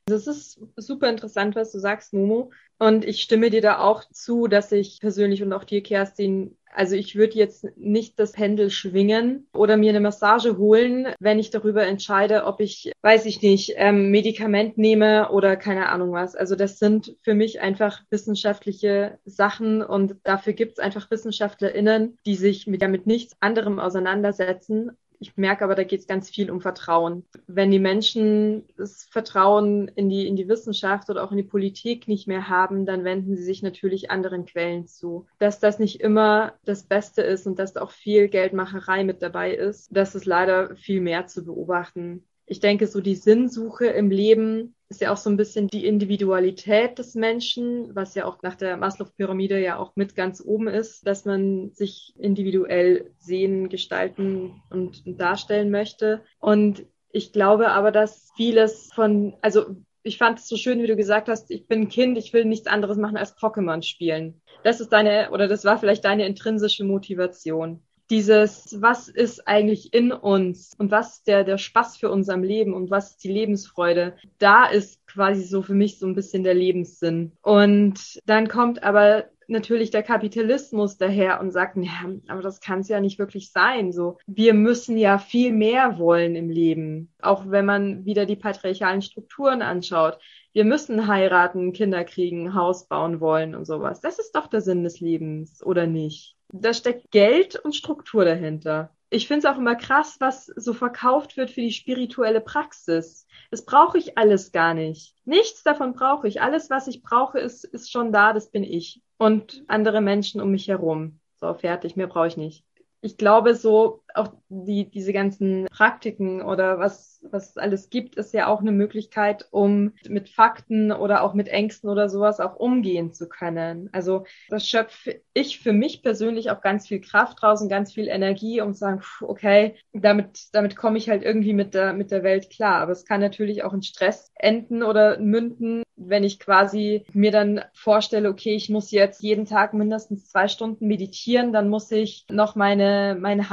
Das 0.05 0.27
ist 0.27 0.59
super 0.75 1.09
interessant, 1.09 1.55
was 1.55 1.71
du 1.71 1.79
sagst, 1.79 2.13
Momo. 2.13 2.51
Und 2.77 3.05
ich 3.05 3.21
stimme 3.21 3.49
dir 3.49 3.61
da 3.61 3.79
auch 3.79 4.03
zu, 4.11 4.47
dass 4.47 4.71
ich 4.73 4.99
persönlich 4.99 5.41
und 5.41 5.53
auch 5.53 5.63
dir, 5.63 5.81
Kerstin, 5.81 6.57
also 6.75 6.95
ich 6.95 7.15
würde 7.15 7.35
jetzt 7.35 7.65
nicht 7.77 8.19
das 8.19 8.33
Pendel 8.33 8.69
schwingen 8.69 9.47
oder 9.53 9.77
mir 9.77 9.89
eine 9.89 10.01
Massage 10.01 10.57
holen, 10.57 11.07
wenn 11.19 11.39
ich 11.39 11.51
darüber 11.51 11.85
entscheide, 11.85 12.45
ob 12.45 12.59
ich, 12.59 12.91
weiß 13.01 13.25
ich 13.25 13.41
nicht, 13.41 13.73
ähm, 13.77 14.11
Medikament 14.11 14.77
nehme 14.77 15.29
oder 15.31 15.55
keine 15.55 15.89
Ahnung 15.89 16.11
was. 16.11 16.35
Also 16.35 16.55
das 16.55 16.79
sind 16.79 17.15
für 17.21 17.35
mich 17.35 17.61
einfach 17.61 18.01
wissenschaftliche 18.09 19.19
Sachen 19.23 19.81
und 19.81 20.15
dafür 20.23 20.53
gibt 20.53 20.73
es 20.73 20.79
einfach 20.79 21.09
WissenschaftlerInnen, 21.09 22.17
die 22.25 22.35
sich 22.35 22.67
mit, 22.67 22.81
ja, 22.81 22.87
mit 22.87 23.07
nichts 23.07 23.35
anderem 23.39 23.79
auseinandersetzen 23.79 24.91
ich 25.23 25.37
merke 25.37 25.63
aber, 25.63 25.75
da 25.75 25.85
geht 25.85 26.01
es 26.01 26.07
ganz 26.07 26.29
viel 26.29 26.51
um 26.51 26.59
Vertrauen. 26.59 27.23
Wenn 27.47 27.71
die 27.71 27.79
Menschen 27.79 28.65
das 28.75 29.05
Vertrauen 29.05 29.87
in 29.87 30.09
die, 30.09 30.27
in 30.27 30.35
die 30.35 30.49
Wissenschaft 30.49 31.09
oder 31.09 31.23
auch 31.23 31.31
in 31.31 31.37
die 31.37 31.43
Politik 31.43 32.09
nicht 32.09 32.27
mehr 32.27 32.49
haben, 32.49 32.85
dann 32.85 33.05
wenden 33.05 33.37
sie 33.37 33.43
sich 33.43 33.63
natürlich 33.63 34.11
anderen 34.11 34.45
Quellen 34.45 34.85
zu. 34.85 35.25
Dass 35.39 35.61
das 35.61 35.79
nicht 35.79 36.01
immer 36.01 36.53
das 36.65 36.83
Beste 36.83 37.21
ist 37.21 37.47
und 37.47 37.57
dass 37.57 37.71
da 37.71 37.81
auch 37.81 37.91
viel 37.91 38.27
Geldmacherei 38.27 39.05
mit 39.05 39.21
dabei 39.21 39.53
ist, 39.53 39.87
das 39.91 40.13
ist 40.13 40.25
leider 40.25 40.75
viel 40.75 40.99
mehr 40.99 41.27
zu 41.27 41.45
beobachten 41.45 42.25
ich 42.45 42.59
denke, 42.59 42.87
so 42.87 42.99
die 42.99 43.15
Sinnsuche 43.15 43.85
im 43.85 44.11
Leben 44.11 44.75
ist 44.93 45.01
ja 45.01 45.11
auch 45.11 45.17
so 45.17 45.29
ein 45.29 45.37
bisschen 45.37 45.67
die 45.67 45.87
Individualität 45.87 46.99
des 46.99 47.15
Menschen, 47.15 47.95
was 47.95 48.13
ja 48.13 48.25
auch 48.25 48.43
nach 48.43 48.53
der 48.53 48.77
Maslow-Pyramide 48.77 49.59
ja 49.59 49.77
auch 49.77 49.95
mit 49.95 50.15
ganz 50.15 50.39
oben 50.45 50.67
ist, 50.67 51.07
dass 51.07 51.25
man 51.25 51.71
sich 51.71 52.13
individuell 52.17 53.11
sehen, 53.17 53.69
gestalten 53.69 54.61
und 54.69 55.01
darstellen 55.19 55.71
möchte. 55.71 56.21
Und 56.39 56.85
ich 57.11 57.33
glaube 57.33 57.71
aber, 57.71 57.91
dass 57.91 58.31
vieles 58.35 58.91
von, 58.93 59.35
also 59.41 59.65
ich 60.03 60.19
fand 60.19 60.37
es 60.37 60.47
so 60.47 60.57
schön, 60.57 60.83
wie 60.83 60.87
du 60.87 60.95
gesagt 60.95 61.27
hast, 61.27 61.49
ich 61.49 61.67
bin 61.67 61.81
ein 61.81 61.89
Kind, 61.89 62.17
ich 62.19 62.31
will 62.31 62.45
nichts 62.45 62.67
anderes 62.67 62.97
machen 62.97 63.17
als 63.17 63.35
Pokémon 63.35 63.81
spielen. 63.81 64.41
Das 64.63 64.79
ist 64.79 64.89
deine, 64.89 65.31
oder 65.31 65.47
das 65.47 65.65
war 65.65 65.79
vielleicht 65.79 66.05
deine 66.05 66.27
intrinsische 66.27 66.83
Motivation 66.83 67.81
dieses, 68.13 68.79
was 68.79 69.07
ist 69.07 69.47
eigentlich 69.47 69.91
in 69.91 70.11
uns 70.11 70.75
und 70.77 70.91
was 70.91 71.17
ist 71.17 71.27
der, 71.27 71.43
der 71.43 71.57
Spaß 71.57 71.97
für 71.97 72.11
uns 72.11 72.29
am 72.29 72.43
Leben 72.43 72.75
und 72.75 72.91
was 72.91 73.11
ist 73.11 73.23
die 73.23 73.31
Lebensfreude, 73.31 74.13
da 74.37 74.65
ist 74.65 75.07
quasi 75.07 75.41
so 75.41 75.63
für 75.63 75.73
mich 75.73 75.97
so 75.97 76.05
ein 76.05 76.13
bisschen 76.13 76.43
der 76.43 76.53
Lebenssinn. 76.53 77.31
Und 77.41 78.19
dann 78.27 78.49
kommt 78.49 78.83
aber 78.83 79.25
natürlich 79.47 79.89
der 79.89 80.03
Kapitalismus 80.03 80.97
daher 80.97 81.41
und 81.41 81.49
sagt, 81.49 81.75
ja, 81.77 82.05
aber 82.27 82.43
das 82.43 82.61
kann 82.61 82.81
es 82.81 82.87
ja 82.87 83.01
nicht 83.01 83.17
wirklich 83.17 83.51
sein. 83.51 83.91
So, 83.91 84.19
wir 84.27 84.53
müssen 84.53 84.99
ja 84.99 85.17
viel 85.17 85.51
mehr 85.51 85.97
wollen 85.97 86.35
im 86.35 86.51
Leben. 86.51 87.11
Auch 87.19 87.49
wenn 87.49 87.65
man 87.65 88.05
wieder 88.05 88.27
die 88.27 88.35
patriarchalen 88.35 89.01
Strukturen 89.01 89.63
anschaut. 89.63 90.19
Wir 90.53 90.65
müssen 90.65 91.07
heiraten, 91.07 91.73
Kinder 91.73 92.03
kriegen, 92.03 92.53
Haus 92.53 92.87
bauen 92.87 93.19
wollen 93.19 93.55
und 93.55 93.65
sowas. 93.65 94.01
Das 94.01 94.19
ist 94.19 94.35
doch 94.35 94.45
der 94.45 94.61
Sinn 94.61 94.83
des 94.83 94.99
Lebens, 94.99 95.63
oder 95.65 95.87
nicht? 95.87 96.37
Da 96.55 96.71
steckt 96.71 97.09
Geld 97.09 97.55
und 97.55 97.75
Struktur 97.75 98.25
dahinter. 98.25 98.91
Ich 99.09 99.27
finde 99.27 99.47
es 99.47 99.51
auch 99.51 99.57
immer 99.57 99.75
krass, 99.75 100.17
was 100.19 100.45
so 100.45 100.73
verkauft 100.73 101.35
wird 101.35 101.49
für 101.49 101.61
die 101.61 101.71
spirituelle 101.71 102.41
Praxis. 102.41 103.25
Das 103.49 103.65
brauche 103.65 103.97
ich 103.97 104.19
alles 104.19 104.51
gar 104.51 104.75
nicht. 104.75 105.15
Nichts 105.25 105.63
davon 105.63 105.93
brauche 105.93 106.27
ich. 106.27 106.43
Alles, 106.43 106.69
was 106.69 106.87
ich 106.87 107.01
brauche, 107.01 107.39
ist, 107.39 107.63
ist 107.63 107.91
schon 107.91 108.11
da, 108.11 108.33
das 108.33 108.51
bin 108.51 108.63
ich 108.63 109.01
und 109.17 109.63
andere 109.67 109.99
Menschen 109.99 110.41
um 110.41 110.51
mich 110.51 110.67
herum. 110.67 111.19
So, 111.37 111.55
fertig, 111.55 111.95
mehr 111.95 112.07
brauche 112.07 112.27
ich 112.27 112.37
nicht. 112.37 112.63
Ich 113.01 113.17
glaube, 113.17 113.55
so 113.55 114.02
auch 114.15 114.33
die, 114.49 114.89
diese 114.89 115.13
ganzen 115.13 115.65
Praktiken 115.65 116.41
oder 116.41 116.79
was, 116.79 117.21
was 117.29 117.51
es 117.51 117.57
alles 117.57 117.89
gibt, 117.89 118.15
ist 118.15 118.33
ja 118.33 118.47
auch 118.47 118.61
eine 118.61 118.71
Möglichkeit, 118.71 119.47
um 119.51 119.93
mit 120.07 120.29
Fakten 120.29 120.91
oder 120.91 121.23
auch 121.23 121.33
mit 121.33 121.47
Ängsten 121.47 121.89
oder 121.89 122.09
sowas 122.09 122.39
auch 122.39 122.55
umgehen 122.55 123.13
zu 123.13 123.27
können. 123.27 123.89
Also 123.91 124.25
das 124.49 124.67
schöpfe 124.67 125.21
ich 125.33 125.59
für 125.59 125.73
mich 125.73 126.03
persönlich 126.03 126.51
auch 126.51 126.61
ganz 126.61 126.87
viel 126.87 127.01
Kraft 127.01 127.41
draus 127.41 127.61
und 127.61 127.69
ganz 127.69 127.93
viel 127.93 128.07
Energie, 128.07 128.61
um 128.61 128.73
zu 128.73 128.79
sagen, 128.79 129.01
okay, 129.21 129.75
damit, 129.93 130.53
damit 130.53 130.75
komme 130.75 130.97
ich 130.97 131.09
halt 131.09 131.23
irgendwie 131.23 131.53
mit 131.53 131.73
der, 131.73 131.93
mit 131.93 132.11
der 132.11 132.23
Welt 132.23 132.49
klar. 132.49 132.81
Aber 132.81 132.91
es 132.91 133.05
kann 133.05 133.21
natürlich 133.21 133.63
auch 133.63 133.73
in 133.73 133.83
Stress 133.83 134.31
enden 134.35 134.83
oder 134.83 135.19
münden, 135.19 135.83
wenn 135.95 136.23
ich 136.23 136.39
quasi 136.39 137.05
mir 137.13 137.31
dann 137.31 137.61
vorstelle, 137.73 138.29
okay, 138.29 138.55
ich 138.55 138.69
muss 138.69 138.91
jetzt 138.91 139.21
jeden 139.21 139.45
Tag 139.45 139.73
mindestens 139.73 140.29
zwei 140.29 140.47
Stunden 140.47 140.87
meditieren, 140.87 141.53
dann 141.53 141.69
muss 141.69 141.91
ich 141.91 142.25
noch 142.29 142.55
meine, 142.55 143.17
meine 143.19 143.49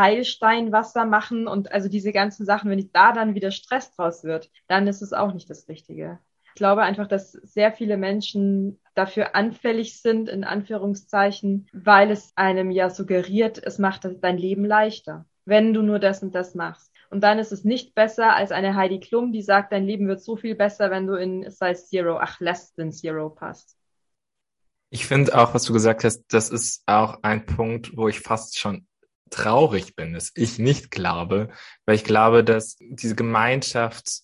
Heilsteinwasser 0.50 1.04
machen 1.04 1.46
und 1.46 1.72
also 1.72 1.88
diese 1.88 2.12
ganzen 2.12 2.44
Sachen, 2.44 2.70
wenn 2.70 2.90
da 2.92 3.12
dann 3.12 3.34
wieder 3.34 3.50
Stress 3.50 3.94
draus 3.94 4.24
wird, 4.24 4.50
dann 4.66 4.86
ist 4.86 5.02
es 5.02 5.12
auch 5.12 5.32
nicht 5.32 5.48
das 5.48 5.68
Richtige. 5.68 6.18
Ich 6.46 6.54
glaube 6.54 6.82
einfach, 6.82 7.06
dass 7.06 7.32
sehr 7.32 7.72
viele 7.72 7.96
Menschen 7.96 8.80
dafür 8.94 9.36
anfällig 9.36 10.00
sind, 10.02 10.28
in 10.28 10.44
Anführungszeichen, 10.44 11.68
weil 11.72 12.10
es 12.10 12.32
einem 12.34 12.70
ja 12.70 12.90
suggeriert, 12.90 13.62
es 13.64 13.78
macht 13.78 14.08
dein 14.20 14.36
Leben 14.36 14.64
leichter, 14.64 15.26
wenn 15.44 15.72
du 15.72 15.82
nur 15.82 16.00
das 16.00 16.22
und 16.22 16.34
das 16.34 16.54
machst. 16.54 16.92
Und 17.08 17.22
dann 17.22 17.38
ist 17.38 17.52
es 17.52 17.64
nicht 17.64 17.94
besser 17.94 18.34
als 18.34 18.52
eine 18.52 18.74
Heidi 18.74 19.00
Klum, 19.00 19.32
die 19.32 19.42
sagt, 19.42 19.72
dein 19.72 19.84
Leben 19.84 20.06
wird 20.06 20.22
so 20.22 20.36
viel 20.36 20.54
besser, 20.54 20.90
wenn 20.90 21.06
du 21.06 21.14
in 21.14 21.48
Size 21.50 21.86
Zero, 21.86 22.18
ach, 22.20 22.38
less 22.40 22.74
than 22.74 22.92
Zero 22.92 23.30
passt. 23.30 23.76
Ich 24.90 25.06
finde 25.06 25.38
auch, 25.38 25.54
was 25.54 25.64
du 25.64 25.72
gesagt 25.72 26.02
hast, 26.02 26.24
das 26.28 26.50
ist 26.50 26.82
auch 26.86 27.22
ein 27.22 27.46
Punkt, 27.46 27.96
wo 27.96 28.08
ich 28.08 28.20
fast 28.20 28.58
schon 28.58 28.86
traurig 29.30 29.94
bin, 29.94 30.12
dass 30.12 30.32
ich 30.34 30.58
nicht 30.58 30.90
glaube, 30.90 31.48
weil 31.86 31.96
ich 31.96 32.04
glaube, 32.04 32.44
dass 32.44 32.76
diese 32.80 33.14
Gemeinschaft 33.14 34.22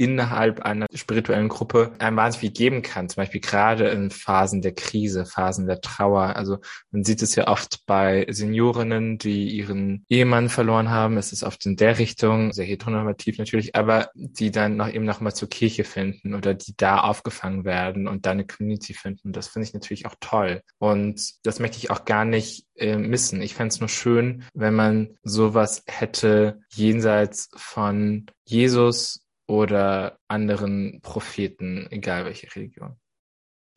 innerhalb 0.00 0.62
einer 0.62 0.86
spirituellen 0.94 1.50
Gruppe 1.50 1.92
einem 1.98 2.16
wahnsinnig 2.16 2.40
viel 2.40 2.50
geben 2.52 2.80
kann. 2.80 3.10
Zum 3.10 3.16
Beispiel 3.16 3.42
gerade 3.42 3.88
in 3.88 4.10
Phasen 4.10 4.62
der 4.62 4.72
Krise, 4.72 5.26
Phasen 5.26 5.66
der 5.66 5.82
Trauer. 5.82 6.36
Also 6.36 6.56
man 6.90 7.04
sieht 7.04 7.20
es 7.20 7.34
ja 7.34 7.48
oft 7.48 7.84
bei 7.84 8.26
Seniorinnen, 8.30 9.18
die 9.18 9.50
ihren 9.50 10.06
Ehemann 10.08 10.48
verloren 10.48 10.88
haben. 10.88 11.18
Es 11.18 11.34
ist 11.34 11.42
oft 11.42 11.66
in 11.66 11.76
der 11.76 11.98
Richtung, 11.98 12.54
sehr 12.54 12.64
heteronormativ 12.64 13.36
natürlich, 13.36 13.76
aber 13.76 14.08
die 14.14 14.50
dann 14.50 14.78
noch 14.78 14.88
eben 14.88 15.04
noch 15.04 15.20
mal 15.20 15.34
zur 15.34 15.50
Kirche 15.50 15.84
finden 15.84 16.34
oder 16.34 16.54
die 16.54 16.74
da 16.78 17.00
aufgefangen 17.00 17.66
werden 17.66 18.08
und 18.08 18.24
da 18.24 18.30
eine 18.30 18.46
Community 18.46 18.94
finden. 18.94 19.32
Das 19.32 19.48
finde 19.48 19.68
ich 19.68 19.74
natürlich 19.74 20.06
auch 20.06 20.14
toll. 20.18 20.62
Und 20.78 21.44
das 21.44 21.60
möchte 21.60 21.76
ich 21.76 21.90
auch 21.90 22.06
gar 22.06 22.24
nicht 22.24 22.64
äh, 22.74 22.96
missen. 22.96 23.42
Ich 23.42 23.54
fände 23.54 23.74
es 23.74 23.80
nur 23.80 23.90
schön, 23.90 24.44
wenn 24.54 24.74
man 24.74 25.18
sowas 25.22 25.82
hätte 25.86 26.60
jenseits 26.70 27.50
von 27.54 28.24
Jesus 28.46 29.26
oder 29.50 30.18
anderen 30.28 31.00
Propheten, 31.02 31.88
egal 31.90 32.24
welche 32.24 32.54
Religion. 32.54 32.92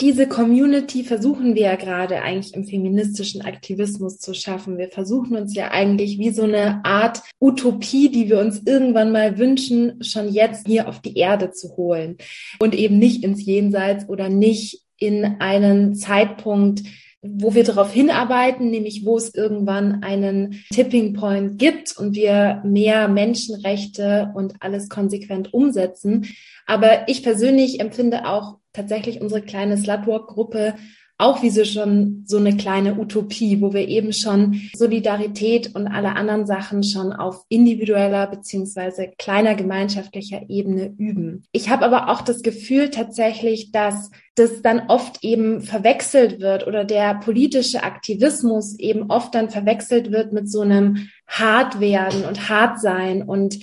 Diese 0.01 0.27
Community 0.27 1.03
versuchen 1.03 1.55
wir 1.55 1.63
ja 1.63 1.75
gerade 1.75 2.21
eigentlich 2.21 2.53
im 2.55 2.65
feministischen 2.65 3.41
Aktivismus 3.41 4.19
zu 4.19 4.33
schaffen. 4.33 4.77
Wir 4.77 4.89
versuchen 4.89 5.35
uns 5.35 5.55
ja 5.55 5.71
eigentlich 5.71 6.17
wie 6.19 6.31
so 6.31 6.43
eine 6.43 6.83
Art 6.83 7.21
Utopie, 7.39 8.09
die 8.09 8.29
wir 8.29 8.39
uns 8.39 8.63
irgendwann 8.65 9.11
mal 9.11 9.37
wünschen, 9.37 10.03
schon 10.03 10.29
jetzt 10.29 10.67
hier 10.67 10.87
auf 10.87 10.99
die 10.99 11.17
Erde 11.17 11.51
zu 11.51 11.75
holen 11.77 12.17
und 12.59 12.75
eben 12.75 12.97
nicht 12.97 13.23
ins 13.23 13.45
Jenseits 13.45 14.09
oder 14.09 14.29
nicht 14.29 14.81
in 14.97 15.25
einen 15.39 15.95
Zeitpunkt, 15.95 16.81
wo 17.23 17.55
wir 17.55 17.63
darauf 17.63 17.91
hinarbeiten, 17.91 18.69
nämlich 18.69 19.05
wo 19.05 19.17
es 19.17 19.33
irgendwann 19.33 20.03
einen 20.03 20.63
Tipping 20.71 21.13
Point 21.13 21.57
gibt 21.57 21.97
und 21.97 22.15
wir 22.15 22.61
mehr 22.65 23.07
Menschenrechte 23.07 24.31
und 24.35 24.55
alles 24.59 24.89
konsequent 24.89 25.53
umsetzen. 25.53 26.27
Aber 26.65 27.07
ich 27.07 27.23
persönlich 27.23 27.79
empfinde 27.79 28.27
auch 28.27 28.57
tatsächlich 28.73 29.21
unsere 29.21 29.41
kleine 29.41 29.77
Slutwalk-Gruppe 29.77 30.75
auch 31.23 31.41
wie 31.41 31.49
so 31.49 31.63
schon 31.63 32.23
so 32.25 32.35
eine 32.37 32.57
kleine 32.57 32.99
Utopie, 32.99 33.61
wo 33.61 33.73
wir 33.73 33.87
eben 33.87 34.11
schon 34.11 34.61
Solidarität 34.75 35.73
und 35.73 35.87
alle 35.87 36.17
anderen 36.17 36.45
Sachen 36.45 36.83
schon 36.83 37.13
auf 37.13 37.45
individueller 37.47 38.27
beziehungsweise 38.27 39.09
kleiner 39.17 39.55
gemeinschaftlicher 39.55 40.41
Ebene 40.49 40.93
üben. 40.97 41.45
Ich 41.53 41.69
habe 41.69 41.85
aber 41.85 42.09
auch 42.09 42.21
das 42.21 42.43
Gefühl 42.43 42.89
tatsächlich, 42.89 43.71
dass 43.71 44.11
das 44.35 44.61
dann 44.61 44.89
oft 44.89 45.23
eben 45.23 45.61
verwechselt 45.61 46.41
wird 46.41 46.67
oder 46.67 46.83
der 46.83 47.15
politische 47.15 47.83
Aktivismus 47.83 48.77
eben 48.77 49.09
oft 49.09 49.33
dann 49.33 49.49
verwechselt 49.49 50.11
wird 50.11 50.33
mit 50.33 50.51
so 50.51 50.61
einem 50.61 51.07
hart 51.25 51.79
werden 51.79 52.25
und 52.25 52.49
hart 52.49 52.81
sein 52.81 53.23
und 53.23 53.59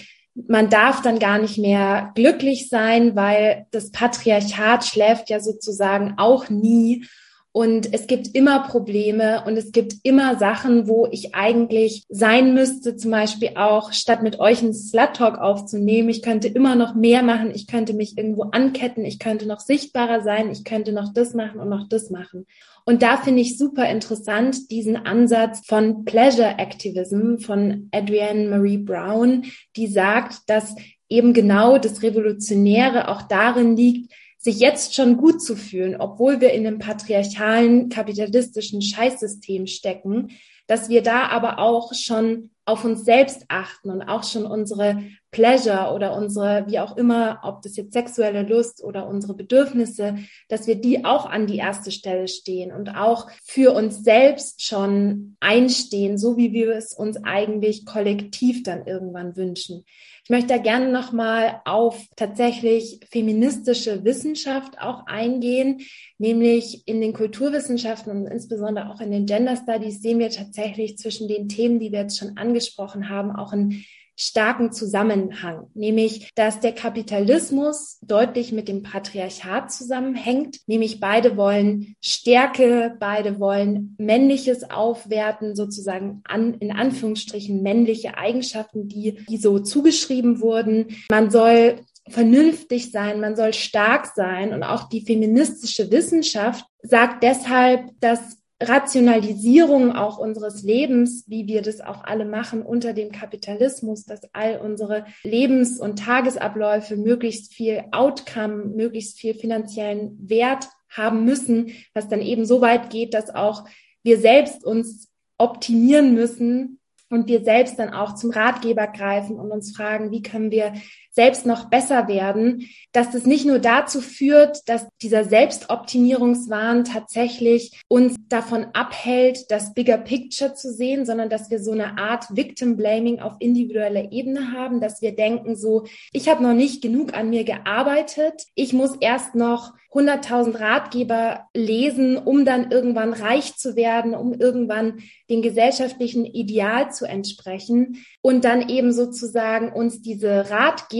man 0.49 0.71
darf 0.71 1.03
dann 1.03 1.19
gar 1.19 1.39
nicht 1.39 1.59
mehr 1.59 2.13
glücklich 2.15 2.71
sein, 2.71 3.17
weil 3.17 3.67
das 3.73 3.91
Patriarchat 3.91 4.85
schläft 4.85 5.29
ja 5.29 5.41
sozusagen 5.41 6.15
auch 6.17 6.49
nie 6.49 7.05
und 7.53 7.93
es 7.93 8.07
gibt 8.07 8.35
immer 8.37 8.61
Probleme 8.61 9.43
und 9.45 9.57
es 9.57 9.73
gibt 9.73 9.95
immer 10.05 10.39
Sachen, 10.39 10.87
wo 10.87 11.09
ich 11.11 11.35
eigentlich 11.35 12.05
sein 12.09 12.55
müsste, 12.55 12.97
zum 12.97 13.11
Beispiel 13.11 13.51
auch, 13.57 13.93
statt 13.93 14.23
mit 14.23 14.39
euch 14.39 14.63
einen 14.63 14.73
Slut-Talk 14.73 15.37
aufzunehmen. 15.39 16.11
Ich 16.11 16.23
könnte 16.23 16.47
immer 16.47 16.77
noch 16.77 16.95
mehr 16.95 17.25
machen. 17.25 17.51
Ich 17.53 17.67
könnte 17.67 17.93
mich 17.93 18.17
irgendwo 18.17 18.45
anketten. 18.45 19.05
Ich 19.05 19.19
könnte 19.19 19.49
noch 19.49 19.59
sichtbarer 19.59 20.23
sein. 20.23 20.53
Ich 20.53 20.63
könnte 20.63 20.93
noch 20.93 21.13
das 21.13 21.35
machen 21.35 21.59
und 21.59 21.69
noch 21.69 21.89
das 21.89 22.11
machen. 22.11 22.47
Und 22.85 23.03
da 23.03 23.17
finde 23.17 23.43
ich 23.43 23.59
super 23.59 23.89
interessant 23.91 24.71
diesen 24.71 24.97
Ansatz 24.97 25.67
von 25.67 26.05
Pleasure 26.05 26.55
Activism 26.59 27.39
von 27.39 27.89
Adrienne 27.91 28.49
Marie 28.49 28.79
Brown, 28.79 29.45
die 29.75 29.89
sagt, 29.89 30.49
dass 30.49 30.77
eben 31.09 31.35
genau 31.35 31.79
das 31.79 32.03
Revolutionäre 32.03 33.09
auch 33.09 33.23
darin 33.23 33.77
liegt, 33.77 34.13
sich 34.43 34.59
jetzt 34.59 34.95
schon 34.95 35.19
gut 35.19 35.43
zu 35.43 35.55
fühlen, 35.55 35.97
obwohl 36.01 36.41
wir 36.41 36.53
in 36.53 36.67
einem 36.67 36.79
patriarchalen, 36.79 37.91
kapitalistischen 37.91 38.81
Scheißsystem 38.81 39.67
stecken, 39.67 40.31
dass 40.67 40.89
wir 40.89 41.03
da 41.03 41.29
aber 41.29 41.59
auch 41.59 41.93
schon 41.95 42.51
auf 42.65 42.85
uns 42.85 43.05
selbst 43.05 43.45
achten 43.49 43.91
und 43.91 44.03
auch 44.03 44.25
schon 44.25 44.47
unsere 44.47 45.03
Pleasure 45.31 45.93
oder 45.93 46.17
unsere, 46.17 46.65
wie 46.69 46.79
auch 46.79 46.97
immer, 46.97 47.41
ob 47.43 47.61
das 47.63 47.77
jetzt 47.77 47.93
sexuelle 47.93 48.43
Lust 48.43 48.83
oder 48.83 49.09
unsere 49.09 49.35
Bedürfnisse, 49.35 50.19
dass 50.49 50.67
wir 50.67 50.77
die 50.77 51.05
auch 51.05 51.27
an 51.27 51.47
die 51.47 51.59
erste 51.59 51.91
Stelle 51.91 52.29
stehen 52.29 52.73
und 52.73 52.91
auch 52.91 53.29
für 53.45 53.73
uns 53.73 54.05
selbst 54.05 54.65
schon 54.65 55.37
einstehen, 55.41 56.17
so 56.17 56.37
wie 56.37 56.53
wir 56.53 56.75
es 56.77 56.95
uns 56.95 57.19
eigentlich 57.25 57.85
kollektiv 57.85 58.63
dann 58.63 58.87
irgendwann 58.87 59.37
wünschen. 59.37 59.85
Ich 60.31 60.33
möchte 60.33 60.55
da 60.55 60.59
gerne 60.59 60.93
nochmal 60.93 61.61
auf 61.65 62.07
tatsächlich 62.15 63.01
feministische 63.11 64.05
Wissenschaft 64.05 64.81
auch 64.81 65.09
eingehen, 65.09 65.81
nämlich 66.19 66.87
in 66.87 67.01
den 67.01 67.15
Kulturwissenschaften 67.15 68.13
und 68.13 68.29
insbesondere 68.29 68.91
auch 68.91 69.01
in 69.01 69.11
den 69.11 69.27
Gender 69.27 69.57
Studies 69.57 70.03
sehen 70.03 70.21
wir 70.21 70.31
tatsächlich 70.31 70.99
zwischen 70.99 71.27
den 71.27 71.49
Themen, 71.49 71.81
die 71.81 71.91
wir 71.91 72.03
jetzt 72.03 72.17
schon 72.17 72.37
angesprochen 72.37 73.09
haben, 73.09 73.35
auch 73.35 73.53
ein 73.53 73.85
starken 74.21 74.71
Zusammenhang, 74.71 75.69
nämlich 75.73 76.31
dass 76.35 76.61
der 76.61 76.73
Kapitalismus 76.73 77.99
deutlich 78.03 78.53
mit 78.53 78.69
dem 78.69 78.83
Patriarchat 78.83 79.73
zusammenhängt, 79.73 80.59
nämlich 80.67 81.01
beide 81.01 81.39
wollen 81.39 81.95
Stärke, 82.03 82.95
beide 83.01 83.41
wollen 83.41 83.97
männliches 83.99 84.71
aufwerten, 84.71 85.57
sozusagen 85.57 86.21
an, 86.25 86.55
in 86.55 86.71
Anführungsstrichen 86.71 87.63
männliche 87.63 88.19
Eigenschaften, 88.19 88.89
die, 88.89 89.25
die 89.27 89.39
so 89.39 89.59
zugeschrieben 89.59 90.43
wurden. 90.43 90.89
Man 91.11 91.31
soll 91.31 91.81
vernünftig 92.11 92.91
sein, 92.91 93.21
man 93.21 93.37
soll 93.37 93.55
stark 93.55 94.07
sein 94.15 94.53
und 94.53 94.63
auch 94.65 94.89
die 94.91 95.01
feministische 95.07 95.91
Wissenschaft 95.91 96.67
sagt 96.83 97.23
deshalb, 97.23 97.89
dass 98.01 98.40
Rationalisierung 98.63 99.95
auch 99.97 100.19
unseres 100.19 100.63
Lebens, 100.63 101.25
wie 101.27 101.47
wir 101.47 101.63
das 101.63 101.81
auch 101.81 102.05
alle 102.05 102.27
machen 102.27 102.63
unter 102.63 102.93
dem 102.93 103.11
Kapitalismus, 103.11 104.05
dass 104.05 104.21
all 104.35 104.59
unsere 104.59 105.07
Lebens- 105.23 105.81
und 105.81 105.99
Tagesabläufe 105.99 106.97
möglichst 106.97 107.55
viel 107.55 107.85
Outcome, 107.93 108.67
möglichst 108.67 109.19
viel 109.19 109.35
finanziellen 109.35 110.17
Wert 110.29 110.69
haben 110.91 111.25
müssen, 111.25 111.73
was 111.95 112.09
dann 112.09 112.21
eben 112.21 112.45
so 112.45 112.61
weit 112.61 112.91
geht, 112.91 113.15
dass 113.15 113.35
auch 113.35 113.65
wir 114.03 114.19
selbst 114.19 114.65
uns 114.65 115.09
optimieren 115.39 116.15
müssen, 116.15 116.81
und 117.11 117.27
wir 117.27 117.43
selbst 117.43 117.79
dann 117.79 117.93
auch 117.93 118.15
zum 118.15 118.31
Ratgeber 118.31 118.87
greifen 118.87 119.39
und 119.39 119.51
uns 119.51 119.77
fragen, 119.77 120.13
wie 120.13 120.23
können 120.23 120.51
wir 120.51 120.73
selbst 121.11 121.45
noch 121.45 121.71
besser 121.71 122.09
werden, 122.09 122.69
dass 122.93 123.11
das 123.11 123.27
nicht 123.27 123.45
nur 123.45 123.59
dazu 123.59 124.01
führt, 124.01 124.69
dass 124.69 124.87
dieser 125.03 125.25
Selbstoptimierungswahn 125.25 126.85
tatsächlich 126.85 127.81
uns 127.89 128.17
davon 128.29 128.67
abhält, 128.73 129.51
das 129.51 129.75
Bigger 129.75 129.99
Picture 129.99 130.55
zu 130.55 130.73
sehen, 130.73 131.05
sondern 131.05 131.29
dass 131.29 131.51
wir 131.51 131.61
so 131.61 131.73
eine 131.73 131.99
Art 131.99 132.27
Victim 132.37 132.77
Blaming 132.77 133.21
auf 133.21 133.35
individueller 133.41 134.13
Ebene 134.13 134.53
haben, 134.53 134.81
dass 134.81 135.03
wir 135.03 135.15
denken 135.15 135.57
so, 135.57 135.85
ich 136.13 136.29
habe 136.29 136.43
noch 136.43 136.55
nicht 136.55 136.83
genug 136.83 137.15
an 137.15 137.31
mir 137.31 137.45
gearbeitet, 137.45 138.47
ich 138.55 138.73
muss 138.73 138.97
erst 139.01 139.35
noch 139.35 139.73
100.000 139.93 140.61
Ratgeber 140.61 141.49
lesen, 141.53 142.17
um 142.17 142.45
dann 142.45 142.71
irgendwann 142.71 143.13
reich 143.13 143.57
zu 143.57 143.75
werden, 143.75 144.15
um 144.15 144.33
irgendwann 144.33 145.01
dem 145.29 145.43
gesellschaftlichen 145.43 146.25
Ideal 146.25 146.93
zu 146.93 147.07
entsprechen 147.07 148.05
und 148.23 148.45
dann 148.45 148.69
eben 148.69 148.93
sozusagen 148.93 149.73
uns 149.73 150.01
diese 150.01 150.51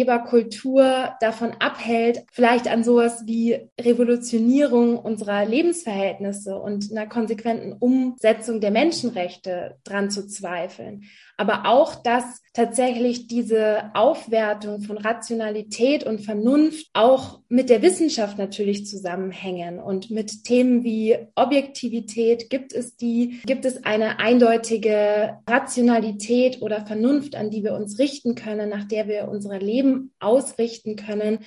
Ratgeberkultur 0.03 1.15
davon 1.21 1.53
abhält, 1.59 2.25
vielleicht 2.33 2.69
an 2.69 2.85
sowas 2.85 3.25
wie 3.27 3.69
Revolutionierung 3.81 4.99
unserer 4.99 5.45
Lebensverhältnisse 5.45 6.57
und 6.59 6.91
einer 6.91 7.07
konsequenten 7.07 7.73
Umsetzung 7.73 8.61
der 8.61 8.71
Menschenrechte 8.71 9.77
dran 9.85 10.11
zu 10.11 10.27
zweifeln 10.27 11.05
aber 11.41 11.65
auch, 11.65 11.95
dass 11.95 12.43
tatsächlich 12.53 13.27
diese 13.27 13.95
Aufwertung 13.95 14.83
von 14.83 14.99
Rationalität 14.99 16.05
und 16.05 16.21
Vernunft 16.21 16.89
auch 16.93 17.41
mit 17.49 17.71
der 17.71 17.81
Wissenschaft 17.81 18.37
natürlich 18.37 18.87
zusammenhängen 18.87 19.79
und 19.79 20.11
mit 20.11 20.45
Themen 20.45 20.85
wie 20.85 21.17
Objektivität. 21.37 22.51
Gibt 22.51 22.75
es 22.75 22.95
die, 22.99 23.41
gibt 23.47 23.65
es 23.65 23.85
eine 23.85 24.19
eindeutige 24.19 25.39
Rationalität 25.49 26.61
oder 26.61 26.85
Vernunft, 26.85 27.35
an 27.35 27.49
die 27.49 27.65
wir 27.65 27.73
uns 27.73 27.99
richten 27.99 28.35
können, 28.35 28.69
nach 28.69 28.85
der 28.85 29.09
wir 29.09 29.29
unser 29.31 29.59
Leben 29.59 30.13
ausrichten 30.21 30.97
können? 30.97 31.39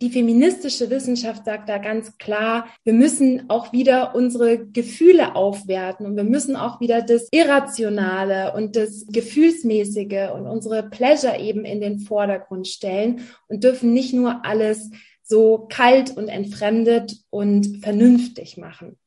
Die 0.00 0.10
feministische 0.10 0.90
Wissenschaft 0.90 1.44
sagt 1.44 1.68
da 1.68 1.78
ganz 1.78 2.18
klar, 2.18 2.66
wir 2.82 2.92
müssen 2.92 3.48
auch 3.48 3.72
wieder 3.72 4.16
unsere 4.16 4.66
Gefühle 4.66 5.36
aufwerten 5.36 6.04
und 6.04 6.16
wir 6.16 6.24
müssen 6.24 6.56
auch 6.56 6.80
wieder 6.80 7.00
das 7.00 7.28
Irrationale 7.30 8.54
und 8.54 8.74
das 8.74 9.06
Gefühlsmäßige 9.08 10.30
und 10.34 10.48
unsere 10.48 10.90
Pleasure 10.90 11.38
eben 11.38 11.64
in 11.64 11.80
den 11.80 12.00
Vordergrund 12.00 12.66
stellen 12.66 13.20
und 13.46 13.62
dürfen 13.62 13.94
nicht 13.94 14.12
nur 14.12 14.44
alles 14.44 14.90
so 15.22 15.66
kalt 15.70 16.16
und 16.16 16.28
entfremdet 16.28 17.16
und 17.30 17.78
vernünftig 17.82 18.56
machen. 18.56 18.98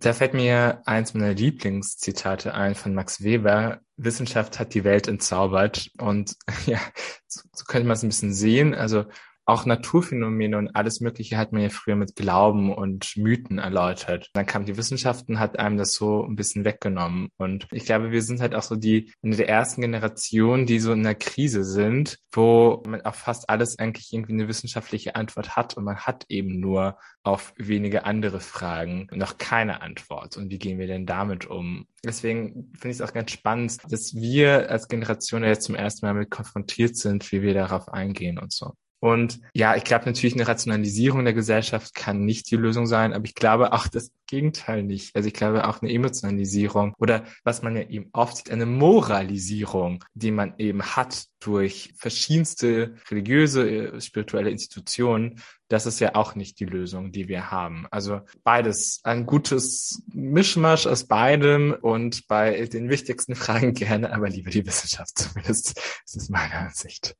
Da 0.00 0.12
fällt 0.12 0.32
mir 0.32 0.80
eins 0.86 1.12
meiner 1.14 1.34
Lieblingszitate 1.34 2.54
ein 2.54 2.76
von 2.76 2.94
Max 2.94 3.24
Weber. 3.24 3.80
Wissenschaft 3.96 4.60
hat 4.60 4.74
die 4.74 4.84
Welt 4.84 5.08
entzaubert. 5.08 5.90
Und 5.98 6.36
ja, 6.66 6.78
so, 7.26 7.42
könnte 7.66 7.88
man 7.88 7.96
es 7.96 8.04
ein 8.04 8.10
bisschen 8.10 8.32
sehen. 8.32 8.74
Also 8.74 9.06
auch 9.48 9.64
Naturphänomene 9.64 10.58
und 10.58 10.76
alles 10.76 11.00
Mögliche 11.00 11.38
hat 11.38 11.52
man 11.52 11.62
ja 11.62 11.70
früher 11.70 11.96
mit 11.96 12.16
Glauben 12.16 12.72
und 12.72 13.16
Mythen 13.16 13.58
erläutert. 13.58 14.28
Dann 14.34 14.44
kam 14.44 14.66
die 14.66 14.76
Wissenschaft 14.76 15.28
und 15.28 15.38
hat 15.38 15.58
einem 15.58 15.78
das 15.78 15.94
so 15.94 16.22
ein 16.22 16.36
bisschen 16.36 16.66
weggenommen. 16.66 17.30
Und 17.38 17.66
ich 17.72 17.86
glaube, 17.86 18.10
wir 18.10 18.22
sind 18.22 18.40
halt 18.40 18.54
auch 18.54 18.62
so 18.62 18.76
die, 18.76 19.10
eine 19.22 19.36
der 19.36 19.48
ersten 19.48 19.80
Generationen, 19.80 20.66
die 20.66 20.78
so 20.80 20.92
in 20.92 21.00
einer 21.00 21.14
Krise 21.14 21.64
sind, 21.64 22.18
wo 22.30 22.82
man 22.86 23.00
auf 23.02 23.14
fast 23.16 23.48
alles 23.48 23.78
eigentlich 23.78 24.12
irgendwie 24.12 24.34
eine 24.34 24.48
wissenschaftliche 24.48 25.16
Antwort 25.16 25.56
hat 25.56 25.78
und 25.78 25.84
man 25.84 25.96
hat 25.96 26.26
eben 26.28 26.60
nur 26.60 26.98
auf 27.22 27.54
wenige 27.56 28.04
andere 28.04 28.40
Fragen 28.40 29.08
noch 29.14 29.38
keine 29.38 29.80
Antwort. 29.80 30.36
Und 30.36 30.50
wie 30.50 30.58
gehen 30.58 30.78
wir 30.78 30.86
denn 30.86 31.06
damit 31.06 31.46
um? 31.46 31.86
Deswegen 32.04 32.70
finde 32.74 32.90
ich 32.90 33.00
es 33.00 33.02
auch 33.02 33.14
ganz 33.14 33.30
spannend, 33.30 33.78
dass 33.90 34.14
wir 34.14 34.70
als 34.70 34.88
Generation 34.88 35.42
jetzt 35.42 35.64
zum 35.64 35.74
ersten 35.74 36.04
Mal 36.04 36.12
mit 36.12 36.30
konfrontiert 36.30 36.96
sind, 36.96 37.32
wie 37.32 37.40
wir 37.40 37.54
darauf 37.54 37.88
eingehen 37.88 38.38
und 38.38 38.52
so. 38.52 38.74
Und 39.00 39.40
ja, 39.54 39.76
ich 39.76 39.84
glaube 39.84 40.06
natürlich, 40.06 40.34
eine 40.34 40.48
Rationalisierung 40.48 41.24
der 41.24 41.34
Gesellschaft 41.34 41.94
kann 41.94 42.24
nicht 42.24 42.50
die 42.50 42.56
Lösung 42.56 42.86
sein, 42.86 43.12
aber 43.12 43.24
ich 43.24 43.34
glaube 43.34 43.72
auch 43.72 43.86
das 43.86 44.10
Gegenteil 44.26 44.82
nicht. 44.82 45.14
Also 45.14 45.28
ich 45.28 45.34
glaube 45.34 45.66
auch 45.66 45.80
eine 45.80 45.92
Emotionalisierung 45.92 46.94
oder 46.98 47.24
was 47.44 47.62
man 47.62 47.76
ja 47.76 47.82
eben 47.82 48.10
oft 48.12 48.36
sieht, 48.36 48.50
eine 48.50 48.66
Moralisierung, 48.66 50.04
die 50.14 50.32
man 50.32 50.54
eben 50.58 50.82
hat 50.82 51.26
durch 51.40 51.94
verschiedenste 51.96 52.96
religiöse, 53.10 53.70
äh, 53.70 54.00
spirituelle 54.00 54.50
Institutionen, 54.50 55.40
das 55.68 55.86
ist 55.86 56.00
ja 56.00 56.14
auch 56.14 56.34
nicht 56.34 56.58
die 56.58 56.64
Lösung, 56.64 57.12
die 57.12 57.28
wir 57.28 57.50
haben. 57.50 57.86
Also 57.90 58.22
beides, 58.42 59.00
ein 59.04 59.26
gutes 59.26 60.02
Mischmasch 60.12 60.86
aus 60.86 61.06
beidem 61.06 61.76
und 61.80 62.26
bei 62.26 62.66
den 62.66 62.88
wichtigsten 62.88 63.34
Fragen 63.36 63.74
gerne, 63.74 64.12
aber 64.12 64.28
lieber 64.28 64.50
die 64.50 64.66
Wissenschaft 64.66 65.18
zumindest, 65.18 65.78
ist 66.04 66.16
es 66.16 66.28
meine 66.28 66.54
Ansicht. 66.54 67.16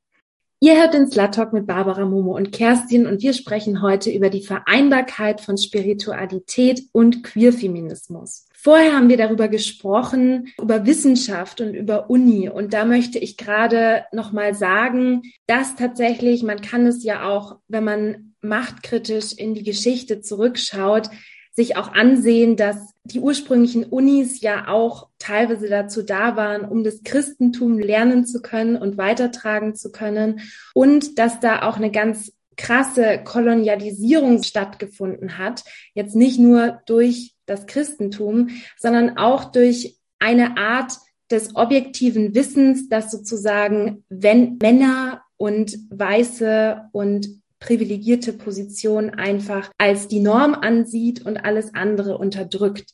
Ihr 0.61 0.75
hört 0.75 0.93
den 0.93 1.09
Slut 1.09 1.35
Talk 1.35 1.53
mit 1.53 1.67
Barbara 1.67 2.03
Momo 2.03 2.35
und 2.35 2.51
Kerstin 2.51 3.07
und 3.07 3.21
wir 3.21 3.31
sprechen 3.31 3.81
heute 3.81 4.11
über 4.11 4.29
die 4.29 4.43
Vereinbarkeit 4.43 5.39
von 5.39 5.57
Spiritualität 5.57 6.83
und 6.91 7.23
Queerfeminismus. 7.23 8.45
Vorher 8.53 8.93
haben 8.93 9.07
wir 9.07 9.15
darüber 9.15 9.47
gesprochen, 9.47 10.49
über 10.61 10.85
Wissenschaft 10.85 11.61
und 11.61 11.73
über 11.75 12.09
Uni. 12.09 12.49
Und 12.49 12.73
da 12.73 12.83
möchte 12.83 13.19
ich 13.19 13.37
gerade 13.37 14.03
nochmal 14.11 14.53
sagen, 14.53 15.21
dass 15.47 15.77
tatsächlich, 15.77 16.43
man 16.43 16.59
kann 16.59 16.85
es 16.85 17.05
ja 17.05 17.29
auch, 17.29 17.59
wenn 17.69 17.85
man 17.85 18.33
machtkritisch 18.41 19.31
in 19.31 19.53
die 19.53 19.63
Geschichte 19.63 20.19
zurückschaut, 20.19 21.09
sich 21.59 21.75
auch 21.75 21.91
ansehen, 21.91 22.55
dass 22.55 22.77
die 23.03 23.19
ursprünglichen 23.19 23.83
Unis 23.83 24.39
ja 24.39 24.69
auch 24.69 25.09
teilweise 25.19 25.67
dazu 25.67 26.03
da 26.03 26.37
waren, 26.37 26.63
um 26.63 26.85
das 26.85 27.03
Christentum 27.03 27.77
lernen 27.77 28.25
zu 28.25 28.41
können 28.41 28.77
und 28.77 28.97
weitertragen 28.97 29.75
zu 29.75 29.91
können 29.91 30.39
und 30.73 31.19
dass 31.19 31.41
da 31.41 31.63
auch 31.63 31.75
eine 31.75 31.91
ganz 31.91 32.31
krasse 32.55 33.19
Kolonialisierung 33.25 34.41
stattgefunden 34.41 35.37
hat, 35.37 35.65
jetzt 35.93 36.15
nicht 36.15 36.39
nur 36.39 36.79
durch 36.85 37.35
das 37.45 37.65
Christentum, 37.65 38.51
sondern 38.77 39.17
auch 39.17 39.43
durch 39.51 39.97
eine 40.17 40.57
Art 40.57 40.93
des 41.29 41.57
objektiven 41.57 42.35
Wissens, 42.35 42.87
dass 42.87 43.11
sozusagen 43.11 44.05
wenn 44.07 44.57
Männer 44.61 45.23
und 45.35 45.77
Weiße 45.89 46.89
und 46.93 47.41
privilegierte 47.59 48.33
Position 48.33 49.09
einfach 49.11 49.69
als 49.77 50.07
die 50.07 50.19
Norm 50.19 50.53
ansieht 50.53 51.25
und 51.25 51.37
alles 51.37 51.73
andere 51.73 52.17
unterdrückt. 52.17 52.91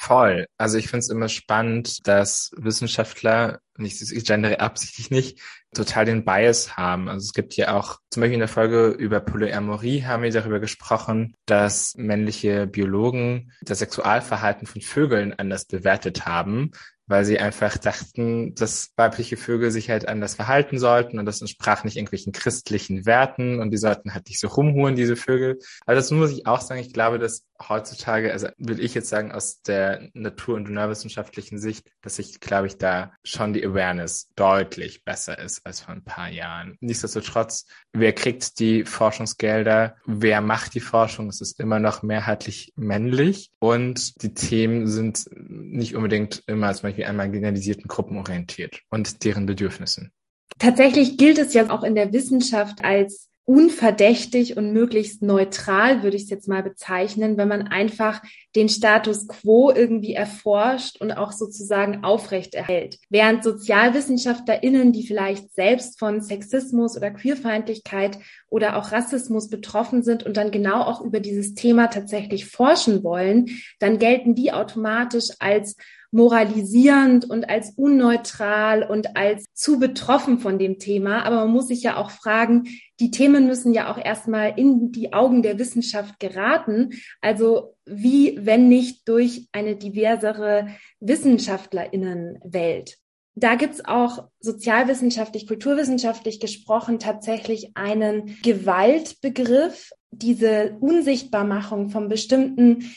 Voll. 0.00 0.46
Also 0.56 0.78
ich 0.78 0.86
finde 0.86 1.00
es 1.00 1.08
immer 1.08 1.28
spannend, 1.28 2.06
dass 2.06 2.52
Wissenschaftler, 2.56 3.58
nicht 3.76 4.00
ich 4.00 4.24
gendere 4.24 4.60
absichtlich 4.60 5.10
nicht, 5.10 5.40
total 5.74 6.04
den 6.04 6.24
Bias 6.24 6.76
haben. 6.76 7.08
Also 7.08 7.24
es 7.24 7.32
gibt 7.32 7.56
ja 7.56 7.76
auch, 7.76 7.98
zum 8.10 8.20
Beispiel 8.20 8.34
in 8.34 8.40
der 8.40 8.48
Folge 8.48 8.90
über 8.90 9.18
Polyamorie 9.18 10.04
haben 10.04 10.22
wir 10.22 10.30
darüber 10.30 10.60
gesprochen, 10.60 11.34
dass 11.46 11.96
männliche 11.96 12.68
Biologen 12.68 13.52
das 13.62 13.80
Sexualverhalten 13.80 14.68
von 14.68 14.82
Vögeln 14.82 15.34
anders 15.36 15.64
bewertet 15.64 16.26
haben, 16.26 16.70
weil 17.08 17.24
sie 17.24 17.40
einfach 17.40 17.76
dachten, 17.78 18.54
dass 18.54 18.92
weibliche 18.96 19.36
Vögel 19.36 19.70
sich 19.70 19.90
halt 19.90 20.06
anders 20.06 20.36
verhalten 20.36 20.78
sollten 20.78 21.18
und 21.18 21.26
das 21.26 21.40
entsprach 21.40 21.82
nicht 21.84 21.96
irgendwelchen 21.96 22.32
christlichen 22.32 23.06
Werten 23.06 23.60
und 23.60 23.70
die 23.70 23.78
sollten 23.78 24.14
halt 24.14 24.28
nicht 24.28 24.38
so 24.38 24.48
rumhuren, 24.48 24.94
diese 24.94 25.16
Vögel. 25.16 25.58
Aber 25.86 25.94
das 25.94 26.10
muss 26.10 26.30
ich 26.30 26.46
auch 26.46 26.60
sagen, 26.60 26.80
ich 26.80 26.92
glaube, 26.92 27.18
dass 27.18 27.44
heutzutage, 27.66 28.32
also 28.32 28.48
will 28.58 28.80
ich 28.80 28.94
jetzt 28.94 29.08
sagen, 29.08 29.32
aus 29.32 29.62
der 29.62 30.08
natur- 30.14 30.56
und 30.56 30.70
naturwissenschaftlichen 30.70 31.58
Sicht, 31.58 31.90
dass 32.02 32.16
sich, 32.16 32.40
glaube 32.40 32.66
ich, 32.66 32.78
da 32.78 33.12
schon 33.24 33.52
die 33.52 33.64
Awareness 33.64 34.30
deutlich 34.36 35.04
besser 35.04 35.38
ist 35.38 35.64
als 35.66 35.80
vor 35.80 35.94
ein 35.94 36.04
paar 36.04 36.28
Jahren. 36.30 36.76
Nichtsdestotrotz, 36.80 37.66
wer 37.92 38.12
kriegt 38.12 38.58
die 38.60 38.84
Forschungsgelder? 38.84 39.96
Wer 40.06 40.40
macht 40.40 40.74
die 40.74 40.80
Forschung? 40.80 41.28
Es 41.28 41.40
ist 41.40 41.58
immer 41.60 41.78
noch 41.78 42.02
mehrheitlich 42.02 42.72
männlich 42.76 43.50
und 43.58 44.22
die 44.22 44.34
Themen 44.34 44.86
sind 44.86 45.26
nicht 45.32 45.94
unbedingt 45.94 46.42
immer 46.46 46.72
zum 46.74 46.82
Beispiel 46.82 47.06
an 47.06 47.16
marginalisierten 47.16 47.88
Gruppen 47.88 48.18
orientiert 48.18 48.80
und 48.90 49.24
deren 49.24 49.46
Bedürfnissen. 49.46 50.12
Tatsächlich 50.58 51.18
gilt 51.18 51.38
es 51.38 51.54
ja 51.54 51.70
auch 51.70 51.84
in 51.84 51.94
der 51.94 52.12
Wissenschaft 52.12 52.84
als 52.84 53.27
unverdächtig 53.48 54.58
und 54.58 54.74
möglichst 54.74 55.22
neutral, 55.22 56.02
würde 56.02 56.18
ich 56.18 56.24
es 56.24 56.28
jetzt 56.30 56.48
mal 56.48 56.62
bezeichnen, 56.62 57.38
wenn 57.38 57.48
man 57.48 57.66
einfach 57.66 58.20
den 58.54 58.68
Status 58.68 59.26
quo 59.26 59.72
irgendwie 59.74 60.12
erforscht 60.12 61.00
und 61.00 61.12
auch 61.12 61.32
sozusagen 61.32 62.04
aufrechterhält. 62.04 62.98
Während 63.08 63.42
SozialwissenschaftlerInnen, 63.42 64.92
die 64.92 65.06
vielleicht 65.06 65.54
selbst 65.54 65.98
von 65.98 66.20
Sexismus 66.20 66.94
oder 66.94 67.10
Queerfeindlichkeit 67.10 68.18
oder 68.50 68.76
auch 68.76 68.92
Rassismus 68.92 69.48
betroffen 69.48 70.02
sind 70.02 70.24
und 70.24 70.36
dann 70.36 70.50
genau 70.50 70.82
auch 70.82 71.00
über 71.00 71.20
dieses 71.20 71.54
Thema 71.54 71.86
tatsächlich 71.86 72.44
forschen 72.44 73.02
wollen, 73.02 73.46
dann 73.78 73.98
gelten 73.98 74.34
die 74.34 74.52
automatisch 74.52 75.28
als 75.38 75.74
moralisierend 76.10 77.28
und 77.28 77.48
als 77.50 77.70
unneutral 77.76 78.82
und 78.82 79.16
als 79.16 79.44
zu 79.52 79.78
betroffen 79.78 80.38
von 80.38 80.58
dem 80.58 80.78
Thema. 80.78 81.24
Aber 81.24 81.36
man 81.36 81.50
muss 81.50 81.68
sich 81.68 81.82
ja 81.82 81.96
auch 81.96 82.10
fragen, 82.10 82.68
die 83.00 83.10
Themen 83.10 83.46
müssen 83.46 83.74
ja 83.74 83.92
auch 83.92 83.98
erstmal 84.02 84.58
in 84.58 84.90
die 84.90 85.12
Augen 85.12 85.42
der 85.42 85.58
Wissenschaft 85.58 86.18
geraten. 86.18 86.90
Also 87.20 87.76
wie, 87.84 88.38
wenn 88.40 88.68
nicht 88.68 89.08
durch 89.08 89.48
eine 89.52 89.76
diversere 89.76 90.68
Wissenschaftlerinnenwelt. 91.00 92.96
Da 93.34 93.54
gibt's 93.54 93.84
auch 93.84 94.28
sozialwissenschaftlich, 94.40 95.46
kulturwissenschaftlich 95.46 96.40
gesprochen 96.40 96.98
tatsächlich 96.98 97.70
einen 97.76 98.36
Gewaltbegriff, 98.42 99.92
diese 100.10 100.76
Unsichtbarmachung 100.80 101.90
von 101.90 102.08
bestimmten 102.08 102.90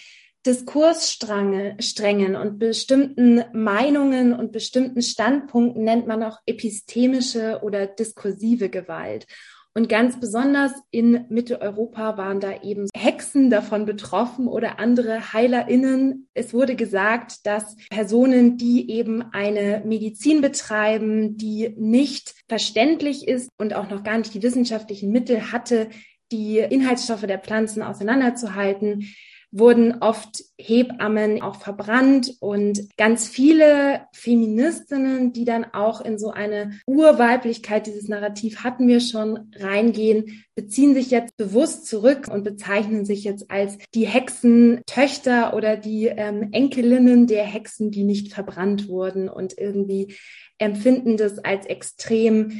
Diskurssträngen 0.45 2.35
und 2.35 2.57
bestimmten 2.57 3.43
Meinungen 3.53 4.33
und 4.33 4.51
bestimmten 4.51 5.01
Standpunkten 5.01 5.83
nennt 5.83 6.07
man 6.07 6.23
auch 6.23 6.39
epistemische 6.45 7.59
oder 7.61 7.85
diskursive 7.85 8.69
Gewalt. 8.69 9.27
Und 9.73 9.87
ganz 9.87 10.19
besonders 10.19 10.73
in 10.89 11.25
Mitteleuropa 11.29 12.17
waren 12.17 12.41
da 12.41 12.61
eben 12.61 12.89
Hexen 12.93 13.49
davon 13.49 13.85
betroffen 13.85 14.49
oder 14.49 14.79
andere 14.79 15.31
HeilerInnen. 15.31 16.27
Es 16.33 16.53
wurde 16.53 16.75
gesagt, 16.75 17.45
dass 17.45 17.77
Personen, 17.89 18.57
die 18.57 18.91
eben 18.91 19.21
eine 19.31 19.81
Medizin 19.85 20.41
betreiben, 20.41 21.37
die 21.37 21.73
nicht 21.77 22.35
verständlich 22.49 23.27
ist 23.27 23.49
und 23.57 23.73
auch 23.73 23.89
noch 23.89 24.03
gar 24.03 24.17
nicht 24.17 24.33
die 24.33 24.43
wissenschaftlichen 24.43 25.09
Mittel 25.11 25.53
hatte, 25.53 25.89
die 26.33 26.57
Inhaltsstoffe 26.57 27.25
der 27.25 27.39
Pflanzen 27.39 27.81
auseinanderzuhalten, 27.81 29.07
wurden 29.51 30.01
oft 30.01 30.43
Hebammen 30.57 31.41
auch 31.41 31.55
verbrannt 31.55 32.35
und 32.39 32.95
ganz 32.97 33.27
viele 33.27 34.07
Feministinnen, 34.13 35.33
die 35.33 35.43
dann 35.43 35.65
auch 35.73 35.99
in 36.01 36.17
so 36.17 36.31
eine 36.31 36.79
Urweiblichkeit, 36.85 37.85
dieses 37.85 38.07
Narrativ 38.07 38.63
hatten 38.63 38.87
wir 38.87 39.01
schon, 39.01 39.51
reingehen, 39.57 40.43
beziehen 40.55 40.93
sich 40.93 41.11
jetzt 41.11 41.35
bewusst 41.35 41.85
zurück 41.85 42.29
und 42.31 42.43
bezeichnen 42.43 43.03
sich 43.03 43.23
jetzt 43.23 43.51
als 43.51 43.77
die 43.93 44.07
Hexentöchter 44.07 45.53
oder 45.53 45.75
die 45.75 46.05
ähm, 46.05 46.49
Enkelinnen 46.53 47.27
der 47.27 47.43
Hexen, 47.43 47.91
die 47.91 48.03
nicht 48.03 48.33
verbrannt 48.33 48.87
wurden 48.87 49.27
und 49.27 49.57
irgendwie 49.57 50.15
empfinden 50.59 51.17
das 51.17 51.39
als 51.39 51.65
extrem 51.65 52.51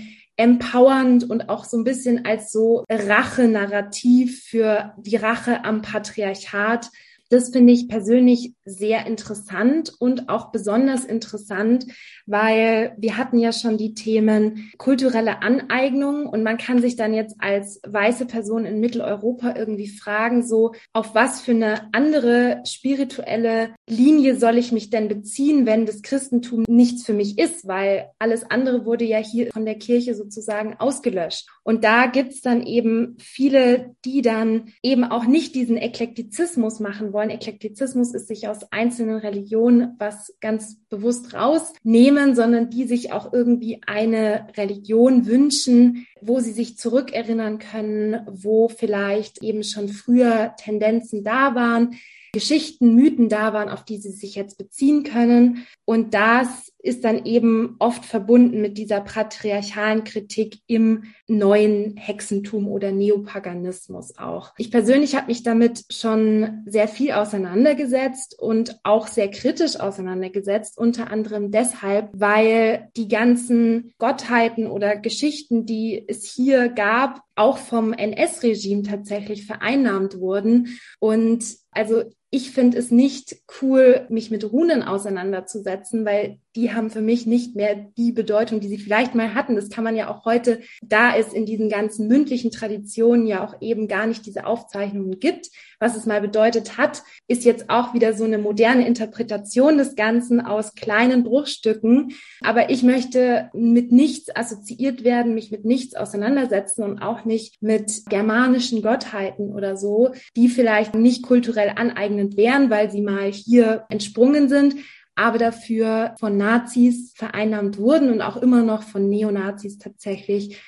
empowernd 0.41 1.29
und 1.29 1.49
auch 1.49 1.65
so 1.65 1.77
ein 1.77 1.83
bisschen 1.83 2.25
als 2.25 2.51
so 2.51 2.83
Rache-Narrativ 2.89 4.43
für 4.43 4.93
die 4.97 5.15
Rache 5.15 5.63
am 5.63 5.83
Patriarchat. 5.83 6.89
Das 7.29 7.51
finde 7.51 7.73
ich 7.73 7.87
persönlich 7.87 8.55
sehr 8.72 9.05
interessant 9.05 9.93
und 9.99 10.30
auch 10.30 10.51
besonders 10.51 11.05
interessant, 11.05 11.86
weil 12.26 12.95
wir 12.97 13.17
hatten 13.17 13.38
ja 13.38 13.51
schon 13.51 13.78
die 13.78 13.93
Themen 13.93 14.72
kulturelle 14.78 15.41
Aneignung 15.41 16.26
und 16.28 16.43
man 16.43 16.57
kann 16.57 16.82
sich 16.82 16.95
dann 16.95 17.13
jetzt 17.13 17.36
als 17.39 17.82
weiße 17.86 18.26
Person 18.26 18.65
in 18.65 18.80
Mitteleuropa 18.80 19.55
irgendwie 19.55 19.88
fragen, 19.88 20.43
so 20.43 20.74
auf 20.93 21.13
was 21.15 21.41
für 21.41 21.51
eine 21.51 21.93
andere 21.93 22.61
spirituelle 22.65 23.76
Linie 23.88 24.36
soll 24.36 24.57
ich 24.57 24.72
mich 24.72 24.89
denn 24.89 25.07
beziehen, 25.07 25.65
wenn 25.65 25.86
das 25.86 26.01
Christentum 26.01 26.63
nichts 26.67 27.05
für 27.05 27.13
mich 27.13 27.38
ist, 27.38 27.67
weil 27.67 28.09
alles 28.19 28.49
andere 28.49 28.86
wurde 28.86 29.05
ja 29.05 29.17
hier 29.17 29.51
von 29.51 29.65
der 29.65 29.76
Kirche 29.76 30.15
sozusagen 30.15 30.76
ausgelöscht. 30.80 31.47
Und 31.63 31.84
da 31.84 32.07
gibt's 32.07 32.41
dann 32.41 32.65
eben 32.65 33.17
viele, 33.19 33.95
die 34.05 34.22
dann 34.22 34.74
eben 34.82 35.03
auch 35.03 35.26
nicht 35.26 35.55
diesen 35.55 35.78
Eklektizismus 35.78 36.80
machen 36.80 37.13
wollen. 37.13 37.30
Eklektizismus 37.30 38.13
ist 38.13 38.28
sich 38.28 38.47
aus 38.47 38.61
einzelnen 38.72 39.18
Religionen 39.18 39.95
was 39.97 40.34
ganz 40.39 40.78
bewusst 40.89 41.34
rausnehmen, 41.34 42.36
sondern 42.36 42.70
die 42.70 42.86
sich 42.86 43.12
auch 43.12 43.34
irgendwie 43.34 43.82
eine 43.86 44.47
Religion 44.57 45.26
wünschen, 45.26 46.07
wo 46.22 46.39
sie 46.39 46.51
sich 46.51 46.78
zurückerinnern 46.78 47.59
können, 47.59 48.26
wo 48.30 48.70
vielleicht 48.70 49.43
eben 49.43 49.64
schon 49.64 49.89
früher 49.89 50.53
Tendenzen 50.57 51.24
da 51.24 51.55
waren, 51.55 51.95
Geschichten, 52.34 52.95
Mythen 52.95 53.28
da 53.28 53.51
waren, 53.53 53.70
auf 53.70 53.84
die 53.84 53.97
sie 53.97 54.12
sich 54.12 54.36
jetzt 54.36 54.57
beziehen 54.57 55.03
können. 55.03 55.68
Und 55.84 56.14
das 56.14 56.70
ist 56.84 57.03
dann 57.03 57.25
eben 57.25 57.75
oft 57.79 58.05
verbunden 58.05 58.61
mit 58.61 58.77
dieser 58.77 59.01
patriarchalen 59.01 60.03
Kritik 60.03 60.59
im 60.67 61.03
neuen 61.27 61.95
Hexentum 61.97 62.67
oder 62.67 62.91
Neopaganismus 62.91 64.17
auch. 64.17 64.53
Ich 64.57 64.71
persönlich 64.71 65.15
habe 65.15 65.27
mich 65.27 65.43
damit 65.43 65.84
schon 65.89 66.63
sehr 66.65 66.88
viel 66.88 67.11
auseinandergesetzt 67.11 68.38
und 68.38 68.79
auch 68.84 69.07
sehr 69.07 69.29
kritisch 69.29 69.79
auseinandergesetzt, 69.79 70.77
unter 70.77 71.11
anderem 71.11 71.51
deshalb, 71.51 72.09
weil 72.13 72.89
die 72.97 73.07
ganzen 73.07 73.93
Gottheiten 73.97 74.67
oder 74.67 74.95
Geschichten, 74.95 75.65
die 75.65 76.03
es 76.07 76.25
hier 76.25 76.69
gab, 76.69 77.21
auch 77.36 77.57
vom 77.57 77.93
NS-Regime 77.93 78.84
tatsächlich 78.84 79.45
vereinnahmt 79.45 80.19
wurden. 80.19 80.79
Und 80.99 81.43
also 81.71 82.03
ich 82.34 82.51
finde 82.51 82.77
es 82.77 82.91
nicht 82.91 83.36
cool, 83.61 84.05
mich 84.07 84.32
mit 84.32 84.49
Runen 84.49 84.84
auseinanderzusetzen, 84.84 86.05
weil 86.05 86.39
die 86.55 86.73
haben 86.73 86.89
für 86.89 87.01
mich 87.01 87.25
nicht 87.25 87.57
mehr 87.57 87.75
die 87.97 88.13
Bedeutung, 88.13 88.61
die 88.61 88.69
sie 88.69 88.77
vielleicht 88.77 89.15
mal 89.15 89.36
hatten. 89.36 89.57
Das 89.57 89.69
kann 89.69 89.84
man 89.84 89.97
ja 89.97 90.09
auch 90.09 90.23
heute, 90.23 90.61
da 90.82 91.13
es 91.13 91.34
in 91.34 91.45
diesen 91.45 91.67
ganzen 91.67 92.07
mündlichen 92.07 92.49
Traditionen 92.49 93.27
ja 93.27 93.45
auch 93.45 93.55
eben 93.59 93.89
gar 93.89 94.07
nicht 94.07 94.25
diese 94.25 94.45
Aufzeichnungen 94.45 95.19
gibt, 95.19 95.49
was 95.82 95.97
es 95.97 96.05
mal 96.05 96.21
bedeutet 96.21 96.77
hat, 96.77 97.03
ist 97.27 97.43
jetzt 97.43 97.69
auch 97.69 97.93
wieder 97.93 98.13
so 98.13 98.23
eine 98.23 98.38
moderne 98.38 98.86
Interpretation 98.88 99.77
des 99.77 99.95
Ganzen 99.95 100.39
aus 100.39 100.75
kleinen 100.75 101.23
Bruchstücken. 101.23 102.13
Aber 102.41 102.69
ich 102.69 102.84
möchte 102.84 103.49
mit 103.53 103.91
nichts 103.91 104.34
assoziiert 104.34 105.03
werden, 105.03 105.34
mich 105.34 105.51
mit 105.51 105.65
nichts 105.65 105.95
auseinandersetzen 105.95 106.84
und 106.84 106.99
auch 106.99 107.25
nicht 107.25 107.61
mit 107.61 108.05
germanischen 108.07 108.84
Gottheiten 108.84 109.51
oder 109.51 109.75
so, 109.75 110.11
die 110.38 110.49
vielleicht 110.49 110.93
nicht 110.93 111.23
kulturell 111.23 111.73
aneignend 111.75 112.38
wären, 112.38 112.69
weil 112.69 112.91
sie 112.91 113.01
mal 113.01 113.32
hier 113.32 113.86
entsprungen 113.89 114.47
sind 114.47 114.75
aber 115.13 115.38
dafür 115.38 116.15
von 116.19 116.38
Nazis 116.38 117.13
vereinnahmt 117.15 117.77
wurden 117.77 118.11
und 118.11 118.21
auch 118.21 118.38
immer 118.38 118.63
noch 118.63 118.82
von 118.82 119.09
Neonazis 119.09 119.77
tatsächlich 119.77 120.59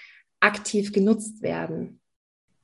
aktiv 0.42 0.92
genutzt 0.92 1.42
werden. 1.42 2.02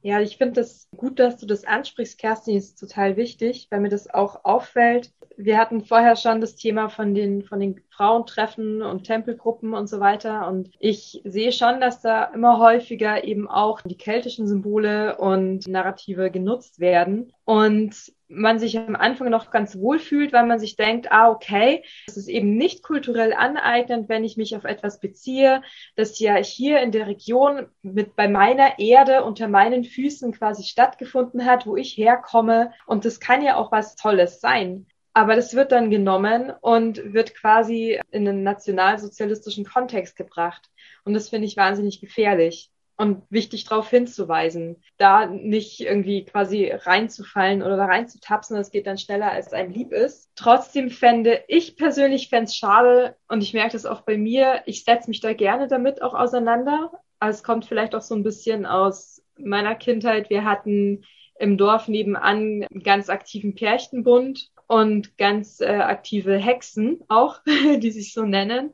Ja, 0.01 0.21
ich 0.21 0.37
finde 0.37 0.61
das 0.61 0.87
gut, 0.95 1.19
dass 1.19 1.37
du 1.37 1.45
das 1.45 1.65
ansprichst, 1.65 2.17
Kerstin, 2.17 2.55
ist 2.55 2.79
total 2.79 3.17
wichtig, 3.17 3.67
weil 3.69 3.81
mir 3.81 3.89
das 3.89 4.09
auch 4.09 4.45
auffällt. 4.45 5.11
Wir 5.41 5.57
hatten 5.57 5.85
vorher 5.85 6.17
schon 6.17 6.41
das 6.41 6.57
Thema 6.57 6.89
von 6.89 7.15
den, 7.15 7.43
von 7.43 7.61
den 7.61 7.81
Frauentreffen 7.91 8.81
und 8.81 9.05
Tempelgruppen 9.05 9.73
und 9.73 9.87
so 9.87 10.01
weiter. 10.01 10.45
Und 10.49 10.69
ich 10.79 11.21
sehe 11.23 11.53
schon, 11.53 11.79
dass 11.79 12.01
da 12.01 12.25
immer 12.25 12.59
häufiger 12.59 13.23
eben 13.23 13.47
auch 13.47 13.79
die 13.79 13.95
keltischen 13.95 14.49
Symbole 14.49 15.17
und 15.17 15.65
Narrative 15.65 16.29
genutzt 16.29 16.81
werden. 16.81 17.31
Und 17.45 17.95
man 18.27 18.59
sich 18.59 18.77
am 18.77 18.97
Anfang 18.97 19.29
noch 19.29 19.49
ganz 19.49 19.77
wohl 19.77 19.99
fühlt, 19.99 20.33
weil 20.33 20.45
man 20.45 20.59
sich 20.59 20.75
denkt, 20.75 21.09
ah, 21.09 21.29
okay, 21.29 21.85
es 22.05 22.17
ist 22.17 22.27
eben 22.27 22.57
nicht 22.57 22.83
kulturell 22.83 23.31
aneignend, 23.31 24.09
wenn 24.09 24.25
ich 24.25 24.35
mich 24.35 24.57
auf 24.57 24.65
etwas 24.65 24.99
beziehe, 24.99 25.61
das 25.95 26.19
ja 26.19 26.35
hier 26.35 26.81
in 26.81 26.91
der 26.91 27.07
Region 27.07 27.67
mit 27.81 28.17
bei 28.17 28.27
meiner 28.27 28.77
Erde 28.77 29.23
unter 29.23 29.47
meinen 29.47 29.85
Füßen 29.85 30.33
quasi 30.33 30.63
stattgefunden 30.63 31.45
hat, 31.45 31.65
wo 31.65 31.77
ich 31.77 31.95
herkomme. 31.95 32.73
Und 32.85 33.05
das 33.05 33.21
kann 33.21 33.41
ja 33.41 33.55
auch 33.55 33.71
was 33.71 33.95
Tolles 33.95 34.41
sein. 34.41 34.85
Aber 35.13 35.35
das 35.35 35.55
wird 35.55 35.71
dann 35.71 35.89
genommen 35.89 36.51
und 36.61 37.13
wird 37.13 37.35
quasi 37.35 37.99
in 38.11 38.27
einen 38.27 38.43
nationalsozialistischen 38.43 39.65
Kontext 39.65 40.15
gebracht. 40.15 40.69
Und 41.03 41.13
das 41.13 41.29
finde 41.29 41.47
ich 41.47 41.57
wahnsinnig 41.57 41.99
gefährlich 41.99 42.71
und 42.99 43.23
wichtig 43.29 43.63
darauf 43.63 43.89
hinzuweisen, 43.89 44.83
da 44.97 45.25
nicht 45.25 45.79
irgendwie 45.79 46.25
quasi 46.25 46.69
reinzufallen 46.69 47.63
oder 47.63 47.77
da 47.77 47.85
reinzutapsen, 47.85 48.57
das 48.57 48.71
geht 48.71 48.87
dann 48.87 48.97
schneller, 48.97 49.31
als 49.31 49.53
einem 49.53 49.71
lieb 49.71 49.93
ist. 49.93 50.29
Trotzdem 50.35 50.89
fände 50.89 51.41
ich 51.47 51.77
persönlich 51.77 52.27
fände 52.27 52.45
es 52.45 52.57
schade 52.57 53.15
und 53.29 53.41
ich 53.41 53.53
merke 53.53 53.71
das 53.71 53.85
auch 53.85 54.01
bei 54.01 54.17
mir, 54.17 54.63
ich 54.65 54.83
setze 54.83 55.09
mich 55.09 55.21
da 55.21 55.31
gerne 55.31 55.69
damit 55.69 56.01
auch 56.01 56.13
auseinander. 56.13 56.91
Also 57.19 57.37
es 57.37 57.43
kommt 57.43 57.65
vielleicht 57.65 57.95
auch 57.95 58.01
so 58.01 58.15
ein 58.15 58.23
bisschen 58.23 58.65
aus 58.65 59.23
meiner 59.37 59.75
Kindheit. 59.75 60.29
Wir 60.29 60.43
hatten 60.43 61.05
im 61.39 61.57
Dorf 61.57 61.87
nebenan 61.87 62.65
einen 62.69 62.83
ganz 62.83 63.09
aktiven 63.09 63.55
Pärchenbund 63.55 64.51
und 64.69 65.17
ganz 65.17 65.61
äh, 65.61 65.65
aktive 65.65 66.37
Hexen 66.37 67.01
auch, 67.07 67.41
die 67.77 67.91
sich 67.91 68.13
so 68.13 68.23
nennen. 68.23 68.73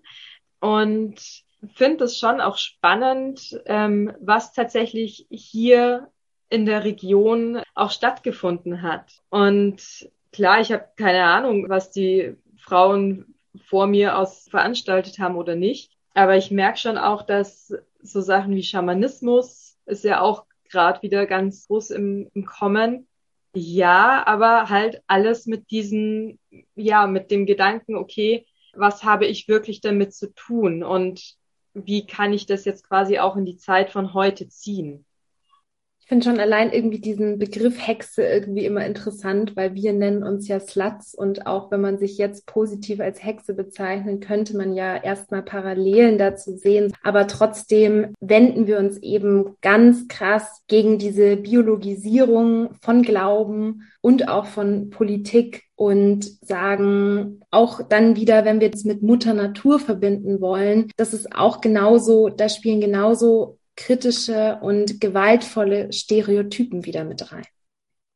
Und 0.60 1.16
finde 1.74 2.04
es 2.04 2.20
schon 2.20 2.42
auch 2.42 2.58
spannend, 2.58 3.60
ähm, 3.66 4.14
was 4.20 4.52
tatsächlich 4.52 5.26
hier 5.30 6.12
in 6.50 6.66
der 6.66 6.84
Region 6.84 7.62
auch 7.74 7.92
stattgefunden 7.92 8.82
hat. 8.82 9.22
Und 9.30 10.10
klar, 10.34 10.60
ich 10.60 10.72
habe 10.74 10.86
keine 10.98 11.24
Ahnung, 11.24 11.70
was 11.70 11.92
die 11.92 12.36
Frauen 12.58 13.34
vor 13.66 13.88
mir 13.88 14.18
aus 14.18 14.50
veranstaltet 14.50 15.18
haben 15.18 15.38
oder 15.38 15.56
nicht. 15.56 15.92
Aber 16.14 16.36
ich 16.36 16.52
merke 16.52 16.78
schon 16.78 16.98
auch, 16.98 17.22
dass 17.22 17.74
so 18.02 18.20
Sachen 18.20 18.54
wie 18.54 18.64
Schamanismus 18.64 19.78
ist 19.86 20.04
ja 20.04 20.20
auch 20.20 20.46
gerade 20.70 21.02
wieder 21.04 21.26
ganz 21.26 21.68
groß 21.68 21.92
im, 21.92 22.30
im 22.34 22.46
Kommen. 22.46 23.08
Ja, 23.58 24.26
aber 24.28 24.70
halt 24.70 25.02
alles 25.08 25.46
mit 25.46 25.72
diesen, 25.72 26.40
ja, 26.76 27.08
mit 27.08 27.32
dem 27.32 27.46
Gedanken, 27.46 27.96
okay, 27.96 28.46
was 28.74 29.04
habe 29.06 29.26
ich 29.26 29.48
wirklich 29.48 29.80
damit 29.80 30.14
zu 30.14 30.34
tun 30.34 30.84
und 30.84 31.36
wie 31.74 32.06
kann 32.06 32.34
ich 32.34 32.46
das 32.46 32.66
jetzt 32.66 32.88
quasi 32.88 33.20
auch 33.20 33.38
in 33.38 33.46
die 33.46 33.58
Zeit 33.58 33.92
von 33.92 34.14
heute 34.14 34.50
ziehen? 34.50 35.05
Ich 36.06 36.10
finde 36.10 36.26
schon 36.26 36.40
allein 36.40 36.72
irgendwie 36.72 37.00
diesen 37.00 37.40
Begriff 37.40 37.80
Hexe 37.80 38.22
irgendwie 38.22 38.64
immer 38.64 38.86
interessant, 38.86 39.56
weil 39.56 39.74
wir 39.74 39.92
nennen 39.92 40.22
uns 40.22 40.48
ja 40.48 40.60
Sluts 40.60 41.16
und 41.16 41.48
auch 41.48 41.72
wenn 41.72 41.82
man 41.82 41.98
sich 41.98 42.20
jetzt 42.20 42.46
positiv 42.46 43.00
als 43.00 43.24
Hexe 43.24 43.56
bezeichnen, 43.56 44.20
könnte 44.20 44.56
man 44.56 44.76
ja 44.76 44.98
erstmal 44.98 45.42
Parallelen 45.42 46.20
dazu 46.20 46.58
sehen. 46.58 46.94
Aber 47.02 47.26
trotzdem 47.26 48.14
wenden 48.20 48.68
wir 48.68 48.78
uns 48.78 49.00
eben 49.00 49.56
ganz 49.62 50.08
krass 50.08 50.62
gegen 50.68 51.00
diese 51.00 51.38
Biologisierung 51.38 52.76
von 52.84 53.02
Glauben 53.02 53.82
und 54.00 54.30
auch 54.30 54.46
von 54.46 54.92
Politik 54.92 55.64
und 55.76 56.24
sagen 56.46 57.42
auch 57.50 57.82
dann 57.82 58.16
wieder, 58.16 58.46
wenn 58.46 58.60
wir 58.60 58.72
es 58.72 58.86
mit 58.86 59.02
Mutter 59.02 59.34
Natur 59.34 59.80
verbinden 59.80 60.40
wollen, 60.40 60.92
das 60.98 61.16
ist 61.16 61.36
auch 61.36 61.62
genauso, 61.62 62.30
da 62.30 62.48
spielen 62.48 62.80
genauso 62.80 63.58
kritische 63.76 64.60
und 64.62 65.02
gewaltvolle 65.02 65.92
Stereotypen 65.92 66.86
wieder 66.86 67.04
mit 67.04 67.32
rein. 67.32 67.46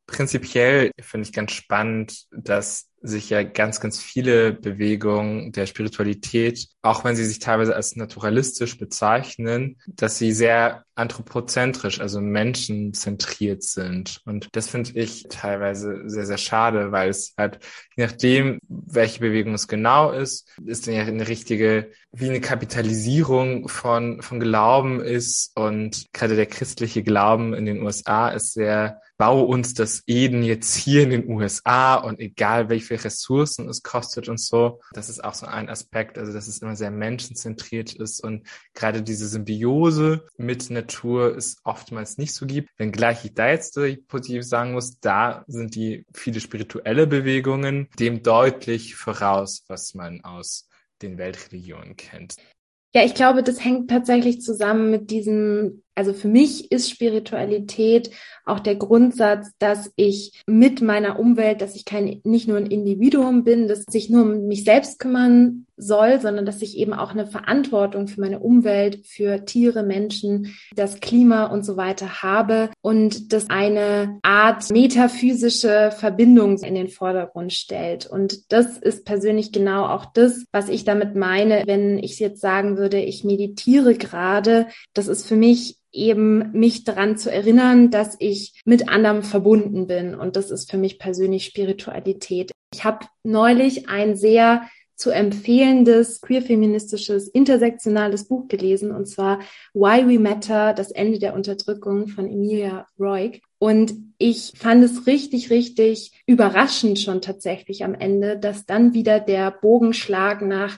Prinzipiell 0.10 0.91
finde 0.99 1.28
ich 1.28 1.34
ganz 1.34 1.51
spannend, 1.51 2.26
dass 2.32 2.89
sich 3.01 3.30
ja 3.30 3.43
ganz, 3.43 3.80
ganz 3.80 4.01
viele 4.01 4.51
Bewegungen 4.51 5.51
der 5.51 5.68
Spiritualität, 5.68 6.68
auch 6.82 7.03
wenn 7.03 7.16
sie 7.16 7.26
sich 7.26 7.39
teilweise 7.39 7.76
als 7.76 7.95
naturalistisch 7.95 8.78
bezeichnen, 8.78 9.78
dass 9.88 10.18
sie 10.18 10.32
sehr 10.34 10.84
anthropozentrisch, 10.95 12.01
also 12.01 12.20
menschenzentriert 12.22 13.64
sind. 13.64 14.20
Und 14.26 14.49
das 14.53 14.68
finde 14.68 14.99
ich 14.99 15.28
teilweise 15.30 16.01
sehr, 16.10 16.26
sehr 16.26 16.38
schade, 16.38 16.91
weil 16.91 17.10
es 17.10 17.36
halt, 17.38 17.60
je 17.95 18.05
nachdem, 18.05 18.60
welche 18.68 19.20
Bewegung 19.20 19.53
es 19.53 19.68
genau 19.68 20.12
ist, 20.12 20.49
ist 20.66 20.88
ja 20.88 21.03
eine 21.03 21.28
richtige, 21.28 21.91
wie 22.12 22.30
eine 22.30 22.41
Kapitalisierung 22.41 23.70
von, 23.70 24.22
von 24.22 24.39
Glauben 24.39 25.01
ist. 25.01 25.51
Und 25.55 26.07
gerade 26.14 26.36
der 26.36 26.47
christliche 26.47 27.03
Glauben 27.03 27.53
in 27.53 27.66
den 27.66 27.84
USA 27.84 28.30
ist 28.30 28.53
sehr, 28.53 28.99
baue 29.20 29.45
uns 29.45 29.74
das 29.74 30.03
Eden 30.07 30.43
jetzt 30.43 30.76
hier 30.76 31.03
in 31.03 31.09
den 31.09 31.30
USA 31.30 31.95
und 31.95 32.22
egal 32.22 32.70
welche 32.70 33.03
Ressourcen 33.03 33.67
es 33.67 33.84
kostet 33.84 34.30
und 34.30 34.39
so. 34.39 34.80
Das 34.93 35.09
ist 35.09 35.22
auch 35.22 35.34
so 35.34 35.45
ein 35.45 35.70
Aspekt, 35.70 36.17
also 36.17 36.32
dass 36.32 36.47
es 36.47 36.59
immer 36.59 36.78
sehr 36.78 36.89
menschenzentriert 36.89 37.93
ist 37.93 38.24
und 38.24 38.47
gerade 38.74 39.03
diese 39.03 39.28
Symbiose 39.28 40.26
mit 40.38 40.70
Natur 40.70 41.36
es 41.36 41.57
oftmals 41.65 42.17
nicht 42.17 42.34
so 42.34 42.45
gibt. 42.45 42.70
Wenngleich 42.78 43.26
ich 43.26 43.34
da 43.34 43.49
jetzt 43.49 43.78
positiv 44.07 44.43
sagen 44.43 44.72
muss, 44.72 44.99
da 45.01 45.43
sind 45.47 45.76
die 45.76 46.05
viele 46.13 46.39
spirituelle 46.39 47.05
Bewegungen 47.05 47.89
dem 47.99 48.24
deutlich 48.24 48.95
voraus, 48.95 49.65
was 49.67 49.93
man 49.95 50.24
aus 50.24 50.70
den 51.01 51.17
Weltreligionen 51.17 51.97
kennt. 51.97 52.38
Ja, 52.95 53.03
ich 53.03 53.13
glaube, 53.13 53.43
das 53.43 53.63
hängt 53.63 53.89
tatsächlich 53.89 54.41
zusammen 54.41 54.89
mit 54.89 55.11
diesem 55.11 55.84
also 56.00 56.14
für 56.14 56.30
mich 56.30 56.72
ist 56.72 56.89
Spiritualität 56.89 58.12
auch 58.45 58.62
der 58.62 58.76
Grundsatz, 58.76 59.52
dass 59.60 59.91
ich 59.97 60.41
mit 60.47 60.82
meiner 60.82 61.20
Umwelt, 61.20 61.62
dass 61.62 61.76
ich 61.76 61.84
kein, 61.84 62.22
nicht 62.24 62.47
nur 62.47 62.56
ein 62.56 62.68
Individuum 62.68 63.43
bin, 63.43 63.68
dass 63.68 63.84
ich 63.91 64.10
nur 64.10 64.24
um 64.24 64.47
mich 64.47 64.64
selbst 64.64 64.97
kümmern 64.97 65.66
soll, 65.76 66.22
sondern 66.22 66.45
dass 66.45 66.62
ich 66.62 66.78
eben 66.78 66.93
auch 66.93 67.12
eine 67.12 67.28
Verantwortung 67.28 68.08
für 68.08 68.22
meine 68.22 68.39
Umwelt, 68.39 69.06
für 69.06 69.43
Tiere, 69.43 69.84
Menschen, 69.84 70.56
das 70.74 71.02
Klima 71.02 71.47
und 71.47 71.66
so 71.66 71.76
weiter 71.76 72.22
habe 72.22 72.70
und 72.82 73.34
das 73.34 73.50
eine 73.50 74.20
Art 74.22 74.72
metaphysische 74.72 75.91
Verbindung 75.91 76.58
in 76.60 76.76
den 76.76 76.88
Vordergrund 76.88 77.52
stellt. 77.54 78.06
Und 78.06 78.52
das 78.54 78.78
ist 78.78 79.06
persönlich 79.06 79.52
genau 79.52 79.86
auch 79.86 80.06
das, 80.06 80.45
was 80.52 80.70
ich 80.70 80.86
damit 80.86 81.16
meine, 81.16 81.64
wenn 81.66 81.97
ich 81.97 82.20
jetzt 82.20 82.39
sagen 82.39 82.78
würde, 82.78 83.00
ich 83.00 83.24
meditiere 83.24 83.95
gerade. 83.95 84.68
Das 84.93 85.08
ist 85.08 85.28
für 85.28 85.36
mich 85.36 85.80
eben 85.92 86.52
mich 86.52 86.84
daran 86.84 87.18
zu 87.18 87.32
erinnern, 87.32 87.92
dass 87.92 88.16
ich 88.20 88.62
mit 88.66 88.90
anderem 88.90 89.24
verbunden 89.24 89.88
bin. 89.88 90.16
Und 90.16 90.36
das 90.36 90.52
ist 90.52 90.70
für 90.70 90.78
mich 90.78 91.00
persönlich 91.00 91.46
Spiritualität. 91.46 92.52
Ich 92.74 92.84
habe 92.84 93.06
neulich 93.24 93.90
ein 93.90 94.16
sehr 94.16 94.64
zu 95.00 95.12
empfehlendes 95.12 96.20
queer-feministisches, 96.20 97.30
intersektionales 97.30 98.28
Buch 98.28 98.50
gelesen, 98.50 98.92
und 98.92 99.06
zwar 99.06 99.40
Why 99.74 100.06
We 100.06 100.20
Matter, 100.20 100.74
das 100.74 100.92
Ende 100.92 101.20
der 101.20 101.34
Unterdrückung 101.36 102.10
von 102.10 102.28
Emilia 102.28 102.86
Roig. 103.00 103.42
Und 103.60 103.94
ich 104.18 104.52
fand 104.58 104.84
es 104.84 105.08
richtig, 105.08 105.52
richtig 105.52 106.12
überraschend 106.26 107.00
schon 107.00 107.22
tatsächlich 107.22 107.86
am 107.86 107.94
Ende, 107.94 108.38
dass 108.38 108.66
dann 108.66 108.94
wieder 108.94 109.22
der 109.22 109.52
Bogenschlag 109.52 110.42
nach 110.42 110.78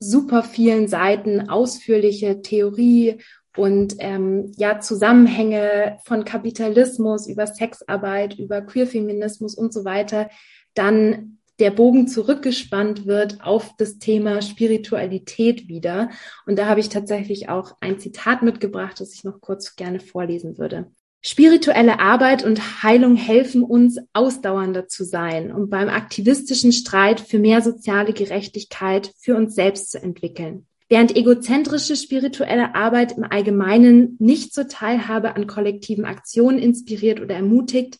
super 0.00 0.42
vielen 0.42 0.88
Seiten 0.88 1.48
ausführliche 1.48 2.42
Theorie 2.42 3.18
und 3.60 3.96
ähm, 3.98 4.52
ja 4.56 4.80
Zusammenhänge 4.80 5.98
von 6.04 6.24
Kapitalismus 6.24 7.28
über 7.28 7.46
Sexarbeit, 7.46 8.38
über 8.38 8.62
Queerfeminismus 8.62 9.54
und 9.54 9.74
so 9.74 9.84
weiter, 9.84 10.30
dann 10.72 11.38
der 11.58 11.70
Bogen 11.70 12.08
zurückgespannt 12.08 13.06
wird 13.06 13.42
auf 13.42 13.76
das 13.76 13.98
Thema 13.98 14.40
Spiritualität 14.40 15.68
wieder. 15.68 16.08
Und 16.46 16.58
da 16.58 16.66
habe 16.66 16.80
ich 16.80 16.88
tatsächlich 16.88 17.50
auch 17.50 17.76
ein 17.80 17.98
Zitat 17.98 18.42
mitgebracht, 18.42 18.98
das 18.98 19.12
ich 19.12 19.24
noch 19.24 19.42
kurz 19.42 19.76
gerne 19.76 20.00
vorlesen 20.00 20.56
würde. 20.56 20.90
Spirituelle 21.20 22.00
Arbeit 22.00 22.42
und 22.42 22.82
Heilung 22.82 23.14
helfen 23.14 23.62
uns, 23.62 23.98
ausdauernder 24.14 24.88
zu 24.88 25.04
sein 25.04 25.52
und 25.52 25.68
beim 25.68 25.90
aktivistischen 25.90 26.72
Streit 26.72 27.20
für 27.20 27.38
mehr 27.38 27.60
soziale 27.60 28.14
Gerechtigkeit 28.14 29.12
für 29.18 29.36
uns 29.36 29.54
selbst 29.54 29.90
zu 29.90 30.02
entwickeln. 30.02 30.66
Während 30.90 31.14
egozentrische 31.14 31.94
spirituelle 31.94 32.74
Arbeit 32.74 33.16
im 33.16 33.22
Allgemeinen 33.22 34.16
nicht 34.18 34.52
zur 34.52 34.66
Teilhabe 34.66 35.36
an 35.36 35.46
kollektiven 35.46 36.04
Aktionen 36.04 36.58
inspiriert 36.58 37.20
oder 37.20 37.36
ermutigt, 37.36 37.98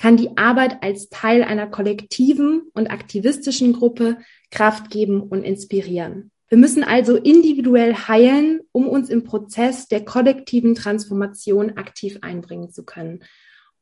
kann 0.00 0.16
die 0.16 0.36
Arbeit 0.36 0.82
als 0.82 1.08
Teil 1.08 1.44
einer 1.44 1.68
kollektiven 1.68 2.62
und 2.74 2.90
aktivistischen 2.90 3.72
Gruppe 3.72 4.18
Kraft 4.50 4.90
geben 4.90 5.22
und 5.22 5.44
inspirieren. 5.44 6.32
Wir 6.48 6.58
müssen 6.58 6.82
also 6.82 7.14
individuell 7.14 7.94
heilen, 7.94 8.60
um 8.72 8.88
uns 8.88 9.08
im 9.08 9.22
Prozess 9.22 9.86
der 9.86 10.04
kollektiven 10.04 10.74
Transformation 10.74 11.76
aktiv 11.76 12.18
einbringen 12.22 12.72
zu 12.72 12.84
können. 12.84 13.22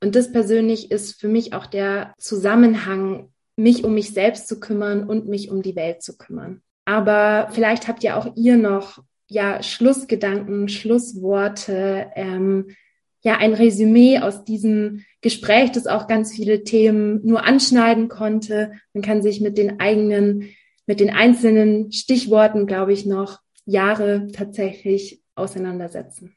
Und 0.03 0.15
das 0.15 0.33
persönlich 0.33 0.91
ist 0.91 1.19
für 1.19 1.29
mich 1.29 1.55
auch 1.55 1.65
der 1.65 2.13
Zusammenhang, 2.19 3.33
mich 3.57 3.85
um 3.85 3.95
mich 3.95 4.11
selbst 4.11 4.49
zu 4.49 4.61
kümmern 4.61 5.09
und 5.09 5.29
mich 5.29 5.51
um 5.51 5.63
die 5.63 5.77
Welt 5.77 6.03
zu 6.03 6.19
kümmern. 6.19 6.61
Aber 6.91 7.51
vielleicht 7.53 7.87
habt 7.87 8.03
ihr 8.03 8.17
auch 8.17 8.35
ihr 8.35 8.57
noch 8.57 8.99
ja 9.29 9.63
Schlussgedanken, 9.63 10.69
Schlussworte, 10.69 12.11
ähm, 12.17 12.75
ja 13.23 13.37
ein 13.37 13.55
Resümee 13.55 14.19
aus 14.19 14.43
diesem 14.43 15.05
Gespräch, 15.21 15.71
das 15.71 15.87
auch 15.87 16.09
ganz 16.09 16.33
viele 16.33 16.65
Themen 16.65 17.25
nur 17.25 17.45
anschneiden 17.45 18.09
konnte. 18.09 18.73
Man 18.93 19.05
kann 19.05 19.23
sich 19.23 19.41
mit 19.41 19.57
den 19.57 19.79
eigenen, 19.79 20.49
mit 20.85 20.99
den 20.99 21.11
einzelnen 21.11 21.93
Stichworten, 21.93 22.67
glaube 22.67 22.93
ich, 22.93 23.07
noch 23.07 23.39
Jahre 23.65 24.27
tatsächlich 24.33 25.23
auseinandersetzen. 25.37 26.35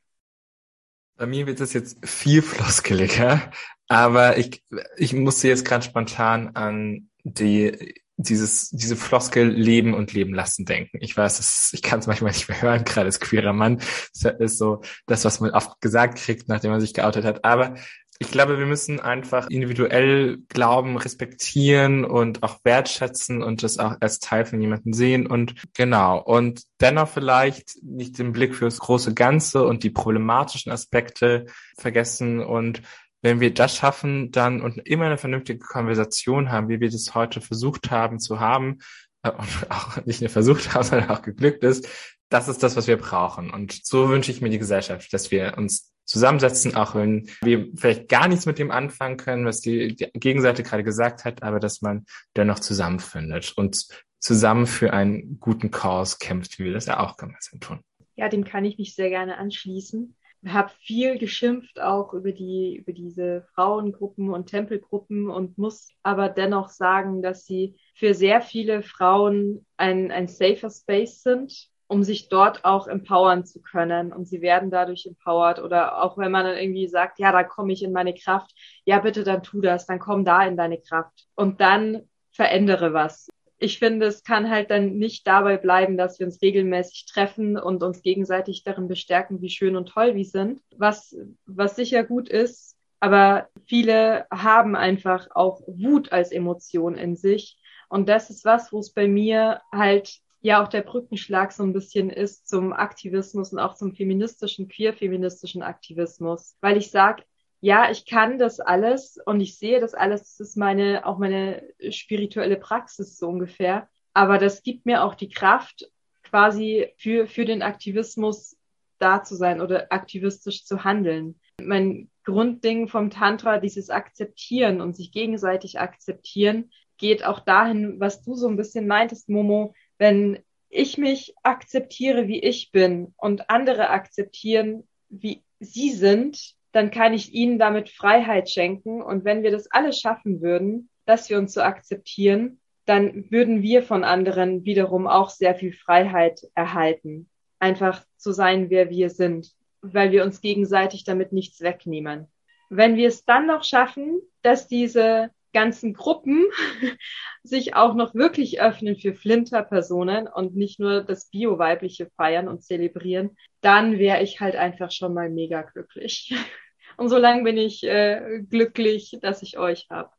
Bei 1.16 1.26
mir 1.26 1.48
wird 1.48 1.62
es 1.62 1.74
jetzt 1.74 1.98
viel 2.08 2.44
floskeliger, 2.44 3.42
aber 3.88 4.38
ich, 4.38 4.64
ich 4.98 5.14
musste 5.14 5.48
jetzt 5.48 5.66
ganz 5.66 5.86
spontan 5.86 6.50
an 6.56 7.10
die 7.24 8.03
dieses, 8.30 8.70
diese 8.70 8.96
Floskel 8.96 9.48
leben 9.50 9.94
und 9.94 10.14
leben 10.14 10.34
lassen 10.34 10.66
denken. 10.66 10.98
Ich 11.02 11.16
weiß, 11.16 11.38
das, 11.38 11.72
ich 11.74 11.82
kann 11.82 12.00
es 12.00 12.08
manchmal 12.08 12.32
nicht 12.32 12.50
mehr 12.50 12.62
hören, 12.62 12.84
gerade 12.86 13.08
als 13.08 13.20
queerer 13.20 13.54
Mann. 13.54 13.80
Das 14.22 14.34
ist 14.40 14.58
so 14.58 14.82
das, 15.06 15.26
was 15.26 15.40
man 15.40 15.52
oft 15.52 15.82
gesagt 15.82 16.18
kriegt, 16.18 16.48
nachdem 16.48 16.72
man 16.72 16.82
sich 16.82 16.94
geoutet 16.94 17.26
hat. 17.26 17.46
Aber 17.46 17.76
ich 18.20 18.32
glaube, 18.32 18.58
wir 18.58 18.66
müssen 18.66 19.00
einfach 19.00 19.50
individuell 19.50 20.38
Glauben 20.48 20.98
respektieren 20.98 22.06
und 22.06 22.44
auch 22.44 22.60
wertschätzen 22.64 23.42
und 23.42 23.64
das 23.64 23.80
auch 23.80 23.96
als 24.00 24.20
Teil 24.20 24.46
von 24.46 24.62
jemandem 24.62 24.94
sehen 24.94 25.28
und 25.28 25.56
genau. 25.74 26.22
Und 26.22 26.64
dennoch 26.80 27.10
vielleicht 27.10 27.84
nicht 27.84 28.20
den 28.20 28.32
Blick 28.32 28.56
fürs 28.56 28.80
große 28.80 29.14
Ganze 29.14 29.66
und 29.66 29.84
die 29.84 29.90
problematischen 29.90 30.72
Aspekte 30.72 31.48
vergessen 31.78 32.40
und 32.40 32.82
wenn 33.24 33.40
wir 33.40 33.54
das 33.54 33.76
schaffen, 33.76 34.32
dann 34.32 34.62
und 34.62 34.78
immer 34.86 35.06
eine 35.06 35.18
vernünftige 35.18 35.60
Konversation 35.60 36.52
haben, 36.52 36.70
wie 36.70 36.80
wir 36.80 36.92
das 36.92 37.16
heute 37.16 37.42
versucht 37.42 37.90
haben 37.90 38.20
zu 38.20 38.40
haben, 38.40 38.80
äh, 39.24 39.32
und 39.32 39.48
auch 39.72 40.06
nicht 40.06 40.22
nur 40.22 40.30
versucht 40.30 40.74
haben, 40.74 40.84
sondern 40.84 41.10
auch 41.10 41.24
geglückt 41.24 41.64
ist, 41.64 41.88
das 42.30 42.48
ist 42.48 42.62
das, 42.62 42.76
was 42.76 42.88
wir 42.88 42.98
brauchen. 42.98 43.50
Und 43.50 43.86
so 43.86 44.10
wünsche 44.10 44.32
ich 44.32 44.42
mir 44.42 44.50
die 44.50 44.60
Gesellschaft, 44.60 45.12
dass 45.14 45.32
wir 45.32 45.58
uns 45.58 45.92
zusammensetzen, 46.06 46.76
auch 46.76 46.96
wenn 46.96 47.30
wir 47.42 47.70
vielleicht 47.76 48.10
gar 48.10 48.28
nichts 48.28 48.46
mit 48.46 48.60
dem 48.60 48.72
anfangen 48.72 49.18
können, 49.18 49.46
was 49.46 49.62
die, 49.62 49.96
die 49.96 50.10
Gegenseite 50.14 50.64
gerade 50.64 50.84
gesagt 50.84 51.24
hat, 51.24 51.44
aber 51.44 51.60
dass 51.60 51.82
man 51.82 52.06
dennoch 52.36 52.60
zusammenfindet 52.60 53.54
und 53.56 53.88
zusammen 54.20 54.68
für 54.68 54.92
einen 54.92 55.40
guten 55.40 55.72
Cause 55.72 56.18
kämpft, 56.20 56.60
wie 56.60 56.66
wir 56.66 56.74
das 56.74 56.88
ja 56.88 57.00
auch 57.00 57.16
gemeinsam 57.16 57.60
tun. 57.62 57.80
Ja, 58.16 58.28
dem 58.30 58.44
kann 58.44 58.66
ich 58.66 58.78
mich 58.78 58.96
sehr 58.96 59.10
gerne 59.10 59.38
anschließen. 59.38 60.16
Habe 60.46 60.72
viel 60.82 61.18
geschimpft 61.18 61.80
auch 61.80 62.14
über 62.14 62.32
die 62.32 62.76
über 62.76 62.92
diese 62.92 63.44
Frauengruppen 63.54 64.30
und 64.30 64.48
Tempelgruppen 64.48 65.30
und 65.30 65.58
muss 65.58 65.90
aber 66.04 66.30
dennoch 66.30 66.70
sagen, 66.70 67.22
dass 67.22 67.46
sie 67.46 67.76
für 67.96 68.14
sehr 68.14 68.42
viele 68.42 68.84
Frauen 68.84 69.66
ein 69.78 70.12
ein 70.12 70.28
safer 70.28 70.70
Space 70.70 71.24
sind 71.24 71.72
um 71.94 72.04
sich 72.04 72.28
dort 72.28 72.66
auch 72.66 72.88
empowern 72.88 73.46
zu 73.46 73.62
können. 73.62 74.12
Und 74.12 74.28
sie 74.28 74.42
werden 74.42 74.72
dadurch 74.72 75.06
empowered. 75.06 75.60
Oder 75.60 76.02
auch 76.04 76.18
wenn 76.18 76.32
man 76.32 76.46
dann 76.46 76.58
irgendwie 76.58 76.88
sagt, 76.88 77.20
ja, 77.20 77.32
da 77.32 77.44
komme 77.44 77.72
ich 77.72 77.84
in 77.84 77.92
meine 77.92 78.16
Kraft, 78.16 78.52
ja, 78.84 79.00
bitte, 79.00 79.24
dann 79.24 79.44
tu 79.44 79.62
das, 79.62 79.86
dann 79.86 80.00
komm 80.00 80.26
da 80.26 80.44
in 80.46 80.58
deine 80.58 80.80
Kraft. 80.80 81.28
Und 81.36 81.62
dann 81.62 82.10
verändere 82.32 82.94
was. 82.94 83.30
Ich 83.64 83.80
finde, 83.80 84.08
es 84.08 84.26
kann 84.26 84.50
halt 84.50 84.72
dann 84.72 84.98
nicht 84.98 85.26
dabei 85.26 85.56
bleiben, 85.56 85.96
dass 85.96 86.20
wir 86.20 86.26
uns 86.26 86.42
regelmäßig 86.42 87.06
treffen 87.06 87.58
und 87.58 87.82
uns 87.82 88.02
gegenseitig 88.02 88.66
darin 88.66 88.90
bestärken, 88.90 89.42
wie 89.42 89.50
schön 89.50 89.78
und 89.78 89.88
toll 89.88 90.16
wir 90.16 90.26
sind. 90.26 90.60
Was, 90.76 91.16
was 91.46 91.78
sicher 91.78 92.04
gut 92.04 92.28
ist, 92.28 92.76
aber 93.00 93.48
viele 93.66 94.28
haben 94.30 94.76
einfach 94.76 95.30
auch 95.34 95.62
Wut 95.66 96.12
als 96.12 96.34
Emotion 96.34 96.96
in 96.96 97.16
sich. 97.16 97.58
Und 97.88 98.10
das 98.10 98.30
ist 98.30 98.44
was, 98.44 98.74
wo 98.74 98.80
es 98.80 98.92
bei 98.92 99.08
mir 99.08 99.62
halt 99.72 100.20
ja 100.42 100.62
auch 100.62 100.68
der 100.68 100.82
Brückenschlag 100.82 101.54
so 101.54 101.64
ein 101.64 101.72
bisschen 101.72 102.10
ist 102.10 102.50
zum 102.50 102.74
Aktivismus 102.74 103.54
und 103.54 103.60
auch 103.60 103.76
zum 103.76 103.96
feministischen, 103.96 104.68
queer-feministischen 104.68 105.64
Aktivismus, 105.64 106.58
weil 106.60 106.76
ich 106.76 106.92
sage, 106.92 107.24
ja, 107.64 107.90
ich 107.90 108.06
kann 108.06 108.38
das 108.38 108.60
alles 108.60 109.18
und 109.26 109.40
ich 109.40 109.58
sehe 109.58 109.80
das 109.80 109.94
alles, 109.94 110.24
das 110.24 110.42
ist 110.42 110.58
meine, 110.58 111.06
auch 111.06 111.18
meine 111.18 111.64
spirituelle 111.92 112.58
Praxis 112.58 113.18
so 113.18 113.30
ungefähr. 113.30 113.88
Aber 114.14 114.38
das 114.38 114.64
gibt 114.64 114.86
mir 114.86 115.02
auch 115.02 115.16
die 115.16 115.30
Kraft, 115.30 115.90
quasi 116.24 116.90
für, 116.98 117.26
für 117.26 117.46
den 117.46 117.62
Aktivismus 117.62 118.58
da 119.00 119.24
zu 119.24 119.38
sein 119.38 119.62
oder 119.62 119.94
aktivistisch 119.94 120.66
zu 120.66 120.84
handeln. 120.84 121.40
Mein 121.62 122.10
Grundding 122.26 122.90
vom 122.90 123.10
Tantra, 123.10 123.60
dieses 123.60 123.90
Akzeptieren 123.90 124.82
und 124.82 124.94
sich 124.94 125.14
gegenseitig 125.14 125.80
akzeptieren, 125.80 126.70
geht 126.98 127.24
auch 127.24 127.40
dahin, 127.40 127.98
was 127.98 128.24
du 128.24 128.36
so 128.36 128.50
ein 128.50 128.58
bisschen 128.58 128.88
meintest, 128.88 129.30
Momo, 129.30 129.74
wenn 129.98 130.44
ich 130.68 130.98
mich 130.98 131.34
akzeptiere, 131.44 132.28
wie 132.28 132.42
ich 132.42 132.74
bin 132.74 133.14
und 133.16 133.50
andere 133.50 133.90
akzeptieren, 133.90 134.86
wie 135.08 135.46
sie 135.62 135.92
sind, 135.92 136.58
dann 136.74 136.92
kann 136.92 137.14
ich 137.14 137.34
ihnen 137.34 137.58
damit 137.60 137.90
Freiheit 137.90 138.50
schenken. 138.50 139.02
Und 139.02 139.24
wenn 139.24 139.44
wir 139.44 139.52
das 139.52 139.72
alle 139.72 139.94
schaffen 139.94 140.42
würden, 140.42 140.90
dass 141.06 141.30
wir 141.30 141.38
uns 141.38 141.54
so 141.54 141.62
akzeptieren, 141.62 142.60
dann 142.86 143.32
würden 143.32 143.62
wir 143.62 143.84
von 143.84 144.04
anderen 144.04 144.66
wiederum 144.66 145.08
auch 145.08 145.30
sehr 145.30 145.56
viel 145.56 145.72
Freiheit 145.72 146.42
erhalten. 146.56 147.30
Einfach 147.60 148.04
zu 148.18 148.34
sein, 148.34 148.70
wer 148.70 148.90
wir 148.90 149.10
sind, 149.10 149.52
weil 149.82 150.12
wir 150.12 150.24
uns 150.24 150.42
gegenseitig 150.42 151.06
damit 151.06 151.32
nichts 151.32 151.62
wegnehmen. 151.62 152.28
Wenn 152.70 152.98
wir 152.98 153.08
es 153.08 153.24
dann 153.24 153.48
noch 153.48 153.64
schaffen, 153.64 154.20
dass 154.42 154.68
diese 154.68 155.30
ganzen 155.54 155.94
Gruppen 155.94 156.46
sich 157.44 157.76
auch 157.76 157.94
noch 157.94 158.16
wirklich 158.16 158.60
öffnen 158.60 158.98
für 158.98 159.14
Flinter-Personen 159.14 160.28
und 160.28 160.56
nicht 160.56 160.80
nur 160.80 161.04
das 161.04 161.30
Bio-Weibliche 161.30 162.10
feiern 162.18 162.48
und 162.48 162.64
zelebrieren, 162.64 163.38
dann 163.62 164.00
wäre 164.00 164.24
ich 164.24 164.42
halt 164.42 164.56
einfach 164.56 164.92
schon 164.92 165.14
mal 165.14 165.30
mega 165.30 165.62
glücklich. 165.62 166.34
Und 166.98 167.10
so 167.10 167.18
lange 167.18 167.44
bin 167.44 167.58
ich 167.58 167.84
äh, 167.84 168.42
glücklich, 168.50 169.18
dass 169.22 169.42
ich 169.42 169.58
euch 169.58 169.88
habe. 169.90 170.10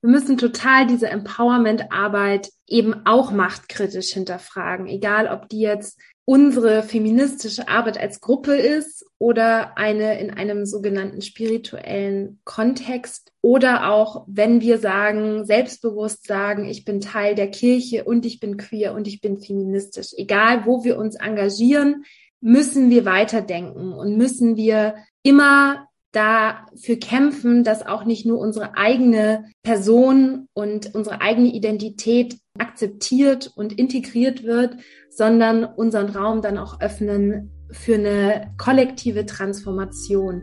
Wir 0.00 0.10
müssen 0.10 0.38
total 0.38 0.86
diese 0.86 1.08
Empowerment-Arbeit 1.08 2.50
eben 2.68 3.04
auch 3.04 3.32
machtkritisch 3.32 4.12
hinterfragen, 4.12 4.86
egal 4.86 5.26
ob 5.26 5.48
die 5.48 5.60
jetzt 5.60 5.98
unsere 6.24 6.82
feministische 6.82 7.68
Arbeit 7.68 7.98
als 7.98 8.20
Gruppe 8.20 8.54
ist 8.54 9.04
oder 9.18 9.78
eine 9.78 10.20
in 10.20 10.30
einem 10.30 10.66
sogenannten 10.66 11.22
spirituellen 11.22 12.38
Kontext 12.44 13.32
oder 13.40 13.90
auch 13.90 14.24
wenn 14.28 14.60
wir 14.60 14.76
sagen, 14.78 15.46
selbstbewusst 15.46 16.26
sagen, 16.26 16.68
ich 16.68 16.84
bin 16.84 17.00
Teil 17.00 17.34
der 17.34 17.50
Kirche 17.50 18.04
und 18.04 18.26
ich 18.26 18.40
bin 18.40 18.58
queer 18.58 18.92
und 18.92 19.08
ich 19.08 19.22
bin 19.22 19.38
feministisch. 19.38 20.12
Egal, 20.16 20.66
wo 20.66 20.84
wir 20.84 20.98
uns 20.98 21.16
engagieren, 21.16 22.04
müssen 22.40 22.90
wir 22.90 23.04
weiterdenken 23.04 23.94
und 23.94 24.16
müssen 24.16 24.56
wir 24.56 24.96
immer 25.22 25.87
dafür 26.12 26.96
kämpfen, 26.96 27.64
dass 27.64 27.86
auch 27.86 28.04
nicht 28.04 28.24
nur 28.24 28.38
unsere 28.38 28.76
eigene 28.76 29.44
Person 29.62 30.46
und 30.54 30.94
unsere 30.94 31.20
eigene 31.20 31.48
Identität 31.48 32.38
akzeptiert 32.58 33.52
und 33.54 33.78
integriert 33.78 34.42
wird, 34.42 34.76
sondern 35.10 35.64
unseren 35.64 36.08
Raum 36.08 36.42
dann 36.42 36.58
auch 36.58 36.80
öffnen 36.80 37.52
für 37.70 37.94
eine 37.94 38.54
kollektive 38.56 39.26
Transformation. 39.26 40.42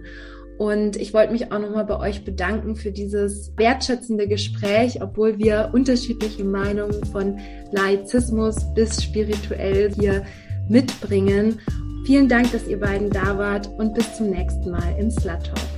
Und 0.58 0.96
ich 0.96 1.14
wollte 1.14 1.34
mich 1.34 1.52
auch 1.52 1.60
nochmal 1.60 1.86
bei 1.86 2.00
euch 2.00 2.24
bedanken 2.24 2.76
für 2.76 2.92
dieses 2.92 3.52
wertschätzende 3.58 4.28
Gespräch, 4.28 5.02
obwohl 5.02 5.38
wir 5.38 5.72
unterschiedliche 5.74 6.46
Meinungen 6.46 7.04
von 7.06 7.40
Laizismus 7.72 8.56
bis 8.74 9.04
spirituell 9.04 9.94
hier 9.94 10.24
mitbringen. 10.70 11.60
Vielen 12.06 12.30
Dank, 12.30 12.52
dass 12.52 12.68
ihr 12.68 12.80
beiden 12.80 13.10
da 13.10 13.36
wart 13.40 13.68
und 13.80 13.96
bis 13.96 14.16
zum 14.16 14.30
nächsten 14.30 14.70
Mal 14.70 14.96
im 15.00 15.10
Slut 15.10 15.44
Talk. 15.44 15.75